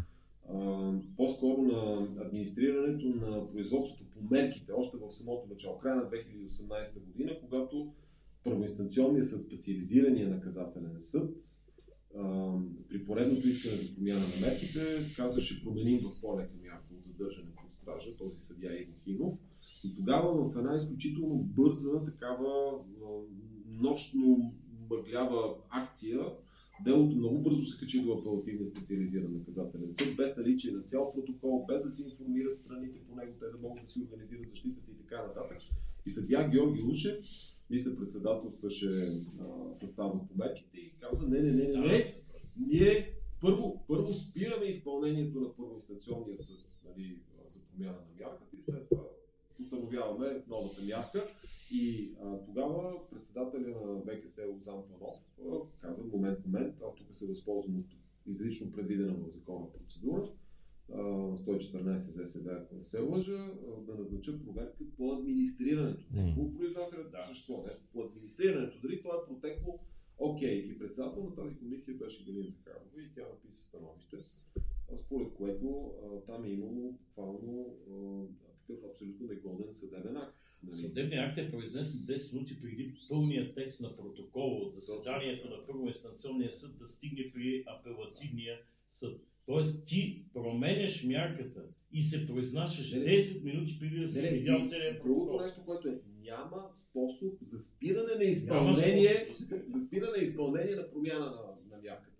А, 0.49 0.93
по-скоро 1.17 1.63
на 1.63 2.09
администрирането 2.21 3.07
на 3.09 3.51
производството 3.53 4.05
по 4.11 4.35
мерките, 4.35 4.73
още 4.73 4.97
в 4.97 5.11
самото 5.11 5.49
начало, 5.49 5.79
края 5.79 5.97
на 5.97 6.11
2018 6.11 7.01
година, 7.01 7.33
когато 7.41 7.93
първоинстанционният 8.45 9.29
съд, 9.29 9.43
специализирания 9.43 10.29
наказателен 10.29 10.95
съд, 11.01 11.35
а, 12.19 12.53
при 12.89 13.05
поредното 13.05 13.49
искане 13.49 13.77
за 13.77 13.95
промяна 13.95 14.21
на 14.21 14.47
мерките, 14.47 14.81
каза, 15.17 15.41
ще 15.41 15.65
променим 15.65 16.01
в 16.01 16.21
по-лека 16.21 16.55
мярка 16.63 16.95
от 16.99 17.05
задържане 17.05 17.51
под 17.63 17.71
стража, 17.71 18.19
този 18.19 18.39
съдия 18.39 18.83
Иво 18.83 18.93
Финов. 19.05 19.35
И 19.87 19.97
тогава 19.97 20.51
в 20.51 20.57
една 20.57 20.75
изключително 20.75 21.37
бърза, 21.37 22.05
такава 22.05 22.79
нощно 23.67 24.53
мъглява 24.91 25.55
акция, 25.71 26.21
Делото 26.85 27.17
много 27.17 27.39
бързо 27.39 27.65
се 27.65 27.79
качи 27.79 28.03
до 28.03 28.13
апелативния 28.13 28.67
специализиран 28.67 29.33
наказателен 29.33 29.91
съд, 29.91 30.17
без 30.17 30.37
наличие 30.37 30.73
на 30.73 30.83
цял 30.83 31.13
протокол, 31.13 31.65
без 31.69 31.83
да 31.83 31.91
се 31.91 32.05
информират 32.05 32.57
страните 32.57 33.01
по 33.09 33.17
него, 33.17 33.33
те 33.41 33.47
да 33.47 33.59
могат 33.63 33.85
да 33.85 33.91
си 33.91 34.03
организират 34.03 34.49
защитата 34.49 34.91
и 34.91 34.97
така 34.97 35.27
нататък. 35.27 35.59
И 36.07 36.11
съдия 36.11 36.49
Георги 36.49 36.83
Ушев, 36.83 37.25
мисля, 37.71 37.97
председателстваше 37.97 39.13
състава 39.73 40.29
по 40.29 40.35
мерките 40.37 40.79
и 40.79 40.93
каза, 41.01 41.29
не, 41.29 41.41
не, 41.41 41.53
не, 41.53 41.69
не, 41.69 41.87
не, 41.87 42.15
ние 42.69 43.13
първо, 43.41 43.85
първо 43.89 44.15
спираме 44.15 44.65
изпълнението 44.65 45.41
на 45.41 45.57
първоинстанционния 45.57 46.39
съд 46.39 46.57
нали, 46.85 47.19
за 47.49 47.61
промяна 47.61 47.97
на 47.97 48.25
мярката 48.25 48.57
и 48.57 48.63
след 48.63 48.89
това 48.89 49.03
постановяваме 49.57 50.43
новата 50.49 50.83
мярка. 50.83 51.29
И 51.71 52.15
а, 52.23 52.45
тогава 52.45 53.09
председателя 53.11 53.69
на 53.69 54.01
ВКС 54.01 54.41
Лозан 54.53 54.83
Панов 54.89 55.17
а, 55.41 55.79
каза, 55.81 56.05
момент, 56.05 56.47
момент, 56.47 56.75
аз 56.87 56.97
тук 56.97 57.15
се 57.15 57.27
възползвам 57.27 57.79
от 57.79 57.87
изрично 58.27 58.73
предвидена 58.73 59.15
в 59.15 59.31
закона 59.31 59.73
процедура, 59.73 60.29
а, 60.93 60.97
114 61.37 61.97
ЗСВ, 61.97 62.51
ако 62.53 62.75
не 62.75 62.85
се 62.85 63.01
лъжа, 63.01 63.33
а, 63.33 63.81
да 63.81 63.95
назнача 63.95 64.45
проверка 64.45 64.85
по 64.97 65.13
администрирането. 65.13 66.05
Мгм. 66.13 66.35
По 66.35 66.55
произнасянето, 66.55 67.11
Да. 67.11 67.25
защо 67.29 67.65
не? 67.67 67.73
По 67.93 68.03
администрирането, 68.03 68.81
дали 68.83 69.03
то 69.03 69.09
е 69.09 69.27
протекло 69.29 69.81
Окей, 70.19 70.55
и 70.55 70.79
председател 70.79 71.25
на 71.25 71.35
тази 71.35 71.59
комисия 71.59 71.97
беше 71.97 72.25
Галина 72.25 72.51
Захарова 72.51 73.03
и 73.03 73.15
тя 73.15 73.23
написа 73.23 73.63
становище, 73.63 74.17
а, 74.93 74.97
според 74.97 75.35
което 75.35 75.93
а, 76.05 76.21
там 76.21 76.45
е 76.45 76.49
имало 76.49 76.93
буквално 76.93 77.77
такъв 78.67 78.91
абсолютно 78.91 79.27
негоден 79.27 79.73
съдебен 79.73 80.17
акт. 80.17 80.37
нали? 80.65 80.77
Съдебният 80.77 81.29
акт 81.29 81.39
е 81.39 81.51
произнесен 81.51 82.01
10 82.01 82.35
минути 82.35 82.61
преди 82.61 82.95
пълния 83.09 83.55
текст 83.55 83.81
на 83.81 83.97
протокола 83.97 84.59
от 84.59 84.75
заседанието 84.75 85.49
на 85.49 85.67
първоинстанционния 85.67 86.53
съд 86.53 86.79
да 86.79 86.87
стигне 86.87 87.31
при 87.35 87.65
апелативния 87.67 88.59
съд. 88.87 89.21
Тоест 89.47 89.87
ти 89.87 90.25
променяш 90.35 91.05
мярката 91.05 91.65
и 91.93 92.03
се 92.03 92.27
произнасяш 92.27 92.93
Не, 92.93 92.99
не. 92.99 93.19
10 93.19 93.45
минути 93.45 93.79
преди 93.81 94.01
да 94.01 94.09
си 94.09 94.23
Не, 94.23 94.31
не, 94.31 94.37
видял 94.37 94.67
целият 94.67 95.03
Другото 95.03 95.27
протокол. 95.27 95.43
нещо, 95.43 95.61
което 95.67 95.89
е, 95.89 96.01
няма 96.21 96.69
способ 96.73 97.35
за 97.41 97.61
спиране 97.61 98.15
на 98.15 98.25
изпълнение, 98.25 99.35
за 99.69 99.81
спиране 99.87 100.17
на 100.17 100.23
изпълнение 100.23 100.77
на 100.77 100.91
промяна 100.91 101.25
на, 101.25 101.77
на 101.77 101.83
мярката. 101.83 102.16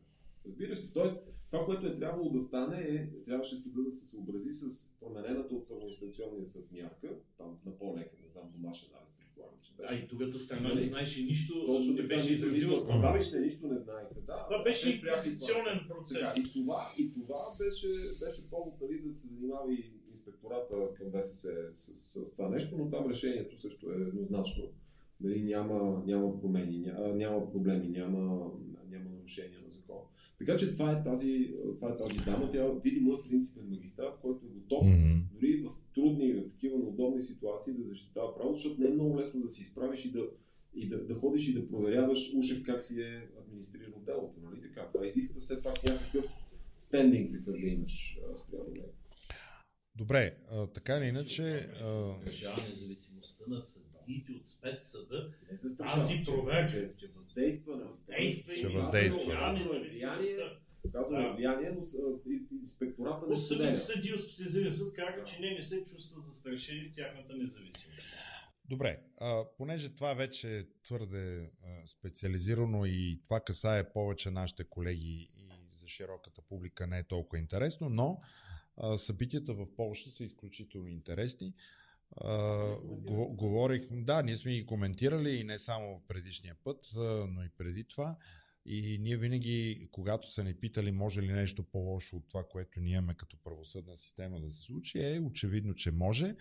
Разбираш 0.47 0.79
ли? 0.79 0.89
Тоест, 0.95 1.17
това, 1.51 1.65
което 1.65 1.87
е 1.87 1.97
трябвало 1.97 2.31
да 2.31 2.41
стане, 2.41 2.81
е, 2.81 3.25
трябваше 3.25 3.57
съда 3.57 3.83
да 3.83 3.91
се 3.91 4.07
съобрази 4.07 4.53
с 4.53 4.91
променената 5.01 5.55
от 5.55 5.69
първоинстанционния 5.69 6.47
съд 6.47 6.73
мярка, 6.73 7.09
там 7.39 7.59
на 7.67 7.79
по-лека, 7.79 8.17
не 8.25 8.31
знам, 8.31 8.45
домашен 8.53 8.89
арест, 8.95 9.15
предполагам, 9.19 9.59
че 9.63 9.73
беше. 9.73 9.95
А 9.95 9.97
и 9.97 10.07
другата 10.07 10.39
страна 10.39 10.69
не 10.69 10.75
Нали? 10.75 10.85
знаеше 10.85 11.25
нищо, 11.25 11.67
Точно 11.67 11.93
не 11.93 11.97
така, 11.97 12.09
беше 12.09 12.33
изразила 12.33 12.77
становище. 12.77 13.41
нищо 13.41 13.67
не 13.67 13.79
знаеха. 13.79 14.15
Да, 14.17 14.45
Това 14.45 14.63
беше 14.63 14.91
инквизиционен 14.91 15.79
Така, 15.79 15.95
процес. 15.95 16.37
и 16.37 16.53
това, 16.53 16.93
и 16.99 17.15
това 17.15 17.39
беше, 17.59 17.89
беше 18.21 18.51
повод 18.51 18.75
нали, 18.81 19.01
да 19.01 19.13
се 19.13 19.29
занимава 19.29 19.73
и 19.73 19.93
инспектората 20.09 20.75
към 20.95 21.07
ВСС 21.13 21.49
с, 21.75 21.95
с, 21.97 22.27
с 22.27 22.33
това 22.33 22.49
нещо, 22.49 22.77
но 22.79 22.91
там 22.91 23.11
решението 23.11 23.57
също 23.57 23.91
е 23.91 23.95
еднозначно. 23.95 24.65
Нали, 25.21 25.43
няма, 25.45 26.03
няма 26.07 26.41
промени, 26.41 26.79
няма, 26.79 27.09
няма 27.09 27.53
проблеми, 27.53 27.89
няма, 27.89 28.51
няма 28.89 29.11
нарушения 29.11 29.61
на 29.65 29.71
закона. 29.71 30.01
Така 30.39 30.57
че 30.57 30.73
това 30.73 30.93
е 30.93 31.03
тази, 31.03 31.55
това 31.77 31.91
е 31.91 31.97
тази 31.97 32.19
дама. 32.19 32.51
Тя 32.53 32.69
видимо 32.85 33.15
е 33.15 33.29
принципен 33.29 33.69
магистрат, 33.69 34.19
който 34.23 34.47
е 34.47 34.49
готов 34.49 34.87
Мгм. 34.87 35.19
дори 35.33 35.57
в 35.57 35.71
трудни, 35.95 36.33
в 36.33 36.51
такива 36.51 36.79
неудобни 36.79 37.23
ситуации 37.23 37.73
да 37.73 37.89
защитава 37.89 38.35
право, 38.35 38.55
защото 38.55 38.81
не 38.81 38.87
е 38.87 38.93
много 38.93 39.19
лесно 39.19 39.41
да 39.41 39.51
се 39.51 39.63
изправиш 39.63 40.05
и 40.05 40.13
да, 40.13 40.25
и 40.75 40.89
да, 40.89 41.05
да 41.05 41.15
ходиш 41.15 41.49
и 41.49 41.55
да 41.55 41.69
проверяваш 41.69 42.35
ушев 42.35 42.63
как 42.63 42.81
си 42.81 43.01
е 43.01 43.29
администрирано 43.39 43.97
делото. 44.07 44.41
Нали 44.41 44.61
така? 44.61 44.89
Това 44.93 45.07
изисква 45.07 45.41
все 45.41 45.63
пак 45.63 45.85
някакъв 45.85 46.25
стендинг 46.79 47.33
такъв 47.39 47.61
да 47.61 47.67
имаш 47.67 48.19
спрямо 48.35 48.71
него. 48.75 48.93
Добре, 49.99 50.37
а, 50.51 50.67
така 50.67 50.99
или 50.99 51.05
иначе, 51.05 51.43
а, 51.83 52.15
независимостта 52.69 53.45
на 53.49 53.63
съдиите 54.07 54.33
от 54.33 54.47
спецсъда 54.47 55.33
Не 55.51 55.57
застрашава, 55.57 56.01
Тази 56.01 56.15
че- 56.17 56.25
проверка. 56.25 56.73
че, 56.73 56.93
че 56.97 57.09
въздейства 57.09 57.77
на 57.77 57.85
въздейства 57.85 58.55
Че 58.55 58.61
и 58.63 58.67
въздейства, 58.67 59.35
независимостта. 59.35 60.61
Казваме 60.93 61.25
Да. 61.25 61.35
влияние, 61.35 61.71
но 61.71 61.83
инспектората 62.53 63.27
не 63.29 63.37
споделя. 63.37 63.77
съди 63.77 64.13
от 64.13 64.23
специализиран 64.25 64.73
съд 64.73 64.95
казаха, 64.95 65.19
Да. 65.19 65.25
че 65.25 65.41
не, 65.41 65.51
не 65.51 65.63
се 65.63 65.85
чувстват 65.85 66.25
застрашени 66.25 66.89
в 66.89 66.93
тяхната 66.93 67.37
независимост. 67.37 68.01
Добре, 68.65 69.01
а, 69.19 69.45
понеже 69.57 69.89
това 69.89 70.15
вече 70.15 70.59
е 70.59 70.65
твърде 70.83 71.51
а, 71.63 71.87
специализирано 71.87 72.85
и 72.85 73.21
това 73.25 73.41
касае 73.41 73.93
повече 73.93 74.31
нашите 74.31 74.65
колеги 74.65 75.29
и 75.37 75.49
за 75.73 75.87
широката 75.89 76.43
публика 76.43 76.87
не 76.87 76.99
е 76.99 77.05
толкова 77.05 77.39
интересно, 77.39 77.89
но 77.89 78.21
а, 78.77 78.99
събитията 78.99 79.55
в 79.55 79.67
Польша 79.77 80.11
са 80.11 80.25
изключително 80.25 80.89
интересни. 80.89 81.55
Го, 82.83 83.29
говорих, 83.29 83.83
да, 83.91 84.23
ние 84.23 84.37
сме 84.37 84.53
ги 84.53 84.67
коментирали 84.67 85.31
и 85.31 85.45
не 85.45 85.59
само 85.59 86.03
предишния 86.09 86.57
път, 86.65 86.91
но 87.29 87.45
и 87.45 87.49
преди 87.59 87.85
това. 87.85 88.17
И 88.69 88.99
ние 89.01 89.17
винаги, 89.17 89.89
когато 89.93 90.31
са 90.31 90.45
ни 90.45 90.55
питали 90.55 90.93
може 90.93 91.23
ли 91.23 91.33
нещо 91.33 91.63
по-лошо 91.63 92.17
от 92.17 92.29
това, 92.29 92.45
което 92.49 92.81
ние 92.81 92.97
имаме 92.97 93.15
като 93.15 93.37
правосъдна 93.45 93.97
система 93.97 94.41
да 94.41 94.51
се 94.51 94.63
случи, 94.63 94.99
е 94.99 95.21
очевидно, 95.21 95.75
че 95.75 95.91
може. 95.91 96.37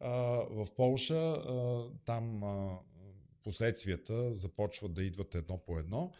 А, 0.00 0.10
в 0.50 0.66
Полша 0.76 1.14
а, 1.14 1.84
там 2.04 2.44
а, 2.44 2.78
последствията 3.42 4.34
започват 4.34 4.94
да 4.94 5.04
идват 5.04 5.34
едно 5.34 5.58
по 5.58 5.78
едно. 5.78 6.12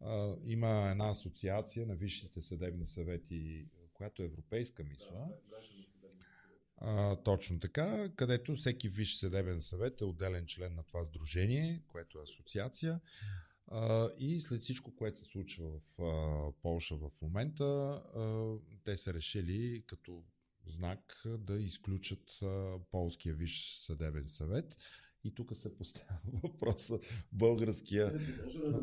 А, 0.00 0.36
има 0.44 0.88
една 0.90 1.08
асоциация 1.08 1.86
на 1.86 1.94
висшите 1.94 2.42
съдебни 2.42 2.86
съвети, 2.86 3.66
която 3.92 4.22
е 4.22 4.26
европейска, 4.26 4.84
мисля. 4.84 5.28
А, 6.80 7.16
точно 7.16 7.60
така, 7.60 8.08
където 8.16 8.54
всеки 8.54 8.88
висш 8.88 9.16
съдебен 9.16 9.60
съвет 9.60 10.00
е 10.00 10.04
отделен 10.04 10.46
член 10.46 10.74
на 10.74 10.82
това 10.82 11.04
сдружение, 11.04 11.82
което 11.88 12.18
е 12.18 12.22
асоциация. 12.22 13.00
А, 13.66 14.10
и 14.18 14.40
след 14.40 14.60
всичко, 14.60 14.96
което 14.96 15.18
се 15.18 15.24
случва 15.24 15.70
в 15.70 16.02
а, 16.02 16.52
Полша 16.62 16.96
в 16.96 17.10
момента, 17.22 17.64
а, 17.64 18.54
те 18.84 18.96
са 18.96 19.14
решили 19.14 19.82
като 19.86 20.24
знак 20.66 21.22
да 21.26 21.62
изключат 21.62 22.42
а, 22.42 22.78
полския 22.90 23.34
висш 23.34 23.76
съдебен 23.78 24.24
съвет. 24.24 24.76
И 25.24 25.34
тук 25.34 25.56
се 25.56 25.76
поставя 25.76 26.18
въпроса 26.42 26.98
българския. 27.32 28.12
Може 28.42 28.58
да 28.58 28.70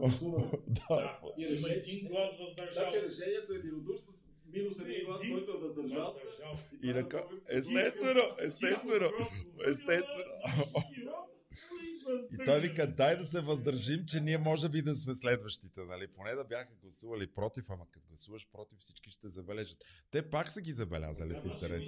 да, 0.67 1.19
Има 1.37 1.69
един 1.69 2.07
глас 2.07 2.31
въздържал 2.39 2.89
Значи 2.89 3.07
решението 3.07 3.53
е 3.53 3.55
единодушно 3.55 4.13
минус 4.57 4.79
един 4.79 5.05
глас, 5.05 5.21
който 5.31 5.51
е 5.51 5.57
въздържал 5.57 6.13
се. 6.13 6.75
И 6.83 6.93
така. 6.93 7.23
Естествено, 7.49 8.21
естествено, 8.39 9.11
естествено. 9.67 10.33
И 12.33 12.45
той 12.45 12.61
вика, 12.61 12.87
дай 12.87 13.17
да 13.17 13.25
се 13.25 13.41
въздържим, 13.41 14.05
че 14.07 14.21
ние 14.21 14.37
може 14.37 14.69
би 14.69 14.81
да 14.81 14.95
сме 14.95 15.13
следващите, 15.13 15.81
нали? 15.81 16.07
Поне 16.07 16.31
да 16.31 16.43
бяха 16.43 16.73
гласували 16.81 17.27
против, 17.27 17.69
ама 17.69 17.85
като 17.91 18.07
гласуваш 18.09 18.47
против, 18.51 18.79
всички 18.79 19.09
ще 19.09 19.29
забележат. 19.29 19.77
Те 20.11 20.29
пак 20.29 20.51
са 20.51 20.61
ги 20.61 20.71
забелязали 20.71 21.33
в 21.33 21.45
интерес. 21.45 21.83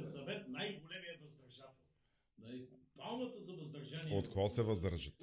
съвет 0.00 0.48
най-големият 0.48 1.20
въздържател. 1.20 1.74
Нали, 2.38 2.68
Палмата 2.96 3.42
за 3.42 3.52
въздържание. 3.52 4.18
От 4.18 4.24
какво 4.24 4.48
се 4.48 4.62
въздържат? 4.62 5.14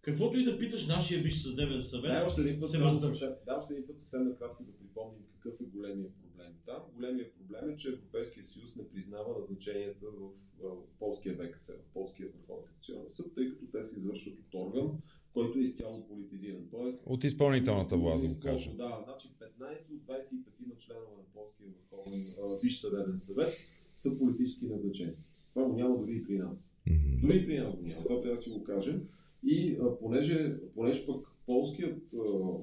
Каквото 0.00 0.38
и 0.38 0.44
да 0.44 0.58
питаш 0.58 0.86
нашия 0.86 1.22
висш 1.22 1.42
съдебен 1.42 1.82
съвет, 1.82 2.10
Дай 2.10 2.22
още 2.22 2.40
един 2.40 2.58
път, 2.60 2.70
се 2.70 2.76
само 2.76 2.90
въздържа. 2.90 3.36
дай 3.46 3.56
още 3.56 3.72
един 3.72 3.86
път 3.86 4.00
съвсем 4.00 4.28
накратко 4.28 4.62
да 4.64 4.72
припомним 4.94 5.24
какъв 5.34 5.60
е 5.60 5.64
големия 5.64 6.10
проблем 6.12 6.52
там. 6.66 6.82
Големия 6.94 7.32
проблем 7.32 7.70
е, 7.70 7.76
че 7.76 7.88
Европейския 7.88 8.44
съюз 8.44 8.76
не 8.76 8.88
признава 8.88 9.38
назначенията 9.38 10.06
в, 10.06 10.30
в 10.60 10.76
полския 10.98 11.36
ВКС, 11.36 11.68
в 11.68 11.92
полския 11.94 12.28
Върховен 12.28 12.64
касационен 12.66 13.08
съд, 13.08 13.34
тъй 13.34 13.50
като 13.50 13.66
те 13.66 13.82
се 13.82 13.98
извършват 13.98 14.38
от 14.38 14.54
орган, 14.54 14.98
който 15.32 15.58
е 15.58 15.62
изцяло 15.62 16.08
политизиран. 16.08 16.68
Тоест, 16.70 17.02
От 17.06 17.24
изпълнителната 17.24 17.96
власт, 17.96 18.26
да 18.26 18.34
го 18.34 18.40
кажа. 18.40 18.70
Да, 18.70 19.04
значи 19.04 19.28
15 19.60 19.94
от 19.94 20.02
25 20.02 20.68
на 20.68 20.76
членове 20.76 21.16
на 21.16 21.24
полския 21.34 21.66
Върховен 21.92 22.60
Висш 22.62 22.80
съдебен 22.80 23.18
съвет 23.18 23.52
са 23.94 24.18
политически 24.18 24.66
назначенци. 24.66 25.40
Това 25.54 25.68
го 25.68 25.76
няма 25.76 25.98
дори 25.98 26.16
и 26.16 26.24
при 26.24 26.38
нас. 26.38 26.76
Мгм. 26.86 27.26
Дори 27.26 27.36
и 27.36 27.46
при 27.46 27.58
нас 27.58 27.76
го 27.76 27.82
няма. 27.82 28.02
Това 28.02 28.20
трябва 28.20 28.30
да 28.30 28.36
си 28.36 28.50
го 28.50 28.64
кажем. 28.64 29.08
И 29.42 29.76
а, 29.82 29.98
понеже, 29.98 30.60
понеже 30.74 31.06
пък 31.06 31.26
полският 31.46 32.14
а, 32.14 32.54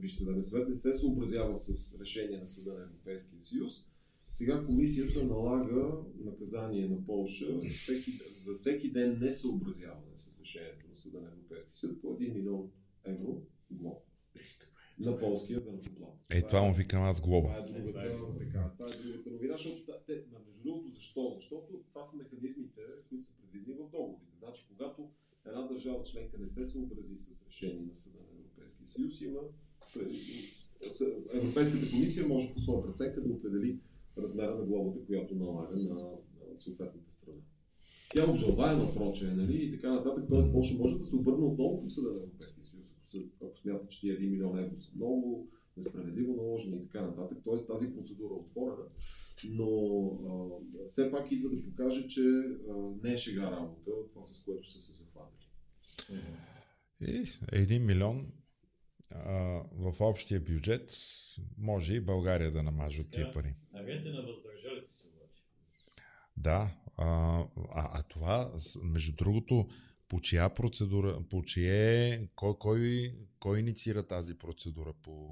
а, 0.00 0.02
Висше 0.02 0.16
съдебен 0.16 0.42
съвет 0.42 0.68
не 0.68 0.74
се 0.74 0.92
съобразява 0.92 1.56
с 1.56 2.00
решение 2.00 2.38
на 2.38 2.46
Съда 2.46 2.74
на 2.74 2.82
Европейския 2.82 3.40
съюз, 3.40 3.86
сега 4.30 4.64
комисията 4.66 5.24
налага 5.24 5.92
наказание 6.24 6.88
на 6.88 7.06
Полша 7.06 7.60
за 7.60 7.70
всеки, 7.70 8.10
за 8.38 8.54
всеки 8.54 8.92
ден 8.92 9.18
несъобразяване 9.20 10.16
с 10.16 10.40
решението 10.40 10.88
на 10.88 10.94
Съда 10.94 11.20
на 11.20 11.28
Европейския 11.28 11.74
съд 11.74 12.00
по 12.00 12.08
1 12.08 12.34
милион 12.34 12.70
евро 13.04 13.42
глоба 13.70 14.00
на 14.98 15.18
полския 15.18 15.60
данъкоплатец. 15.64 16.20
Е, 16.30 16.42
това 16.42 16.62
му 16.62 16.74
викам 16.74 17.02
аз 17.02 17.20
глоба. 17.20 17.48
Това 17.48 17.58
е 17.58 17.72
другата, 17.72 18.38
така, 18.38 18.70
това 18.78 18.88
е 18.88 19.02
другата 19.02 19.30
новина, 19.30 19.54
защото 19.54 19.92
те, 20.06 20.24
между 20.46 20.62
другото, 20.62 20.88
защо? 20.88 21.32
Защото 21.34 21.84
това 21.88 22.04
са 22.04 22.16
механизмите, 22.16 22.80
които 23.08 23.24
са 23.24 23.32
предвидени 23.32 23.78
в 23.78 23.90
договорите. 23.90 24.32
Значи, 24.38 24.66
когато 24.68 25.10
една 25.46 25.62
държава 25.62 26.02
членка 26.02 26.38
не 26.38 26.48
се 26.48 26.64
съобрази 26.64 27.18
с 27.18 27.46
решение 27.46 27.82
на 27.82 27.94
Съда 27.94 28.18
на 28.18 28.38
Европейския 28.38 28.86
съюз, 28.86 29.20
има 29.20 29.40
Европейската 31.34 31.90
комисия 31.90 32.28
може 32.28 32.54
по 32.54 32.60
своя 32.60 32.86
преценка 32.86 33.20
да 33.20 33.32
определи 33.32 33.78
размера 34.18 34.54
на 34.54 34.64
глобата, 34.64 35.06
която 35.06 35.34
налага 35.34 35.76
на, 35.76 35.94
на 35.94 36.56
съответната 36.56 37.10
страна. 37.10 37.38
Тя 38.14 38.20
е 38.20 38.30
обжалваема, 38.30 38.94
проче, 38.94 39.24
нали, 39.24 39.64
и 39.64 39.70
така 39.70 39.92
нататък. 39.92 40.24
Тоест, 40.28 40.52
Польша 40.52 40.74
може 40.78 40.98
да 40.98 41.04
се 41.04 41.16
обърне 41.16 41.44
отново 41.44 41.78
към 41.78 41.90
съда 41.90 42.08
на 42.08 42.16
Европейския 42.16 42.64
съюз, 42.64 42.86
ако, 43.42 43.56
смята, 43.56 43.88
че 43.88 44.00
тия 44.00 44.16
1 44.16 44.30
милион 44.30 44.58
евро 44.58 44.76
са 44.76 44.90
много 44.96 45.48
несправедливо 45.76 46.36
наложени 46.36 46.76
и 46.76 46.82
така 46.82 47.02
нататък. 47.02 47.38
Тоест, 47.44 47.66
тази 47.66 47.94
процедура 47.94 48.34
е 48.34 48.36
отворена, 48.36 48.84
но 49.48 49.70
а, 50.28 50.86
все 50.86 51.10
пак 51.10 51.32
идва 51.32 51.48
да 51.48 51.64
покаже, 51.64 52.08
че 52.08 52.20
а, 52.20 52.74
не 53.02 53.12
е 53.12 53.16
шега 53.16 53.50
работа, 53.50 53.90
това 54.12 54.24
с 54.24 54.44
което 54.44 54.70
са 54.70 54.80
се 54.80 54.92
захванали. 54.92 55.30
И 57.00 57.28
един 57.52 57.86
милион 57.86 58.32
а, 59.10 59.32
в 59.72 59.94
общия 60.00 60.40
бюджет 60.40 60.96
може 61.58 61.94
и 61.94 62.00
България 62.00 62.50
да 62.52 62.62
намаже 62.62 63.00
от 63.00 63.10
тия 63.10 63.32
пари. 63.32 63.54
Агенти 63.74 64.08
на 64.08 64.22
въздържалите 64.22 64.92
се 64.92 65.06
обаче. 65.06 65.42
Да, 66.36 66.70
а, 66.96 67.38
а, 67.74 67.98
а 67.98 68.02
това, 68.02 68.52
между 68.82 69.12
другото, 69.12 69.68
по 70.08 70.20
чия 70.20 70.54
процедура, 70.54 71.18
по 71.30 71.42
чие, 71.42 72.28
кой, 72.34 72.54
кой, 72.58 73.12
кой 73.38 73.58
инициира 73.58 74.02
тази 74.02 74.38
процедура 74.38 74.92
по, 75.02 75.28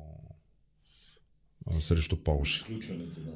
а, 1.67 1.81
срещу 1.81 2.23
Полша? 2.23 2.65
Включването 2.65 3.21
на... 3.21 3.33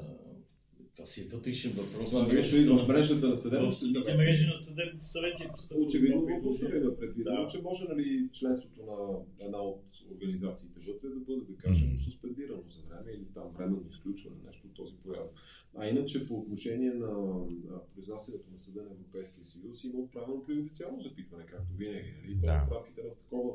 Това 0.97 1.06
си 1.06 1.20
е 1.20 1.24
вътрешен 1.24 1.73
въпрос. 1.73 2.10
Това 2.10 2.27
нещо 2.27 2.56
идва 2.56 2.85
в 2.85 2.89
мрежата 2.89 3.28
на 3.28 3.35
В 3.35 3.39
съдебните 3.39 3.77
съвети. 3.77 4.16
мрежи 4.16 4.47
на 4.47 4.56
съдебните 4.56 5.05
съвети. 5.05 5.43
е 5.43 5.74
Очевидно 5.74 6.20
в 6.20 6.27
е 6.27 6.98
предвидено, 6.98 7.43
Да. 7.43 7.47
че 7.48 7.62
може 7.62 7.85
нали, 7.89 8.28
членството 8.32 8.82
на 8.82 9.19
една 9.47 9.59
от 9.59 9.85
организациите 10.15 10.81
вътре 10.81 11.09
да 11.09 11.21
бъде, 11.21 11.41
да 11.41 11.57
кажем, 11.57 11.89
Мгм. 11.89 11.99
суспендирано 11.99 12.63
за 12.69 12.81
време 12.89 13.11
или 13.13 13.25
там 13.35 13.45
временно 13.57 13.85
изключване, 13.91 14.37
нещо 14.47 14.67
от 14.67 14.75
този 14.75 14.95
порядък. 14.97 15.33
А 15.77 15.87
иначе 15.87 16.27
по 16.27 16.35
отношение 16.39 16.95
на 16.95 17.11
произнасянето 17.95 18.51
на 18.51 18.57
Съда 18.59 18.83
на 18.83 18.91
Европейския 18.91 19.45
съюз 19.45 19.85
има 19.85 19.99
отправено 19.99 20.45
преюдициално 20.45 21.01
запитване, 21.01 21.47
както 21.47 21.73
винаги. 21.77 22.15
Нали? 22.23 22.35
Да. 22.35 22.47
Да. 22.47 22.67
В 22.69 22.73
рамките 22.73 23.03
на 23.03 23.15
такова 23.15 23.53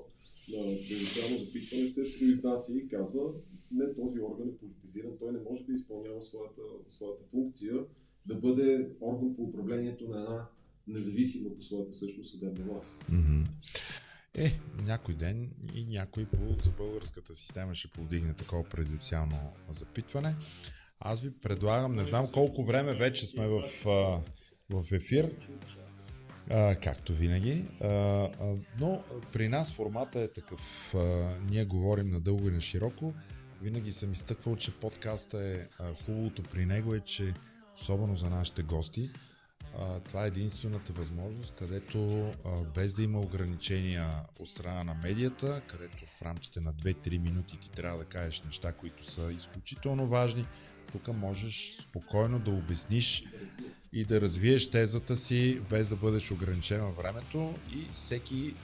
преюдициално 0.47 1.37
запитване 1.37 1.87
се 1.87 2.19
произнася 2.19 2.77
и 2.77 2.87
казва, 2.87 3.33
не 3.71 3.93
този 3.95 4.19
орган 4.19 4.47
е 4.49 4.57
политизиран, 4.57 5.11
той 5.19 5.31
не 5.31 5.39
може 5.49 5.63
да 5.63 5.73
изпълнява 5.73 6.21
своята, 6.21 6.61
своята 6.87 7.23
функция 7.31 7.75
да 8.25 8.35
бъде 8.35 8.95
орган 9.01 9.35
по 9.35 9.43
управлението 9.43 10.07
на 10.07 10.19
една 10.19 10.47
независима 10.87 11.55
по 11.55 11.61
своята 11.61 11.93
същност 11.93 12.31
съдебна 12.31 12.65
власт. 12.65 13.05
Мгм. 13.09 13.43
Е, 14.37 14.59
някой 14.83 15.15
ден 15.15 15.49
и 15.73 15.85
някой 15.85 16.25
по, 16.25 16.63
за 16.63 16.71
българската 16.71 17.35
система 17.35 17.75
ще 17.75 17.87
повдигне 17.87 18.33
такова 18.33 18.63
предюциално 18.63 19.53
запитване. 19.69 20.35
Аз 20.99 21.21
ви 21.21 21.31
предлагам, 21.41 21.95
не 21.95 22.03
знам 22.03 22.27
колко 22.33 22.63
време 22.63 22.95
вече 22.95 23.27
сме 23.27 23.47
в, 23.47 23.63
в 24.69 24.91
ефир, 24.91 25.31
а, 26.49 26.75
както 26.75 27.13
винаги, 27.13 27.65
а, 27.81 27.87
а, 27.87 28.29
но 28.79 29.03
при 29.33 29.47
нас 29.47 29.73
формата 29.73 30.21
е 30.21 30.27
такъв. 30.27 30.93
А, 30.95 30.99
ние 31.49 31.65
говорим 31.65 32.09
надълго 32.09 32.47
и 32.47 32.51
на 32.51 32.61
широко. 32.61 33.13
Винаги 33.61 33.91
съм 33.91 34.11
изтъквал, 34.11 34.55
че 34.55 34.79
подкаста 34.79 35.45
е 35.45 35.67
а, 35.79 35.93
хубавото 36.05 36.43
при 36.43 36.65
него 36.65 36.95
е, 36.95 36.99
че 36.99 37.33
особено 37.75 38.15
за 38.15 38.29
нашите 38.29 38.63
гости, 38.63 39.09
това 40.07 40.23
е 40.23 40.27
единствената 40.27 40.93
възможност, 40.93 41.53
където 41.59 42.31
без 42.75 42.93
да 42.93 43.03
има 43.03 43.19
ограничения 43.19 44.07
от 44.39 44.49
страна 44.49 44.83
на 44.83 44.93
медията, 44.93 45.61
където 45.67 45.97
в 46.05 46.21
рамките 46.21 46.59
на 46.59 46.73
2-3 46.73 47.17
минути 47.17 47.59
ти 47.59 47.69
трябва 47.69 47.97
да 47.97 48.05
кажеш 48.05 48.41
неща, 48.41 48.71
които 48.71 49.05
са 49.11 49.31
изключително 49.31 50.07
важни, 50.07 50.45
тук 50.91 51.07
можеш 51.07 51.77
спокойно 51.89 52.39
да 52.39 52.51
обясниш 52.51 53.23
и 53.93 54.05
да 54.05 54.21
развиеш 54.21 54.69
тезата 54.69 55.15
си, 55.15 55.61
без 55.69 55.89
да 55.89 55.95
бъдеш 55.95 56.31
ограничен 56.31 56.81
във 56.81 56.97
времето 56.97 57.53
и 57.75 57.87
всеки 57.93 58.55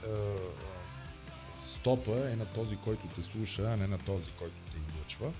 стопа 1.66 2.30
е 2.30 2.36
на 2.36 2.46
този, 2.46 2.76
който 2.76 3.08
те 3.14 3.22
слуша, 3.22 3.62
а 3.62 3.76
не 3.76 3.86
на 3.86 3.98
този, 3.98 4.30
който 4.38 4.54
те 4.72 4.78
излъчва. 4.88 5.32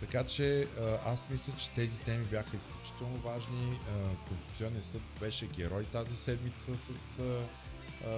Така 0.00 0.24
че 0.24 0.68
аз 1.06 1.26
мисля, 1.30 1.52
че 1.58 1.70
тези 1.70 1.98
теми 1.98 2.24
бяха 2.24 2.56
изключително 2.56 3.16
важни. 3.18 3.80
Конституционният 4.28 4.84
съд 4.84 5.02
беше 5.20 5.46
герой 5.46 5.84
тази 5.84 6.16
седмица 6.16 6.76
с, 6.76 7.22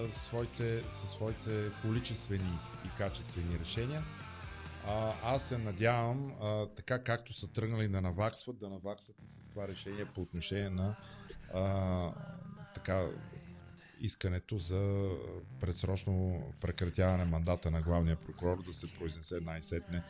своите, 0.09 0.83
със 0.89 1.11
своите 1.11 1.71
количествени 1.83 2.59
и 2.87 2.99
качествени 2.99 3.59
решения. 3.59 4.05
А, 4.87 5.13
аз 5.25 5.43
се 5.43 5.59
надявам, 5.59 6.33
а, 6.43 6.67
така 6.67 7.03
както 7.03 7.33
са 7.33 7.53
тръгнали 7.53 7.89
да 7.89 8.01
наваксват, 8.01 8.59
да 8.59 8.69
наваксат 8.69 9.17
и 9.25 9.27
с 9.27 9.49
това 9.49 9.69
решение 9.69 10.05
по 10.05 10.21
отношение 10.21 10.71
на 10.71 10.97
а, 11.55 12.13
така, 12.75 13.07
искането 14.03 14.59
за 14.59 15.11
предсрочно 15.61 16.43
прекратяване 16.61 17.25
мандата 17.25 17.71
на 17.71 17.83
главния 17.83 18.17
прокурор 18.17 18.63
да 18.63 18.73
се 18.73 18.95
произнесе 18.95 19.41
най-сетне 19.41 20.03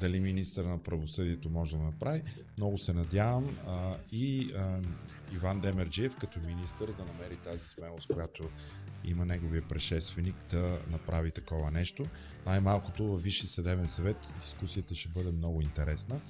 дали 0.00 0.20
министър 0.20 0.64
на 0.64 0.78
правосъдието 0.78 1.50
може 1.50 1.76
да 1.76 1.82
направи. 1.82 2.22
Много 2.58 2.78
се 2.78 2.92
надявам 2.92 3.58
а, 3.66 3.96
и 4.12 4.52
а, 4.58 4.80
Иван 5.34 5.60
Демерджиев 5.60 6.16
като 6.20 6.40
министър 6.40 6.86
да 6.86 7.04
намери 7.04 7.36
тази 7.36 7.68
смелост, 7.68 8.12
която 8.14 8.50
има 9.04 9.26
неговия 9.26 9.62
предшественик 9.68 10.36
да 10.50 10.78
направи 10.90 11.30
такова 11.30 11.70
нещо. 11.70 12.06
Най-малкото 12.46 13.06
във 13.06 13.22
Висши 13.22 13.46
съдебен 13.46 13.88
съвет 13.88 14.34
дискусията 14.40 14.94
ще 14.94 15.08
бъде 15.08 15.30
много 15.30 15.60
интересна. 15.60 16.20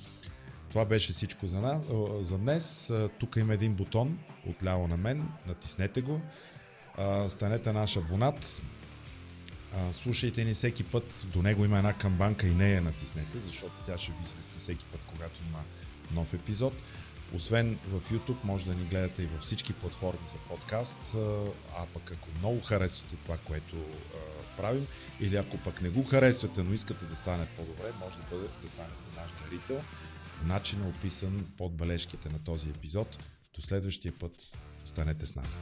Това 0.70 0.84
беше 0.84 1.12
всичко 1.12 1.46
за, 1.46 1.60
нас, 1.60 1.82
за 2.20 2.38
днес. 2.38 2.92
Тук 3.18 3.36
има 3.36 3.54
един 3.54 3.74
бутон 3.74 4.18
отляво 4.46 4.88
на 4.88 4.96
мен. 4.96 5.28
Натиснете 5.46 6.02
го. 6.02 6.20
Станете 7.28 7.72
наш 7.72 7.96
абонат. 7.96 8.62
Слушайте 9.92 10.44
ни 10.44 10.54
всеки 10.54 10.84
път. 10.84 11.26
До 11.32 11.42
него 11.42 11.64
има 11.64 11.78
една 11.78 11.92
камбанка 11.92 12.46
и 12.46 12.54
нея 12.54 12.82
натиснете, 12.82 13.40
защото 13.40 13.74
тя 13.86 13.98
ще 13.98 14.12
ви 14.12 14.26
свести 14.26 14.58
всеки 14.58 14.84
път, 14.84 15.00
когато 15.06 15.40
има 15.48 15.58
нов 16.12 16.34
епизод. 16.34 16.72
Освен 17.34 17.78
в 17.88 18.12
YouTube, 18.12 18.44
може 18.44 18.66
да 18.66 18.74
ни 18.74 18.84
гледате 18.84 19.22
и 19.22 19.26
във 19.26 19.42
всички 19.42 19.72
платформи 19.72 20.28
за 20.28 20.36
подкаст. 20.48 20.98
А 21.78 21.86
пък 21.94 22.12
ако 22.12 22.28
много 22.38 22.60
харесвате 22.60 23.16
това, 23.16 23.38
което 23.38 23.76
правим, 24.56 24.86
или 25.20 25.36
ако 25.36 25.58
пък 25.58 25.82
не 25.82 25.88
го 25.88 26.04
харесвате, 26.04 26.62
но 26.62 26.74
искате 26.74 27.04
да 27.04 27.16
стане 27.16 27.46
по-добре, 27.56 27.92
може 28.00 28.16
да, 28.16 28.22
бъде, 28.30 28.48
да 28.62 28.68
станете 28.68 28.94
наш 29.16 29.30
дарител. 29.44 29.80
Начин 30.44 30.84
е 30.84 30.88
описан 30.88 31.46
под 31.58 31.76
бележките 31.76 32.28
на 32.28 32.38
този 32.38 32.68
епизод. 32.68 33.18
До 33.54 33.62
следващия 33.62 34.12
път. 34.18 34.32
Останете 34.84 35.26
с 35.26 35.34
нас. 35.34 35.60